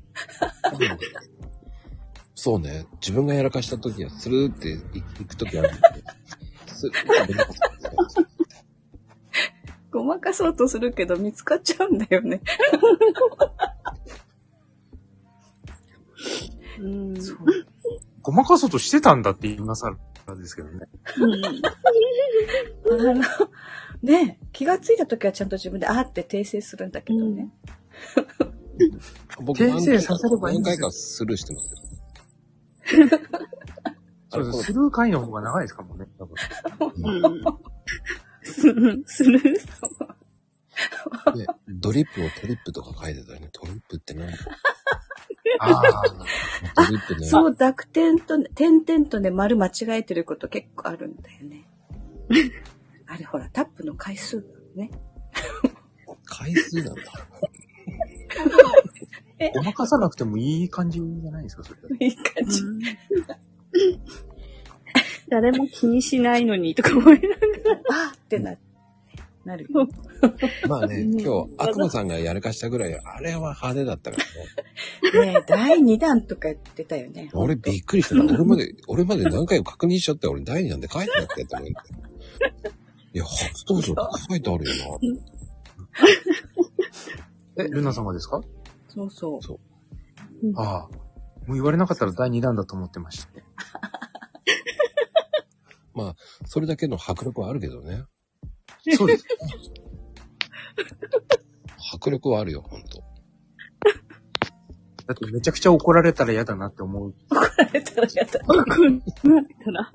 [2.35, 2.85] そうね。
[3.01, 6.05] 自分がやらかした時は、スルーって行く時あるんだけど。
[6.67, 7.33] スルーって
[9.91, 12.41] ごまかそうとするけど見つかっちゃうんだよね。
[16.79, 17.13] うん。
[18.21, 19.95] ごまかそうとしてたんだって今更
[20.35, 20.87] ですけどね。
[22.89, 23.21] あの、
[24.01, 27.49] ね気がついた時はちゃんと自分で、あーって訂正するんだけどね。
[29.41, 31.79] 僕訂正させればいいんですよ何回かスルーしてますよ。
[34.29, 34.63] そうです。
[34.63, 36.07] スルー回の方が長いですかもんね。
[36.17, 36.35] 多分。
[36.79, 37.29] うんう
[38.93, 39.03] ん。
[39.05, 39.59] するで
[41.67, 43.49] ドリップをトリップとか書いてたよね。
[43.51, 44.31] トリップって何
[45.59, 45.81] あ。
[47.21, 51.67] そう、濁点とね、点々とね、丸間違えてること結構あるんだよね。
[53.07, 54.45] あれほら、タップの回数
[54.75, 54.91] ね。
[56.25, 57.01] 回数なんだ。
[59.55, 61.79] ごまかさなくてもいい感じじゃないですか、それ。
[62.07, 62.61] いい感じ。
[65.29, 67.35] 誰も気にしないのにとか思いなが
[67.89, 68.55] あーってな、
[69.45, 69.67] なる。
[70.67, 74.17] まあね、今日、悪魔さんがやらかしたぐらい、あれは派手だったか
[75.11, 75.33] らね。
[75.33, 77.29] ね第2弾とか言ってたよね。
[77.33, 78.25] 俺びっくりしたな。
[78.25, 82.69] 俺まで、俺まで何回も確認しちゃって、俺第二弾で書いてあったよと思って。
[83.13, 84.99] いや、初登場って書いてあるよ
[87.57, 88.41] え、ルナ様ですか？
[88.89, 89.39] そうそう。
[90.55, 90.89] ああ。
[91.47, 93.29] もう言われなかったら第2弾だと思ってました。
[95.99, 96.15] な。
[96.45, 98.03] それだけの迫力はあるけどね。
[98.91, 99.25] そうです。
[101.93, 103.03] 迫力はあるよ、ほんと。
[105.07, 107.15] だってめちゃくちゃ怒られたら嫌だなって思う。
[107.31, 108.31] 怒られたらやだ。
[108.31, 108.37] た
[109.71, 109.91] ら。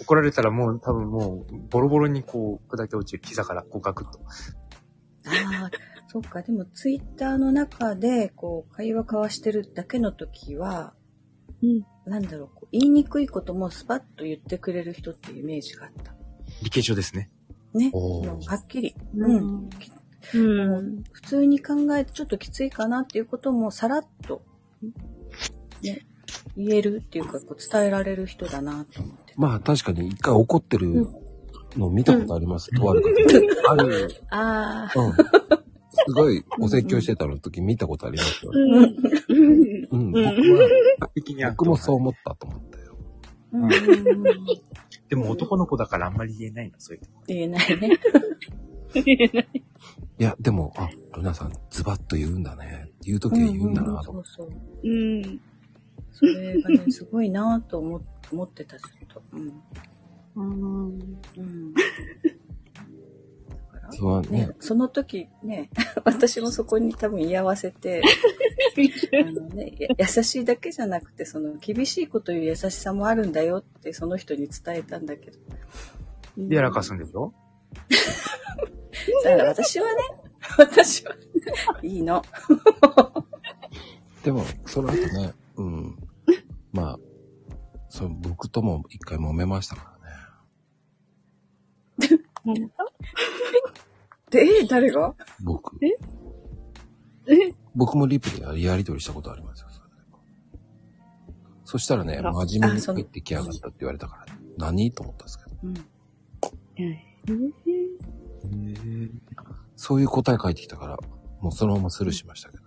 [0.00, 4.20] 怒られたらもう多分もうボロボロにこう砕け落ちる膝からこうガクッと。
[5.26, 5.70] ああ、
[6.08, 6.42] そっか。
[6.42, 10.94] でも、ツイッターの中で、こう、会話交わしてるだけの時は、
[11.62, 11.84] うん。
[12.06, 16.14] なんだろう、こう言いにくいこともスパッと言ってくれる人っていうイメージがあった。
[16.62, 17.30] 理系上ですね。
[17.74, 17.90] ね。
[17.92, 18.94] はっきり。
[19.16, 19.36] ううん。
[19.36, 19.70] ん。
[20.34, 20.38] う
[20.82, 21.04] ん。
[21.12, 24.42] 普通に考えてちょっときついかなっていうこともさらっと、
[25.82, 26.06] ね、
[26.56, 29.34] 言えるっていうか、こう伝えられる人だなと思って。
[29.36, 31.08] まあ確かに一回怒ってる
[31.76, 32.70] の見たことあります。
[32.74, 33.08] とある方。
[33.72, 34.10] ある。
[34.30, 35.12] ああ、うん。
[36.06, 38.52] すごいお説教してたの時見たことありますよ。
[38.52, 38.84] うん。
[39.90, 40.12] うん。
[40.12, 41.10] 僕は、
[41.50, 42.73] 僕もそう思ったと思ったよ。
[43.54, 43.68] うん、
[45.08, 47.22] でも男の子だからあんまり言えないの、そういうとこ。
[47.28, 47.90] 言えないね。
[50.18, 52.90] いや、でも、あ、ルナさんズバッと言うんだね。
[53.02, 54.30] 言う時は言うんだなと思って。
[54.30, 54.58] そうそう。
[54.82, 55.40] うん。
[56.12, 58.00] それがね、すごいなと思
[58.32, 59.22] 思ってた、ずっと。
[59.32, 59.52] うん。
[60.36, 61.18] うん。
[61.36, 61.74] うん。
[63.96, 65.70] そうねね、その時ね、
[66.04, 68.02] 私もそこに多分居合わせて、
[69.12, 75.38] あのね、や優しいだけじゃなくて、その厳しいこという優しさもあるんだよってその人に伝えたんだけど。
[76.36, 77.32] でやらかすんでしょ？
[79.24, 79.90] だから私はね、
[80.58, 81.16] 私は、
[81.82, 82.22] いいの。
[84.24, 85.96] でも、その後ね、うん。
[86.72, 86.98] まあ、
[87.88, 89.96] そう、僕とも一回揉めましたか
[92.00, 92.23] らね。
[94.30, 95.14] で、え誰が？
[95.42, 95.78] 僕。
[95.84, 95.90] え？
[97.74, 99.68] 僕もリプでやりとりしたことありますよ。
[99.70, 99.84] それ
[101.64, 104.26] そしたらね、真面目にあその入ってきやがったって言われたから、
[104.58, 105.50] 何と思ったんですけど。
[105.62, 105.66] う
[108.50, 109.20] ん。
[109.74, 110.98] そういう答え返ってきたから、
[111.40, 112.64] もうそのままスルーしましたけど。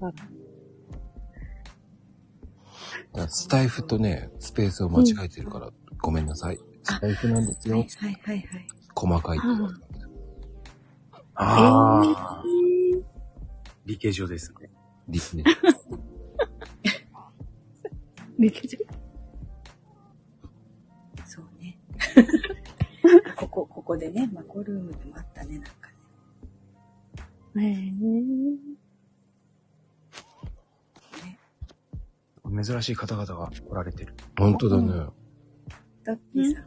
[0.00, 0.18] だか
[3.14, 5.70] らスタイフとね、スペースを間違えてるから、
[6.04, 6.58] ごめんなさい。
[6.82, 7.78] スタイフなんですよ。
[7.78, 8.66] はいはいはいはい。
[8.94, 9.38] 細かい。
[11.36, 12.42] ああ。
[13.86, 14.68] 理系上ですね。
[15.08, 15.44] リスね。
[21.24, 21.78] そうね。
[23.36, 25.72] ここ、ここでね、マコルームでもあったね、なんか
[27.54, 27.94] ね。
[32.62, 34.14] 珍しい方々が来られてる。
[34.36, 35.23] 本当だね。
[36.04, 36.64] ダッキーさん。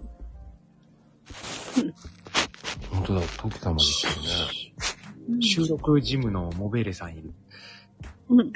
[2.92, 3.22] 本当だ。
[3.38, 4.12] トキ様ですよ
[5.30, 5.42] ね。
[5.42, 7.34] 収録ジムのモベーレさんいる。
[8.30, 8.52] うん。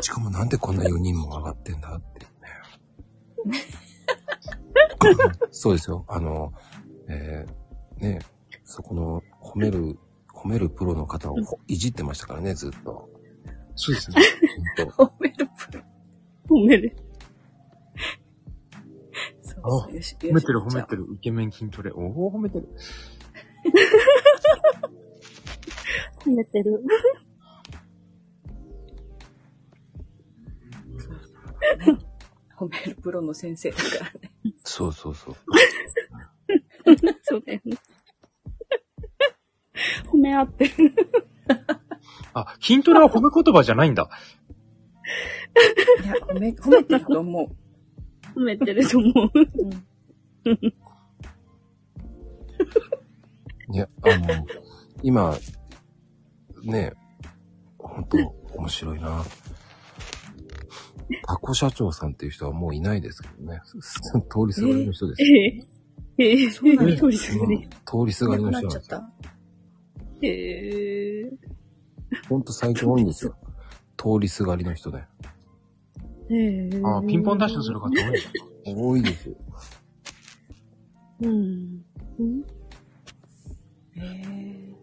[0.00, 2.26] しかもなんでこんな4人も上がってんだって
[3.48, 3.60] ね。
[5.52, 6.04] そうですよ。
[6.08, 6.52] あの、
[7.08, 8.18] えー、ね、
[8.64, 9.96] そこの褒める、
[10.34, 13.08] 褒めるプロの方をほいじってましたからね、ずっと。
[13.76, 14.16] そうですね。
[14.76, 15.82] 本当褒めるプロ。
[16.48, 16.96] 褒める。
[19.66, 21.06] あよし褒めてる褒めてる。
[21.12, 21.90] イケメン筋トレ。
[21.92, 22.68] おお、褒めてる。
[26.24, 26.84] 褒めてる。
[32.56, 34.32] 褒めるプロの先生だからね。
[34.64, 35.36] そうそうそう。
[37.22, 37.76] そうだよね。
[40.10, 40.94] 褒め合ってる。
[42.34, 44.08] あ、筋トレは褒め言葉じゃないんだ。
[46.04, 47.65] いや、褒め、褒めてると思う。
[48.36, 49.30] 褒めてると思う。
[53.72, 54.46] いや、あの、
[55.02, 55.36] 今、
[56.62, 56.92] ね、
[57.78, 58.18] 本当
[58.58, 59.24] 面白いな。
[61.26, 63.60] タコ社長さんっていう人はもういないですけどね。
[63.70, 65.22] 通りすがりの人です。
[65.22, 65.66] ええ。
[66.18, 66.50] ええ。
[66.50, 67.54] そうなんだ通りすがり。
[67.56, 67.76] うん通
[68.06, 68.98] りすがりの人なんですよ。
[68.98, 69.36] なっちゃった
[70.22, 71.32] ええ。
[72.28, 73.36] ほんと最近多いんですよ。
[73.96, 75.04] 通りすがりの人で。
[76.30, 76.80] ええ。
[76.84, 78.80] あ、ピンポンダッシュする方多いんだ。
[78.82, 79.36] 多いですよ。
[81.22, 81.30] うん。
[82.18, 82.40] うん。
[83.94, 84.74] へえ。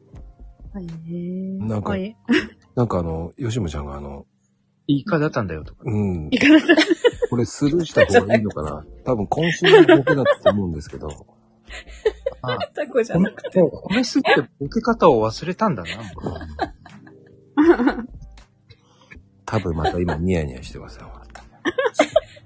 [0.74, 0.88] はい。
[1.60, 2.18] なんかはい。
[2.76, 4.26] なんかあの、吉野ちゃんがあの、
[4.88, 5.84] いいかだったんだよとか。
[5.86, 6.30] うん。
[6.32, 6.76] いかだった。
[7.30, 11.10] これスルーした方がいいのかな 多分今週の僕だと思うんですけど。
[12.42, 13.62] あ、タコじゃなくて。
[13.62, 14.30] これすって
[14.60, 15.90] ボケ方を忘れたんだな。
[19.46, 21.12] 多分また今ニヤニヤしてますよ。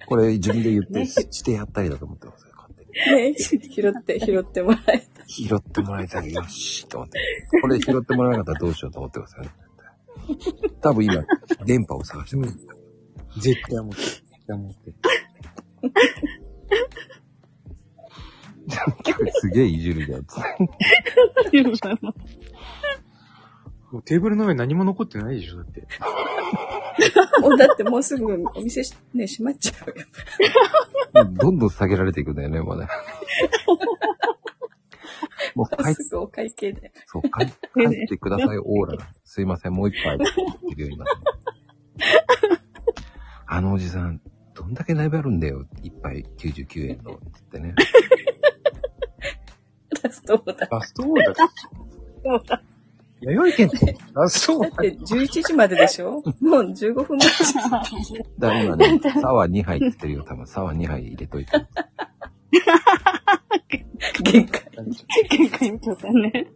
[0.07, 2.53] これ自分で言ってしてやったりだと思ってますよ。
[2.55, 2.91] 勝手に
[3.31, 5.25] ね、拾って、拾ってもらえた。
[5.27, 6.33] 拾ってもらいたい。
[6.33, 7.19] よし、と思って。
[7.61, 9.49] これ拾ってもらえなかったらどうしようと思ってますよね。
[10.81, 11.23] 多分今、
[11.65, 12.57] 電波を探してます。
[13.39, 14.01] 絶対思って。
[14.01, 14.93] 絶対思って。
[18.67, 20.19] 今 日すげえいじるじゃん。
[20.19, 20.25] あ
[21.51, 22.46] りがとうございます。
[23.91, 25.87] もうテーブルの上何も残ってないでしょ、だって。
[27.41, 29.89] もうだってもうすぐお店し、ね、閉まっちゃう
[31.19, 31.23] よ。
[31.39, 32.89] どんどん下げられていくんだよね、まだ。
[35.55, 36.91] もう帰っすぐお会計で。
[37.05, 37.53] そう、帰帰
[37.95, 39.07] ってください、オーラが。
[39.23, 40.15] すいません、もう一杯。
[40.15, 40.25] って
[40.81, 41.05] いうようにな
[43.45, 44.19] あのおじさん、
[44.53, 45.65] どんだけライブあるんだよ。
[45.81, 47.13] 一杯99円の。
[47.13, 47.73] って言ってね。
[50.03, 50.69] ラストオーダー。
[50.69, 51.33] ラストオー
[52.45, 52.76] ダー。
[53.21, 56.11] 弥生県ってラストオーダーだって11時まででしょ？
[56.13, 56.23] もう
[56.71, 57.27] 15分前。
[58.37, 60.23] だから今ね、サワー2杯って言ってるよ。
[60.23, 61.51] 多分サワー2杯入れといて。
[64.23, 64.63] 限界。
[65.29, 66.47] 限界みたいだね。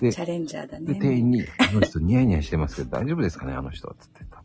[0.00, 0.98] でチャレンジャーだで、ね。
[1.00, 3.94] 店員に、あの人ニヤニヤしてますけど大丈夫ですかねあの人は？
[3.98, 4.42] つってた。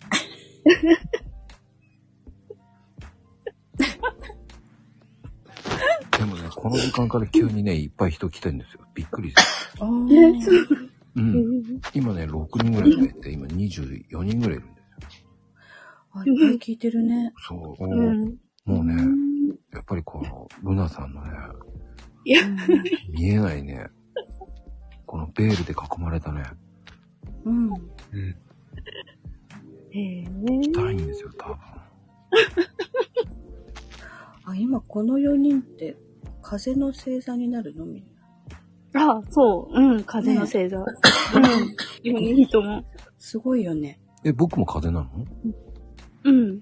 [6.17, 8.81] でもね、この時間から急にね、いっぱい人来てんですよ。
[8.93, 9.41] びっくりした。
[9.41, 9.45] あ
[9.85, 10.88] え、ーそう。
[11.19, 11.81] うん。
[11.93, 15.29] 今ね、6人ぐらい増えて、今24人ぐらいいるんですよ。
[16.11, 17.33] あ、いっぱい聞いてるね。
[17.47, 17.83] そう。
[17.83, 18.39] うん。
[18.65, 18.93] もうね、
[19.73, 21.29] やっぱりこの、ルナさんのね、
[22.25, 22.41] いや、
[23.11, 23.87] 見えないね、
[25.05, 26.43] このベールで囲まれたね、
[27.45, 27.69] うん。
[27.69, 27.75] うん。
[29.91, 30.25] へえ。
[30.63, 31.57] したいんですよ、多分。
[34.45, 35.97] あ、今この4人って、
[36.41, 37.85] 風の星座になるの？
[37.85, 38.18] みんな。
[38.95, 39.79] あ、そう。
[39.79, 40.03] うん。
[40.03, 40.77] 風の星座。
[40.79, 40.85] うん。
[42.03, 42.83] 4人とも。
[43.17, 43.99] すごいよね。
[44.23, 45.09] え、僕も風なの？
[46.23, 46.61] うん。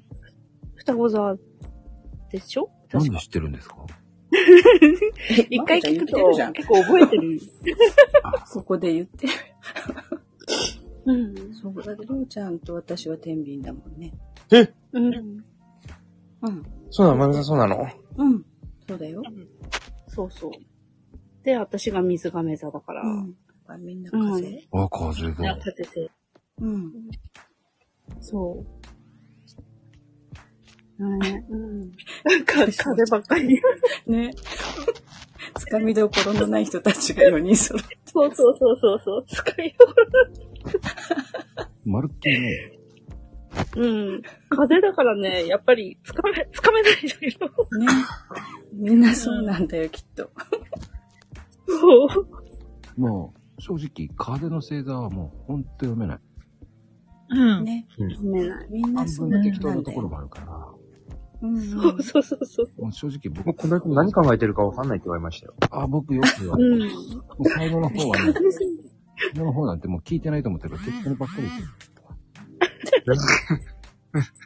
[0.76, 1.36] 双子座
[2.32, 2.70] でしょ？
[2.90, 2.98] 確か。
[3.00, 3.76] なんで知ってるんですか？
[5.50, 6.18] 一回聞くと。
[6.54, 7.40] 結構覚えてる。
[8.46, 9.34] そこで言ってる。
[11.06, 11.36] うん。
[11.54, 14.12] そう、だってりょうちゃんと私は天秤だもんね。
[14.92, 15.06] うん。
[16.44, 16.66] うん。
[16.90, 17.28] そうなの？
[17.28, 17.88] まさんそうなの？
[18.18, 18.46] うん。
[18.88, 19.22] そうだよ。
[20.08, 20.52] そうそう。
[21.48, 23.02] で、私が水亀座だから。
[23.04, 23.34] うん。
[23.80, 24.68] みんな風。
[24.74, 25.60] あ、風いやが。
[25.60, 26.12] 立てて。
[26.60, 26.92] うん。
[28.20, 28.66] そ
[31.00, 31.18] う。
[31.20, 31.80] ねうん。
[31.80, 33.62] なんか、風ばっかり。
[34.08, 34.34] ね。
[35.58, 37.98] つかみどころのない人たちが4人揃って。
[38.04, 39.26] そうそうそうそうそう。
[39.26, 39.74] 使いよ
[41.86, 42.72] まるっきりね、
[43.78, 43.82] う。
[43.82, 43.88] う
[44.18, 44.22] ん。
[44.50, 46.94] 風だからね、やっぱり、つかめ、つかめない
[47.40, 47.88] のよ。
[47.88, 47.88] ね。
[48.74, 50.30] みんなそうなんだよ、きっと。
[51.68, 52.06] そ
[52.98, 53.00] う。
[53.00, 56.20] もう、正直、風の星座はもう、ほんと読めない。
[57.30, 57.64] うん。
[57.64, 57.86] ね。
[57.98, 58.68] 読めない。
[58.70, 59.84] みんな半そうなん分適当なだよ。
[59.84, 60.48] ところもあるから、
[61.42, 61.70] うんうん。
[61.70, 62.82] そうそうそうそう。
[62.82, 65.56] もう正直もう僕、この人何考えてるかわかんないって言われましたよ。
[65.72, 66.74] あ、僕よく言われる。
[66.74, 66.80] うん。
[66.80, 66.88] も
[67.40, 68.34] う最後の方はね、
[69.34, 71.68] 最後の方なんてもう聞いてないと思ってるから、適当にばっかり言ってる。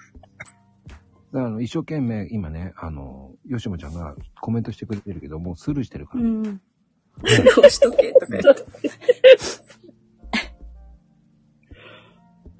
[1.32, 6.24] だからあの、一生懸命、今ね、あの、吉野ちゃんがコメントしてくれてるけど、もうスルーしてるから。
[6.24, 6.62] うん。
[7.56, 8.52] こうしとけとか言って。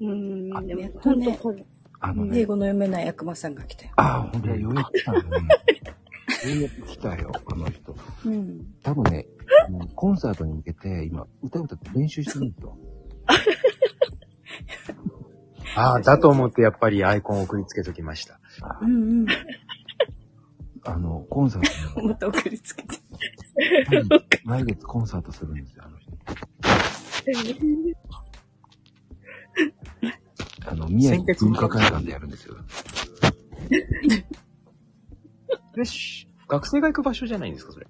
[0.00, 0.56] うん。
[0.56, 1.54] あでもやっとねほ
[2.00, 3.92] あのね英、語の読めない悪魔さんが来たよ。
[3.96, 5.28] あ、ほんとだ、ようやく来たんだね。
[5.38, 5.44] よ
[6.58, 7.96] うやく来たよ、あの人。
[8.26, 8.66] うん。
[8.82, 9.26] 多分ね、
[9.94, 12.76] コンサートに向けて、今、歌歌って練習してるんですよ。
[15.76, 18.40] ああ、だと思ってやっぱりアイコンを送りつけときました。
[18.82, 19.26] うんうん。
[20.84, 22.98] あの、コンサートにまた送りつけて。
[24.44, 26.12] 来月コンサートするんですよ、あの人。
[30.66, 32.56] あの、宮城文化会館でやるんですよ。
[35.76, 36.28] よし。
[36.48, 37.86] 学生が行く場所じゃないんですか、それ。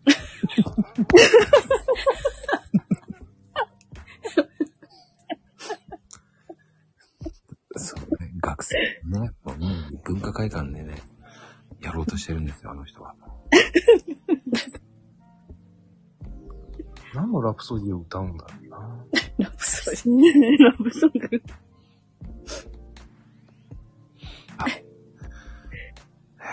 [7.77, 11.03] そうね、学生ね、もう宮城文化会館でね、
[11.83, 13.15] やろうとしてるんですよ、あの人は。
[17.15, 18.79] 何のラプソディを歌うんだろうな。
[19.39, 20.59] ラブソディ。
[20.63, 21.43] ラブソング。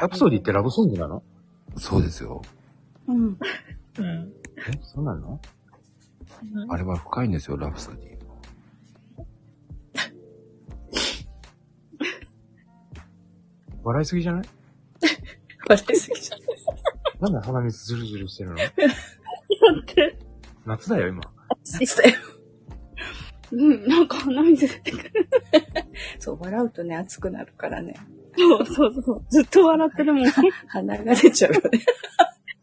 [0.02, 1.24] ラプソディってラブソングなの？
[1.78, 2.42] そうですよ。
[3.08, 3.18] うん。
[3.18, 3.38] うん。
[3.98, 4.02] え
[4.82, 5.40] そうなの？
[6.70, 8.10] あれは深いんですよ、ラプソディ。
[13.84, 14.44] 笑いすぎじゃない？
[15.68, 16.40] 笑いすぎちゃう。
[17.24, 18.58] なんで鼻水ズルズルしてるの？
[20.66, 21.22] 夏だよ、今。
[21.80, 22.16] 夏だよ。
[23.52, 25.12] うん、なんか鼻水出てくる。
[26.20, 27.96] そう、笑うとね、熱くなるからね。
[28.38, 29.26] そうそうそう。
[29.30, 30.30] ずっと笑ってるもん。
[30.30, 31.80] 鼻が出ちゃうよね。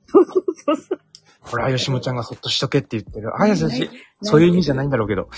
[0.06, 1.00] そうそうそう。
[1.42, 3.32] これ、あよしもちゃんがそっとしとけって言ってる。
[3.40, 3.90] あ、優しい。
[4.22, 5.28] そういう意味じゃないんだろうけど。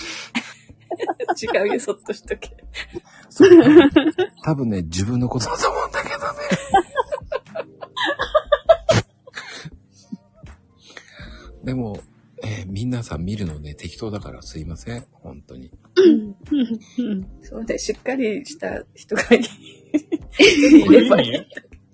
[1.40, 2.56] 違うよ、そっとしとけ。
[4.44, 6.23] 多分ね、自分のことだと思うんだけどね。
[11.65, 12.01] でも、
[12.43, 15.05] えー皆さん見るのね、適当だからすいません。
[15.12, 15.70] 本当に。
[17.43, 19.43] そうだよ、しっかりした人がいい。
[20.85, 21.47] どういう意味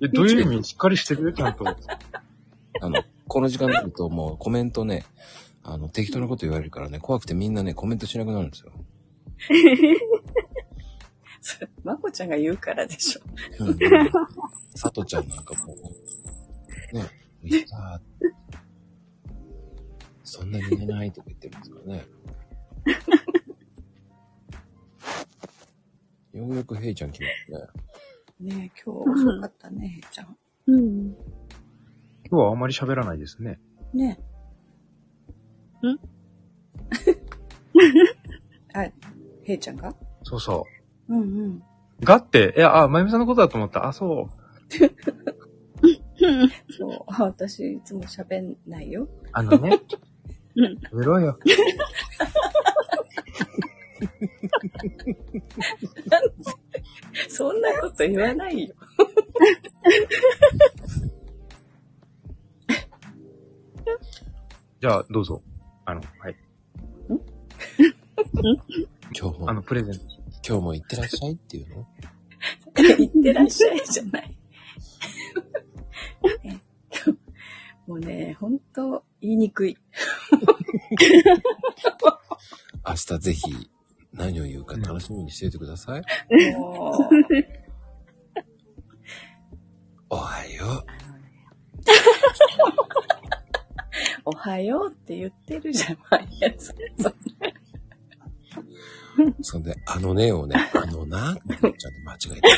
[0.02, 0.64] えどういう意味？
[0.64, 1.64] しっかりしてるちゃんと。
[1.66, 5.04] あの、この時間になるともうコメントね、
[5.62, 8.72] あの、適当なこと言われるからね、怖くてみんなね、コメントしなくなるんですよ。
[11.84, 13.20] まこちゃんが言うからでしょ。
[13.60, 13.78] うんうん。
[14.74, 15.74] さとちゃんなんかも
[16.92, 17.04] う、ね、
[17.42, 18.02] ミスター
[20.22, 22.04] そんなに言えないとか言ってるんですからね。
[26.34, 27.58] ようやくヘイちゃん来ますね。
[28.56, 30.36] ねえ、今日遅かったね、へいちゃん。
[30.66, 31.14] うん。
[32.28, 33.60] 今日はあまり喋らないですね。
[33.92, 34.24] ねえ。
[39.44, 39.94] へいちゃんが？
[40.22, 40.66] そうそ
[41.08, 41.62] うんうん。
[42.00, 42.04] う。
[42.04, 43.86] がって、いや、あ、まゆみさんのことだと思った。
[43.86, 44.34] あ、そう。
[46.72, 47.04] そう。
[47.08, 49.06] あ私、いつも喋んないよ。
[49.32, 49.80] あのね。
[50.56, 51.38] うん食べろよ。
[57.28, 58.74] そんなこと言わないよ。
[64.80, 65.42] じゃあ、どうぞ。
[65.84, 66.36] あの、はい。
[69.24, 70.00] 今日も、あの、プレゼント。
[70.46, 71.86] 今日も行ってらっしゃいっていうの？
[72.76, 74.36] 行ってらっしゃいじゃない。
[76.44, 76.60] ね
[77.88, 79.78] もうね、ほんと言いにくい。
[82.86, 83.70] 明日ぜひ
[84.12, 86.02] 何を言うか楽しみにしていてください。
[90.10, 90.84] おはよ
[94.26, 96.28] おはようって言ってるじゃん、毎
[96.58, 96.74] 朝。
[99.42, 102.48] そんで、あのねをね、 あのなってちゃんと間違えて。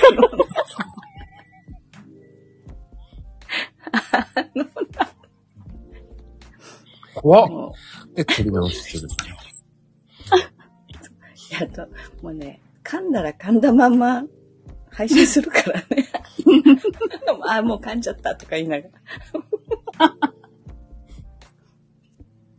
[7.15, 7.75] 怖っも
[8.15, 9.09] で、取り直しする。
[9.09, 9.11] う、
[11.55, 11.89] やっと、
[12.23, 14.25] もうね、噛んだら噛んだまんま
[14.91, 15.87] 配信するからね。
[17.49, 18.89] あ、もう噛んじゃったとか言いなが
[19.99, 20.36] ら。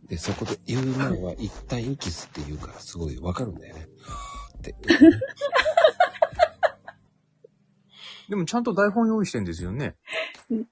[0.08, 3.86] で、そこで言う前は一旦息吸って言うからすごいわかるんだよね。
[4.58, 4.74] って。
[8.28, 9.96] でもちゃんと台本用意してんですよね。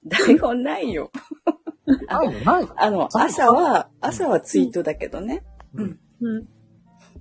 [0.06, 1.10] 台本ないよ。
[2.08, 2.68] あないのない。
[2.76, 5.44] あの、朝は、朝はツイートだけどね。
[5.74, 6.00] うん。
[6.20, 6.48] うん。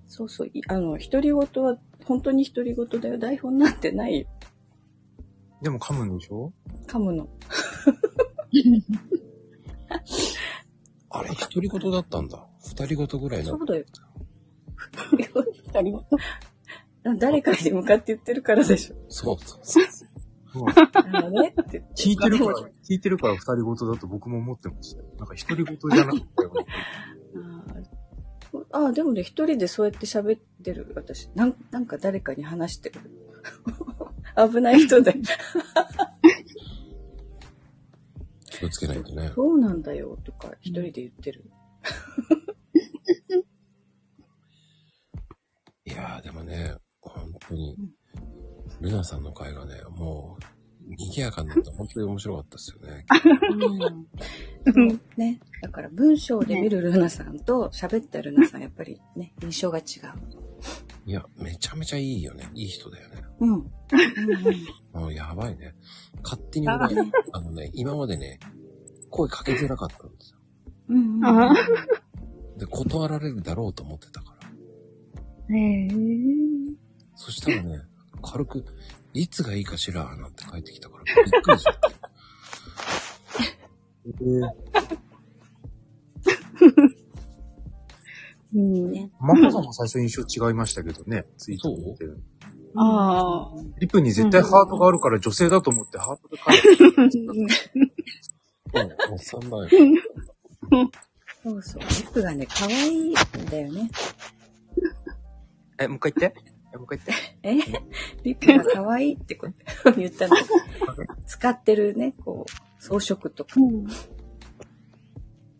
[0.07, 0.47] そうそう。
[0.47, 3.17] いあの、独り言は、本当に独り言だよ。
[3.17, 4.27] 台本なんてないよ。
[5.61, 6.51] でも噛むんでしょ？
[6.87, 7.27] 噛むの。
[11.19, 12.45] あれ、独り言だったんだ。
[12.59, 13.65] 二人ごとぐらいのそう。
[13.65, 13.85] だよ。
[15.11, 15.17] 独
[15.83, 18.95] り言誰かに向かって言ってるからでしょ。
[19.09, 19.85] そうそうそう。
[20.93, 21.53] あのね。
[21.95, 25.05] 聞いてるから、聞いてるから二人ごとだと僕も思ってましたよ。
[25.17, 26.65] なんか一人ごとじゃなかったよ ね。
[28.71, 31.29] ああ、でもね、一人でそうやって喋ってる、私。
[31.35, 33.01] なんなんか誰かに話してる。
[34.51, 35.13] 危ない人で。
[38.59, 39.31] 気をつけないとね。
[39.35, 41.43] そうなんだよ、とか、一人で言ってる。
[45.85, 47.77] いやーでもね、本当に、
[48.81, 50.43] ルナさんの会がね、もう、
[50.87, 53.05] 賑やかになって本当に面白かったですよね。
[54.75, 55.01] うん。
[55.17, 55.39] ね。
[55.61, 60.44] だから文章で見るルナさんと喋ったルナさん、やっぱりね、印象が違う。
[61.05, 62.49] いや、めちゃめちゃいいよね。
[62.55, 63.23] いい人だよね。
[63.39, 63.53] うん。
[63.53, 63.65] うん
[64.93, 65.75] もうやばいね。
[66.23, 66.95] 勝手に俺、
[67.33, 68.39] あのね、今までね、
[69.09, 70.39] 声かけづらかったんですよ。
[70.89, 71.17] うん。
[71.17, 71.53] うんあ
[72.57, 74.35] で、断られるだろうと思ってたか
[75.49, 75.57] ら。
[75.57, 75.89] へえ。
[77.15, 77.81] そしたらね、
[78.23, 78.65] 軽く、
[79.13, 81.91] いつがいいかしら、なんて帰ってきたから、びっくりしちゃった。
[88.55, 88.91] うん。
[88.91, 92.23] ねマコさんも最初印象違いましたけどね、ツイート見てる。
[92.77, 93.61] ああ。
[93.79, 96.51] リプに絶対ハートがあるから女性だと思ってハートで書
[97.05, 97.17] いて
[98.73, 99.69] うん、おっさんだよ。
[101.43, 101.81] そうそう。
[101.81, 103.13] リップがね、可愛いん
[103.49, 103.89] だよね。
[105.77, 106.41] え、もう一回言って。
[106.73, 107.71] え、もう一回言って。
[107.71, 107.81] え？
[108.23, 109.47] リップが可愛いってこ
[109.83, 110.35] と言ったの。
[111.27, 113.53] 使ってるね、こう、装飾とか。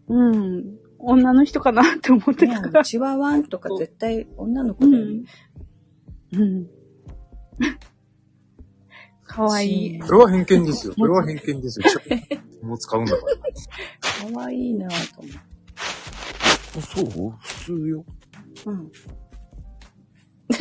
[0.08, 0.34] うん。
[0.34, 0.80] うん。
[1.06, 2.84] 女の人かなって思ってね、たから。
[2.84, 5.24] チワワンとか絶対女の子だよね。
[6.34, 6.68] うん。
[9.24, 10.00] かわいい。
[10.04, 10.94] それは偏見ですよ。
[10.98, 11.86] それは偏見ですよ。
[12.64, 14.34] もう使うんだから。
[14.34, 15.30] 可愛いなぁと思
[16.78, 17.32] あそう？
[17.40, 18.06] 普通よ。
[18.66, 18.72] う。
[18.72, 18.92] うん。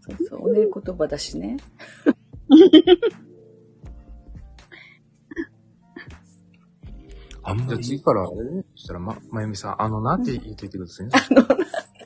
[0.00, 1.56] そうそう、おね言葉だしね。
[7.44, 8.34] ああんまり、次から、そ
[8.76, 11.12] したら、ま、まゆみさん、あのなって言っといてくださいね。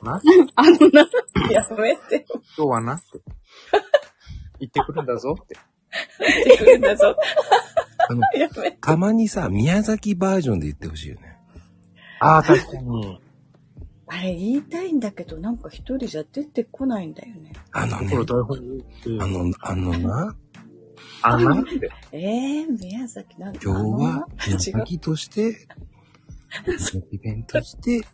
[0.03, 0.21] な
[0.55, 1.07] あのな、
[1.51, 2.25] やめて。
[2.57, 3.05] 今日はなって。
[4.59, 5.55] 言ってくるんだぞって。
[6.45, 7.15] 言ってくるんだぞ。
[8.09, 8.77] あの、やめて。
[8.81, 11.37] たまにさ、宮崎バージョンで言ってほしいよね。
[12.19, 13.19] ああ、確かに。
[14.09, 17.51] あれ言いたいんだけど、なんか一人じゃ出てこないんだよね。
[17.73, 18.17] あのね
[19.19, 20.35] あの、あのな、
[21.21, 21.89] あのなって。
[22.11, 24.59] えー、宮崎なんか今日は宮。
[24.59, 25.67] 崎として、
[26.65, 28.07] 宮崎弁として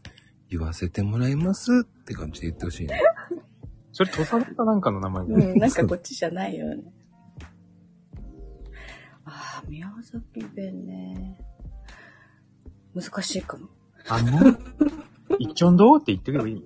[0.49, 2.99] 言わせてもらいますって感じで言ってほしいね。
[3.91, 5.33] それ、土佐かなんかの名前で。
[5.33, 6.83] うん、なんかこっちじゃないよね。
[9.25, 11.39] ああ、宮崎弁ね。
[12.95, 13.69] 難しいかも。
[14.07, 14.57] あの、
[15.39, 16.63] 一丁んどうって言ってくればいい。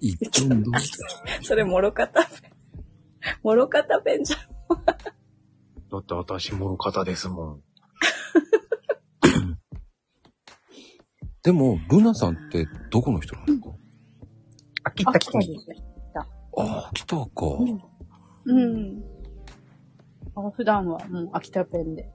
[0.00, 0.70] 一本ど？
[0.70, 0.74] う
[1.42, 2.28] それ、もろかた
[3.24, 3.38] 弁。
[3.42, 4.40] もろかた弁じゃん。
[5.90, 7.62] だって私もろ方ですもん。
[11.42, 13.68] でも、ルナさんってどこの人なんですか？
[14.84, 15.38] あ、切っあ、た切った。
[15.40, 15.76] 来たですね。
[16.56, 17.24] ああ、来たか。
[18.46, 19.02] うん。
[20.36, 22.08] あ普段はもう秋田ペンで。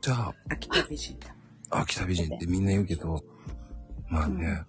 [0.00, 1.34] じゃあ、秋田美人だ。
[1.70, 3.24] 秋田美人ってみんな言うけど、
[4.08, 4.62] まあね、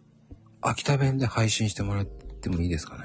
[0.61, 3.03] 秋田弁で配信してもらってもいいですかね？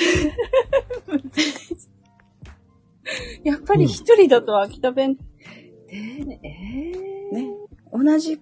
[3.44, 5.16] やっぱり一人だと秋田弁、
[5.88, 7.48] えー、ね、えー、ね。
[7.92, 8.40] 同じね、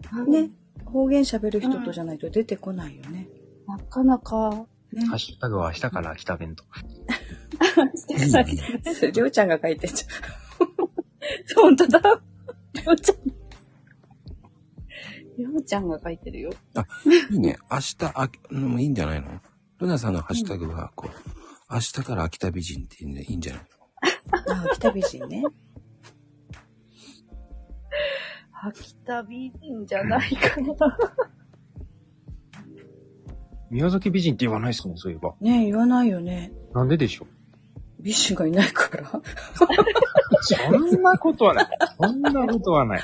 [0.85, 3.29] 方言喋る人とじゃないと出てこないよね。
[3.67, 6.65] なかなか、ねハッシュタグは明日から秋田弁と。
[6.65, 6.67] い
[8.15, 8.27] いね
[8.95, 10.05] それりょうちゃんが書いてんじ
[11.57, 12.01] 本当だ。
[12.75, 13.17] りょうちゃん。
[15.39, 16.51] りょうちゃんが書いてるよ。
[17.31, 17.59] いいね。
[17.71, 19.41] 明日、あ、のもいいんじゃないの？
[19.79, 21.13] ルナさんのハッシュタグは、こう、
[21.71, 23.63] 明日から秋田美人っていい,、ね、いいんじゃない？
[24.51, 25.43] あ、秋田美人ね。
[28.63, 30.75] 秋田美人じゃないかな。
[33.71, 35.35] 宮崎美人って言わないですもん、そういえば。
[35.41, 36.53] ね言わないよね。
[36.75, 37.29] なんででしょう？
[38.03, 39.11] 美人がいないから。
[40.41, 41.69] そんなことはない。
[42.01, 43.03] そんなことはない。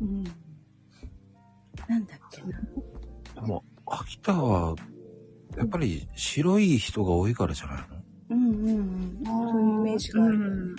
[0.00, 0.22] うん。
[1.88, 2.60] なんだっけな。
[3.34, 4.74] でも、秋田は、
[5.56, 8.02] やっぱり白い人が多いからじゃないの？
[8.30, 9.24] うんうんうん。
[9.24, 10.34] そういうイメージがある。
[10.34, 10.76] うん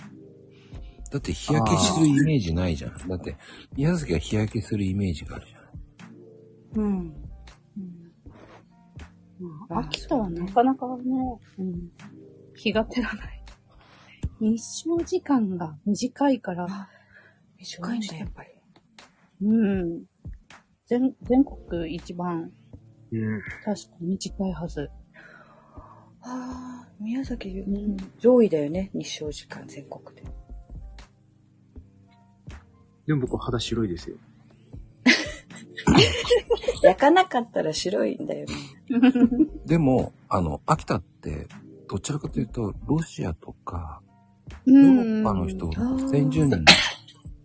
[1.12, 3.08] だって日焼けするイメージないじゃん。
[3.08, 3.36] だって、
[3.76, 6.82] 宮崎は日焼けするイメージがあるじゃん。
[6.82, 7.14] うん。
[9.38, 11.92] まあ秋田はなかなかね、うん、
[12.56, 13.44] 日が照らない。
[14.40, 16.88] 日照時間が短いから、
[17.58, 18.48] 短いんだ、やっぱり。
[19.42, 20.02] うん。
[20.86, 22.50] 全、全国一番、
[23.18, 23.40] うん。
[23.64, 24.90] 確か短いはず。
[26.22, 30.22] ああ、宮崎、ん上位だよね、日照時間全国で。
[33.06, 34.16] でも僕肌白いですよ。
[36.82, 38.54] 焼かなかったら白いんだよね。
[39.66, 41.46] でも、あの、秋田って、
[41.88, 44.00] どちらかというと、ロシアとか、
[44.66, 44.96] ヨーうん。
[44.96, 45.70] ロッパの人、
[46.08, 46.64] 先住民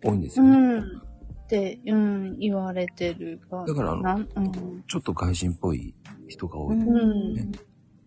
[0.02, 0.80] 多いんですうよね。
[0.80, 1.02] ん。
[1.50, 3.66] って、うん、言われてるが。
[3.66, 4.84] だからあのなんうん。
[4.88, 5.96] ちょっと外人っぽい
[6.28, 6.76] 人が多い。
[6.76, 7.52] うんうん。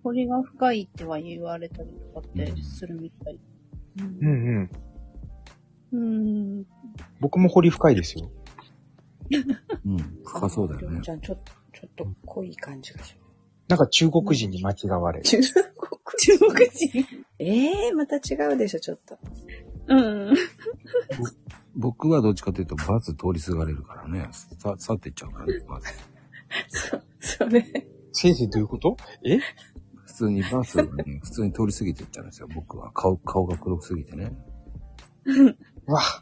[0.05, 3.41] 彫が深いっては言われたりとかってするみたい。
[3.99, 4.71] うん
[5.93, 6.61] うん。
[6.61, 6.67] うん。
[7.21, 8.31] 僕も掘り深いですよ。
[9.87, 9.97] うん。
[10.25, 11.11] 深そうだよねち。
[11.11, 13.17] ゃん、ちょっと、ちょっと濃い感じがし
[13.69, 15.25] なんか中国人に間違われる。
[15.25, 15.39] 中
[15.75, 17.05] 国中国人。
[17.39, 19.19] ええー、また違うでしょ、ちょっと。
[19.89, 20.35] うん。
[21.75, 24.29] 僕はどっちかというとバス通りすがれるからね。
[24.59, 26.11] さ、去っていっちゃうからね、バス。
[27.21, 27.65] そ、それ。
[28.13, 28.97] 先生どういうこと？
[29.25, 29.39] え？
[30.07, 32.49] 普通にバスがね、普通に通り過ぎていったんですよ。
[32.55, 34.37] 僕は顔、顔が黒すぎてね。
[35.87, 36.01] わ、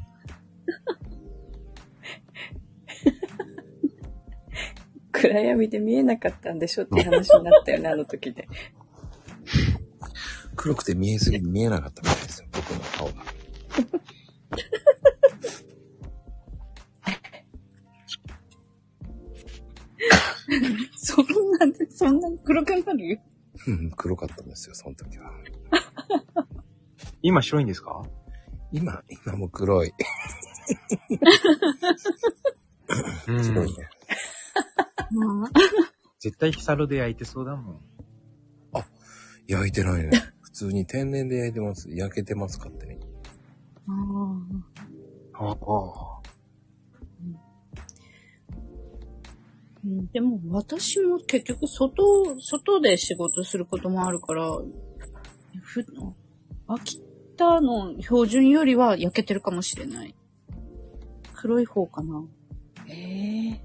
[5.11, 8.49] 暗闇で見えなかったんでしょって話になったよね、 あの時で。
[10.55, 12.49] 黒くて見えすぎて見えなかったみたいですよ。
[12.53, 13.25] 僕の顔が。
[20.97, 21.33] そんな、
[21.91, 23.21] そんなに黒くなる
[23.67, 25.31] うん黒かったんですよ、その時は。
[27.23, 28.03] 今白いんですか？
[28.73, 29.93] 今、今も黒い。
[33.29, 33.37] うい
[33.77, 33.89] ね。
[36.21, 37.81] 絶対ヒサロで焼いてそうだもん。
[39.47, 40.11] 焼いてないね。
[40.43, 41.91] 普通に天然で焼いてます。
[41.91, 43.01] 焼けてます、勝手に。
[45.33, 46.20] ああ。
[49.85, 54.51] うんでも私も結局外、外で仕事することもあるから、
[55.63, 55.85] ふ
[56.67, 57.01] 秋
[57.37, 60.15] 田の標準よりは焼けてるかもしれない。
[61.35, 62.23] 黒い方かな。
[62.87, 63.61] ええ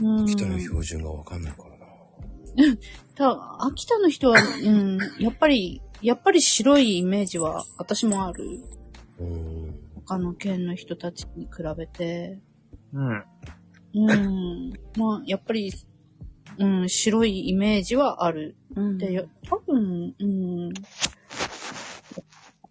[0.00, 0.26] うん。
[0.26, 2.76] 北の標準がわかんないからな。
[3.16, 8.44] た秋田の人は、うん、やっぱり、やっぱり白いイメージは私もある。
[9.18, 9.74] うーん。
[10.06, 12.38] 他の県の人たちに比べて。
[12.92, 13.24] うん。
[13.94, 14.72] うん。
[14.96, 15.72] まあ、やっぱり、
[16.58, 18.56] うん、白いイメージはある。
[18.76, 20.68] うんで、や多分、うん。
[20.68, 20.72] やっ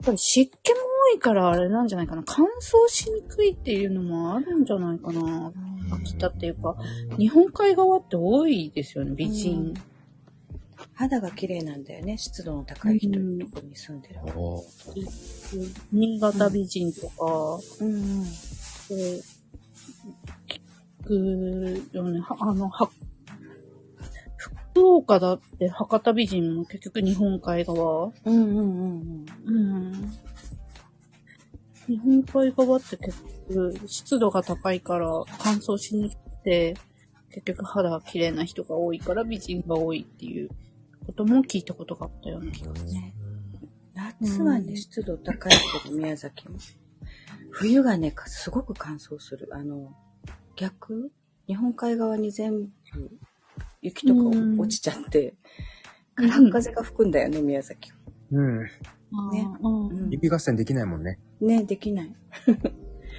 [0.05, 0.77] ぱり湿気も
[1.13, 2.23] 多いからあれなんじゃないかな。
[2.25, 2.49] 乾燥
[2.87, 5.51] しにくいっていうのもあるんじゃないかな。
[5.91, 6.75] 秋田っていうか、
[7.17, 9.73] 日本海側って多いですよね、美人。
[10.93, 14.23] 肌が綺麗なんだよね、湿度の高い人うんのとこに住んでるあ。
[14.27, 14.31] あ。
[15.91, 18.23] 新潟美人とか、うんうん。
[18.23, 18.29] で
[18.89, 19.21] 聞
[21.09, 22.19] くよね。
[22.19, 22.89] はあの、は、
[24.37, 28.11] 福岡だって博多美人も結局日本海側？
[28.25, 29.93] うんうんうんうん。
[31.87, 35.07] 日本海側って結局湿度が高いから
[35.39, 36.75] 乾燥しにくくて、
[37.31, 40.49] 結局肌が綺麗な人が多いから美人が多いっていう
[41.05, 42.91] ことも聞いたことがあったような気がする。
[42.91, 43.15] ね
[43.95, 45.51] 夏はね、湿度高い
[45.83, 46.57] けど、宮崎も。
[47.51, 49.49] 冬がね、かすごく乾燥する。
[49.51, 49.91] あの、
[50.59, 51.11] 逆？
[51.47, 52.69] 日本海側に全部
[53.81, 55.35] 雪とかうん落ちちゃって、
[56.15, 57.97] 空っ風が吹くんだよね、宮崎は。
[58.31, 58.63] うん。
[58.63, 58.69] ね
[59.61, 61.17] うんうん指合戦できないもんね。
[61.39, 62.13] ね、できない。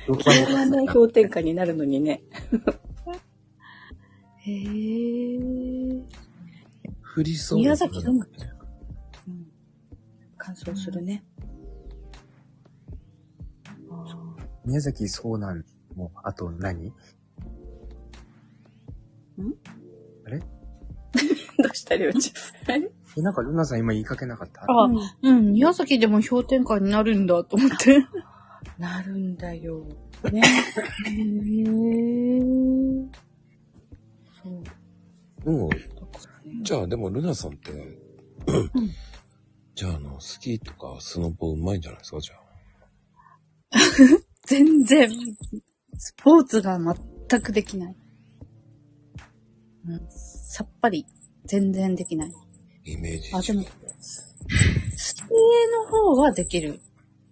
[0.06, 2.22] どここれはね、氷点下になるのにね。
[4.44, 6.04] へー。
[7.16, 8.50] 降りそう宮崎どうなってる
[9.28, 9.46] うん
[10.36, 11.24] 乾燥するね。
[14.64, 15.64] 宮崎そうなん
[15.96, 16.92] もう、あと何？
[21.62, 22.82] どうしたりょうちゃん。
[22.84, 24.62] えなんかルナさん今言いかけなかった？
[24.62, 24.66] あ、
[25.22, 28.06] うん、宮崎でも氷点下になるんだと思って。
[28.78, 29.84] なるんだよ。
[30.32, 30.40] ね。
[31.06, 33.08] へー。
[34.42, 34.62] そ
[35.44, 35.50] う。
[35.50, 35.84] もう、だか
[36.44, 37.72] らねじゃあでもルナさんって、
[39.74, 42.20] じゃああの、スキーとかスノボうまいんじゃないですか？
[42.20, 42.40] じゃあ。
[44.46, 45.10] 全然、
[45.96, 46.78] スポーツが
[47.28, 47.96] 全くできない。
[49.94, 51.06] うん、さっぱり、
[51.44, 52.32] 全然できない。
[52.84, 53.30] イメージ。
[53.32, 53.64] あ、でも、
[54.96, 56.80] 水泳の方はできる。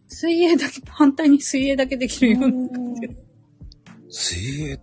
[0.09, 3.17] 水泳だけ、反対に水泳だけできるようになってる。
[4.09, 4.81] 水泳、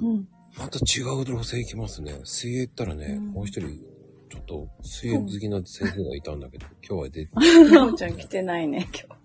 [0.00, 0.28] うん。
[0.56, 2.20] また違う路線行きますね。
[2.24, 3.68] 水泳行ったらね、うんもう一人、
[4.28, 7.32] ちょっと水泳好きな先生がいたんだけど、今日は出て、
[7.70, 9.04] りょうちゃん来てないね、今日。
[9.04, 9.22] うん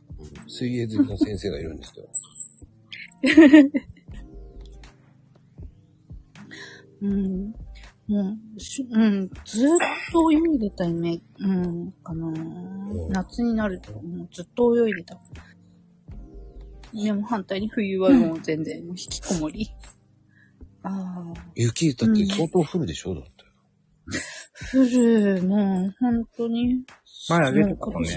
[0.50, 2.10] 水泳好きな先生がいるんですよ。
[7.02, 7.54] うん。
[8.08, 9.70] もう、しうん、ずっ
[10.12, 15.20] と泳いでたイメージ、うん、かなうん夏になると、もうずっと泳いでた。
[16.94, 19.70] でも反対に冬はもう全然もう引きこもり。
[20.84, 21.50] ああ。
[21.56, 23.14] 雪だって相当降るでしょ？
[23.14, 23.30] だって。
[24.74, 26.86] 降る、もう本当に
[27.30, 28.10] 前あげてたもんね。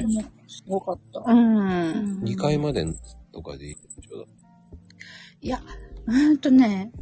[0.47, 1.19] すごかった。
[1.20, 1.24] う。
[1.27, 2.86] うんん2階まで
[3.32, 4.24] とかでいいでしょ？
[5.43, 5.61] いや、
[6.07, 6.93] うーんとね、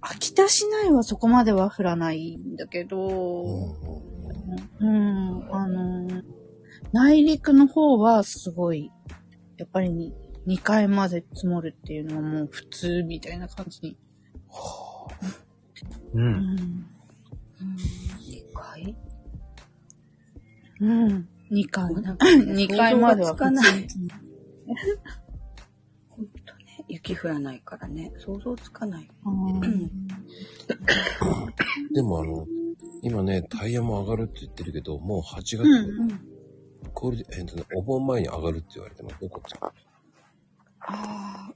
[0.00, 3.76] 秋田市内はそこまでは降らないんだけど、
[4.80, 6.22] うんあのー
[6.92, 8.90] 内陸の方はすごい、
[9.58, 10.14] やっぱりに
[10.46, 13.98] 2階まで積もるっていうのはもう普通みたいな感じに。
[16.14, 16.18] う。
[16.18, 16.86] うんん。
[17.60, 18.96] 2階？
[20.80, 21.28] うん。
[21.50, 21.94] 2階。
[21.94, 23.98] なんかね2階までは想像がつかない普通
[26.88, 29.08] 雪降らないからね、想像つかない。
[29.24, 29.90] うん
[31.92, 32.46] でもあの、
[33.02, 36.20] 今ね、タイヤも上がるって言ってるけど、もう8月、うん
[36.94, 39.72] これで、えっとね、お盆前に上がるって言われてますね、こっちは。
[40.80, 41.54] ああ、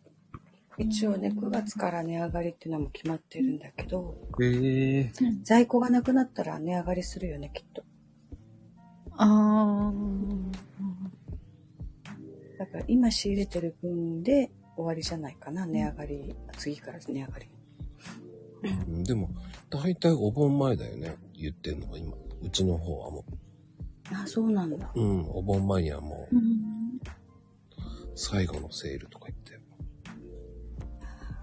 [0.78, 5.12] 一応ね、9月から値上がりっていうのも決まってるんだけど、へえ。
[5.42, 7.82] 在庫がなくなったら値上がりするよね、きっと。
[9.16, 9.92] あ
[12.58, 17.46] だから今仕入れてる分で終わりじゃないかな、値上がり、次から値上がり。
[18.86, 19.30] うんでも、
[19.70, 22.12] 大体お盆前だよね、言ってんのが今。
[22.42, 23.24] うちの方はも
[24.12, 24.90] あ、そうなんだ。
[24.94, 25.00] う。
[25.00, 26.82] うん、お盆前にはもうー。、うん
[28.14, 29.58] 最後のセールとか言って。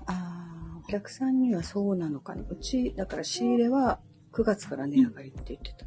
[0.05, 2.43] ああ、お客さんにはそうなのかな。
[2.47, 3.99] うち、だから仕入れは
[4.31, 5.85] 9月から値上がりって言ってた。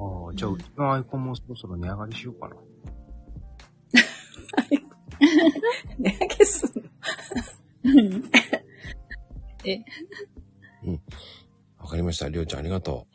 [0.00, 2.56] ああ、じゃあうちのアイコンもそろそろ値上がりしようかな。
[5.98, 6.72] 値上げすん
[8.20, 8.28] の？
[9.64, 9.78] え、
[11.78, 12.28] わかりました。
[12.28, 13.06] りょうちゃんありがと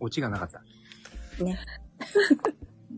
[0.00, 1.44] オチがなかった。
[1.44, 1.58] ね。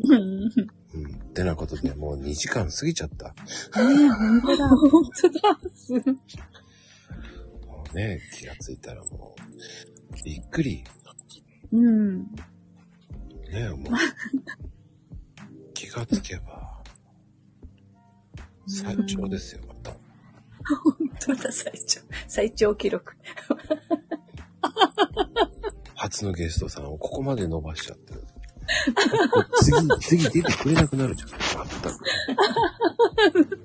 [0.05, 0.51] うんう。
[0.95, 1.15] うん。
[1.15, 3.29] ってなことで、もう2時間過ぎちゃった。
[3.83, 4.69] ね本当だ。
[4.69, 5.59] 本当だ。
[7.67, 10.85] もうね、気がついたらもう、びっくり。
[11.73, 12.19] うん。
[13.51, 13.81] ね、もう、
[15.75, 16.83] 気がつけば、
[18.67, 19.93] 最長ですよ、また。
[21.29, 23.15] また最長、最長記録。
[25.95, 28.25] 初のゲストさんをここまで伸ばしちゃってる。
[29.63, 31.31] 次、次出てくれなくなるじゃん。
[31.31, 31.91] まった
[33.31, 33.61] く。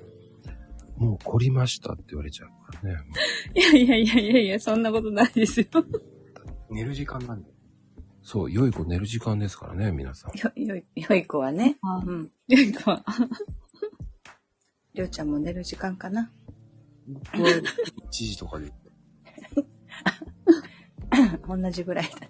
[0.98, 3.00] もう凝りましたって言われちゃうからね。
[3.56, 5.66] いやいやいやいやいや、そんなことないですよ。
[6.70, 7.51] 寝る時間なんで。
[8.24, 10.38] そう、良い子寝る時間ですからね、皆さん。
[10.38, 10.52] よ、
[10.96, 11.78] よい、子はね。
[11.82, 12.32] あうん。
[12.48, 13.04] なんか、
[14.94, 16.32] りょうちゃんも寝る時間かな。
[17.08, 17.62] 僕は1
[18.12, 18.72] 時とかで。
[21.48, 22.30] 同じぐらいだね。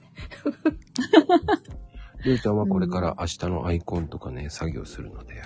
[2.24, 5.44] りょうちゃんはこれから明日のアイコンとかね、作業するので。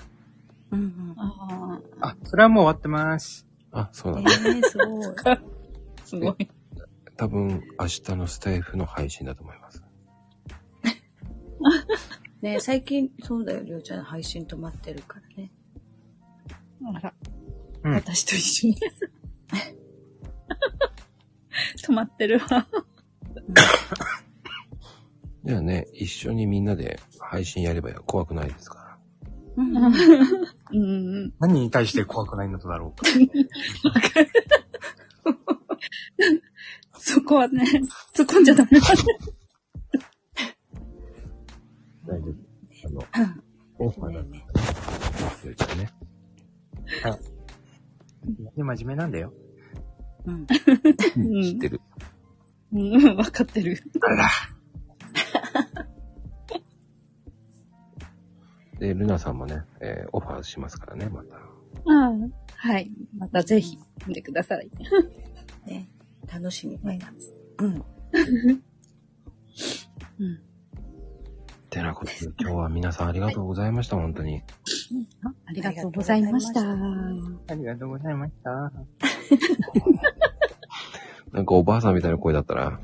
[0.71, 1.13] うんうん。
[1.17, 3.47] ああ、それはもう終わってます。
[3.71, 4.31] あ、そうえなんだ。
[4.31, 5.15] ー、 すごい。
[5.25, 5.41] あ、
[6.05, 6.49] すごい。
[7.17, 9.64] 多分、明日のスタイフの配信だと思います。
[12.41, 15.51] ね最近、そうだよ、りょうちゃん配信止まってるからね。
[16.93, 17.13] あら、
[17.83, 18.77] うん私と一緒に。
[21.77, 22.67] 止まってるわ。
[25.43, 28.97] ではね、一緒にみんなで配信やれば怖くないですから。
[29.57, 29.77] うん。
[29.77, 30.79] う
[31.27, 31.33] ん。
[31.39, 33.05] 何に対して怖くないのだろうか。
[36.97, 37.63] そこはね、
[38.15, 38.87] 突っ込んじゃダメだ。
[42.95, 43.03] の、
[43.77, 44.45] オファーだね
[45.43, 45.91] りょうちゃんね。
[48.55, 49.33] で、真面目なんだよ。
[50.25, 50.47] うん。
[51.17, 51.81] うん知ってる。
[52.73, 53.77] うん、わかってる。
[54.01, 54.27] あら。
[58.79, 61.37] で、ルナさんもね、えーオファーしますからね、また。
[61.85, 62.33] うん。
[62.55, 62.91] はい。
[63.17, 63.77] またぜひ、
[64.07, 64.69] 見てください。
[65.65, 65.89] ね
[66.31, 67.13] 楽しみ、また。
[67.59, 67.85] うん。
[70.19, 70.41] うん。
[71.75, 74.41] てなことで、今日は皆さんありがとうございました、本当に。
[75.23, 76.61] あありがとうございました。
[76.61, 76.63] あ
[77.53, 78.51] りがとうございました。
[81.33, 82.61] なんかおばあさんみたいな声だったな。
[82.63, 82.79] よ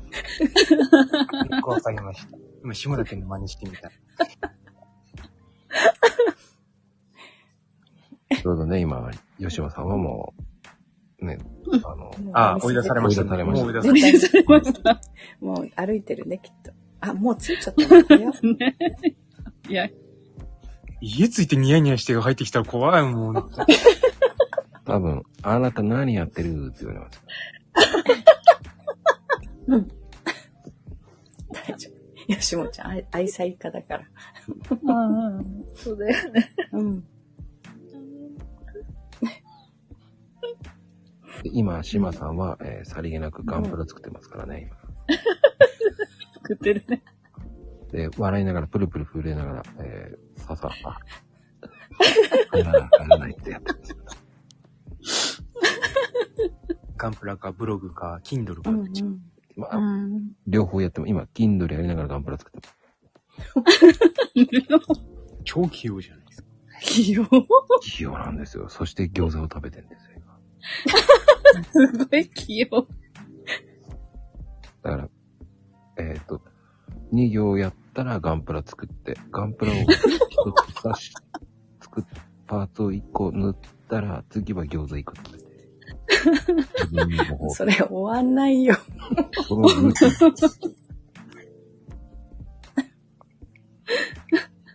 [1.62, 2.36] くわかりました。
[2.62, 3.90] 今、志村けんの真似してみた。
[8.36, 10.34] ちょうどね、今、吉野さんはも
[11.18, 11.38] う、ね、
[11.82, 15.00] あの、あ、追い出されました、追い出されましたもう 追い出されました。
[15.40, 16.81] もう歩いてるね、きっと。
[17.02, 18.32] あ、もう着いちゃったよ。
[19.68, 19.94] いや、た。
[21.00, 23.34] 家着いてニヤニヤして入ってきたら怖いもん。
[24.86, 27.22] 多分、あなた何やってるって言われます。
[31.52, 32.34] 大丈夫。
[32.34, 34.04] 吉本ちゃん、愛愛妻家だから。
[34.70, 36.52] うん、そうだよね。
[36.72, 37.00] うん。
[41.42, 44.70] で今、島さんは、えーさりげなくガンプラ作ってますからね、
[46.42, 47.02] 作ってるね。
[47.92, 48.08] 今。
[48.08, 50.98] で、笑いながら、プルプル震えながら、えー、ささ、あ、
[52.50, 53.78] 入らない、入らないってやってま
[55.02, 55.42] す。
[56.96, 58.70] ガンプラかブログか、Kindle か。
[58.70, 58.92] うん
[59.54, 60.32] まあ、うん。
[60.46, 62.82] 両方やっても、今、Kindle やりながらガンプラ作ってます。
[65.44, 66.48] 超器用じゃないですか。
[66.80, 67.26] 器用？
[67.82, 68.68] 器用なんですよ。
[68.68, 70.40] そして餃子を食べてるんですよ、今。
[71.70, 72.86] すごい器用。
[74.82, 75.08] だから、
[75.98, 76.40] えっ、と、
[77.12, 79.86] 2行やったらガンプラ作って、ガンプラを1
[80.72, 81.14] つ刺し、
[81.80, 82.04] 作っ
[82.52, 83.56] パーツを1個塗っ
[83.88, 85.42] たら、次は餃子1個食べて。
[87.54, 88.76] それ終わんないよ。
[89.48, 90.74] このルーティン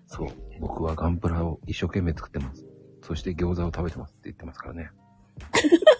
[0.07, 0.29] そう。
[0.59, 2.65] 僕はガンプラを一生懸命作ってます。
[3.03, 4.89] そして餃子を食べてますって言ってますからね。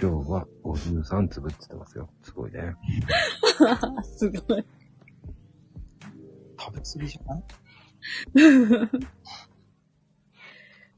[0.00, 2.08] 今日は53粒って言ってますよ。
[2.22, 2.74] すごいね。
[4.04, 4.64] すごい。
[6.60, 7.44] 食べ過ぎじゃない？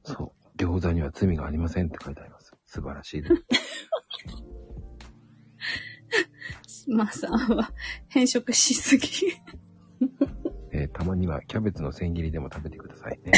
[0.05, 0.33] そう。
[0.59, 2.53] 餃子には罪がありませんって書いてあります。
[2.67, 3.29] 素晴らしいで
[6.67, 6.85] す。
[6.87, 7.73] 島さんは
[8.09, 9.09] 変色しすぎ。
[10.73, 13.33] えーたまにはキャベツの千切りでも食べてくださいね。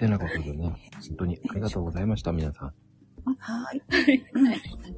[0.00, 0.74] てなことでね、
[1.08, 2.72] 本当にありがとうございました、皆さん。
[3.38, 3.82] はい。
[3.90, 4.24] あり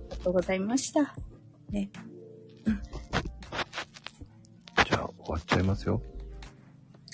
[0.08, 1.14] がとうございました。
[1.72, 6.00] じゃあ、終わっちゃいますよ。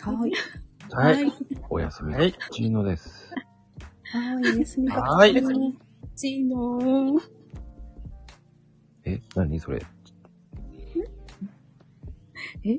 [0.03, 0.33] はい。
[0.91, 1.33] はい。
[1.71, 2.15] おやすみ。
[2.15, 3.31] はいチーノです。
[4.05, 4.55] はい。
[4.55, 5.79] おやすみなはいさい。
[6.15, 7.21] チーノー。
[9.05, 9.83] え、何それ？
[12.65, 12.79] え？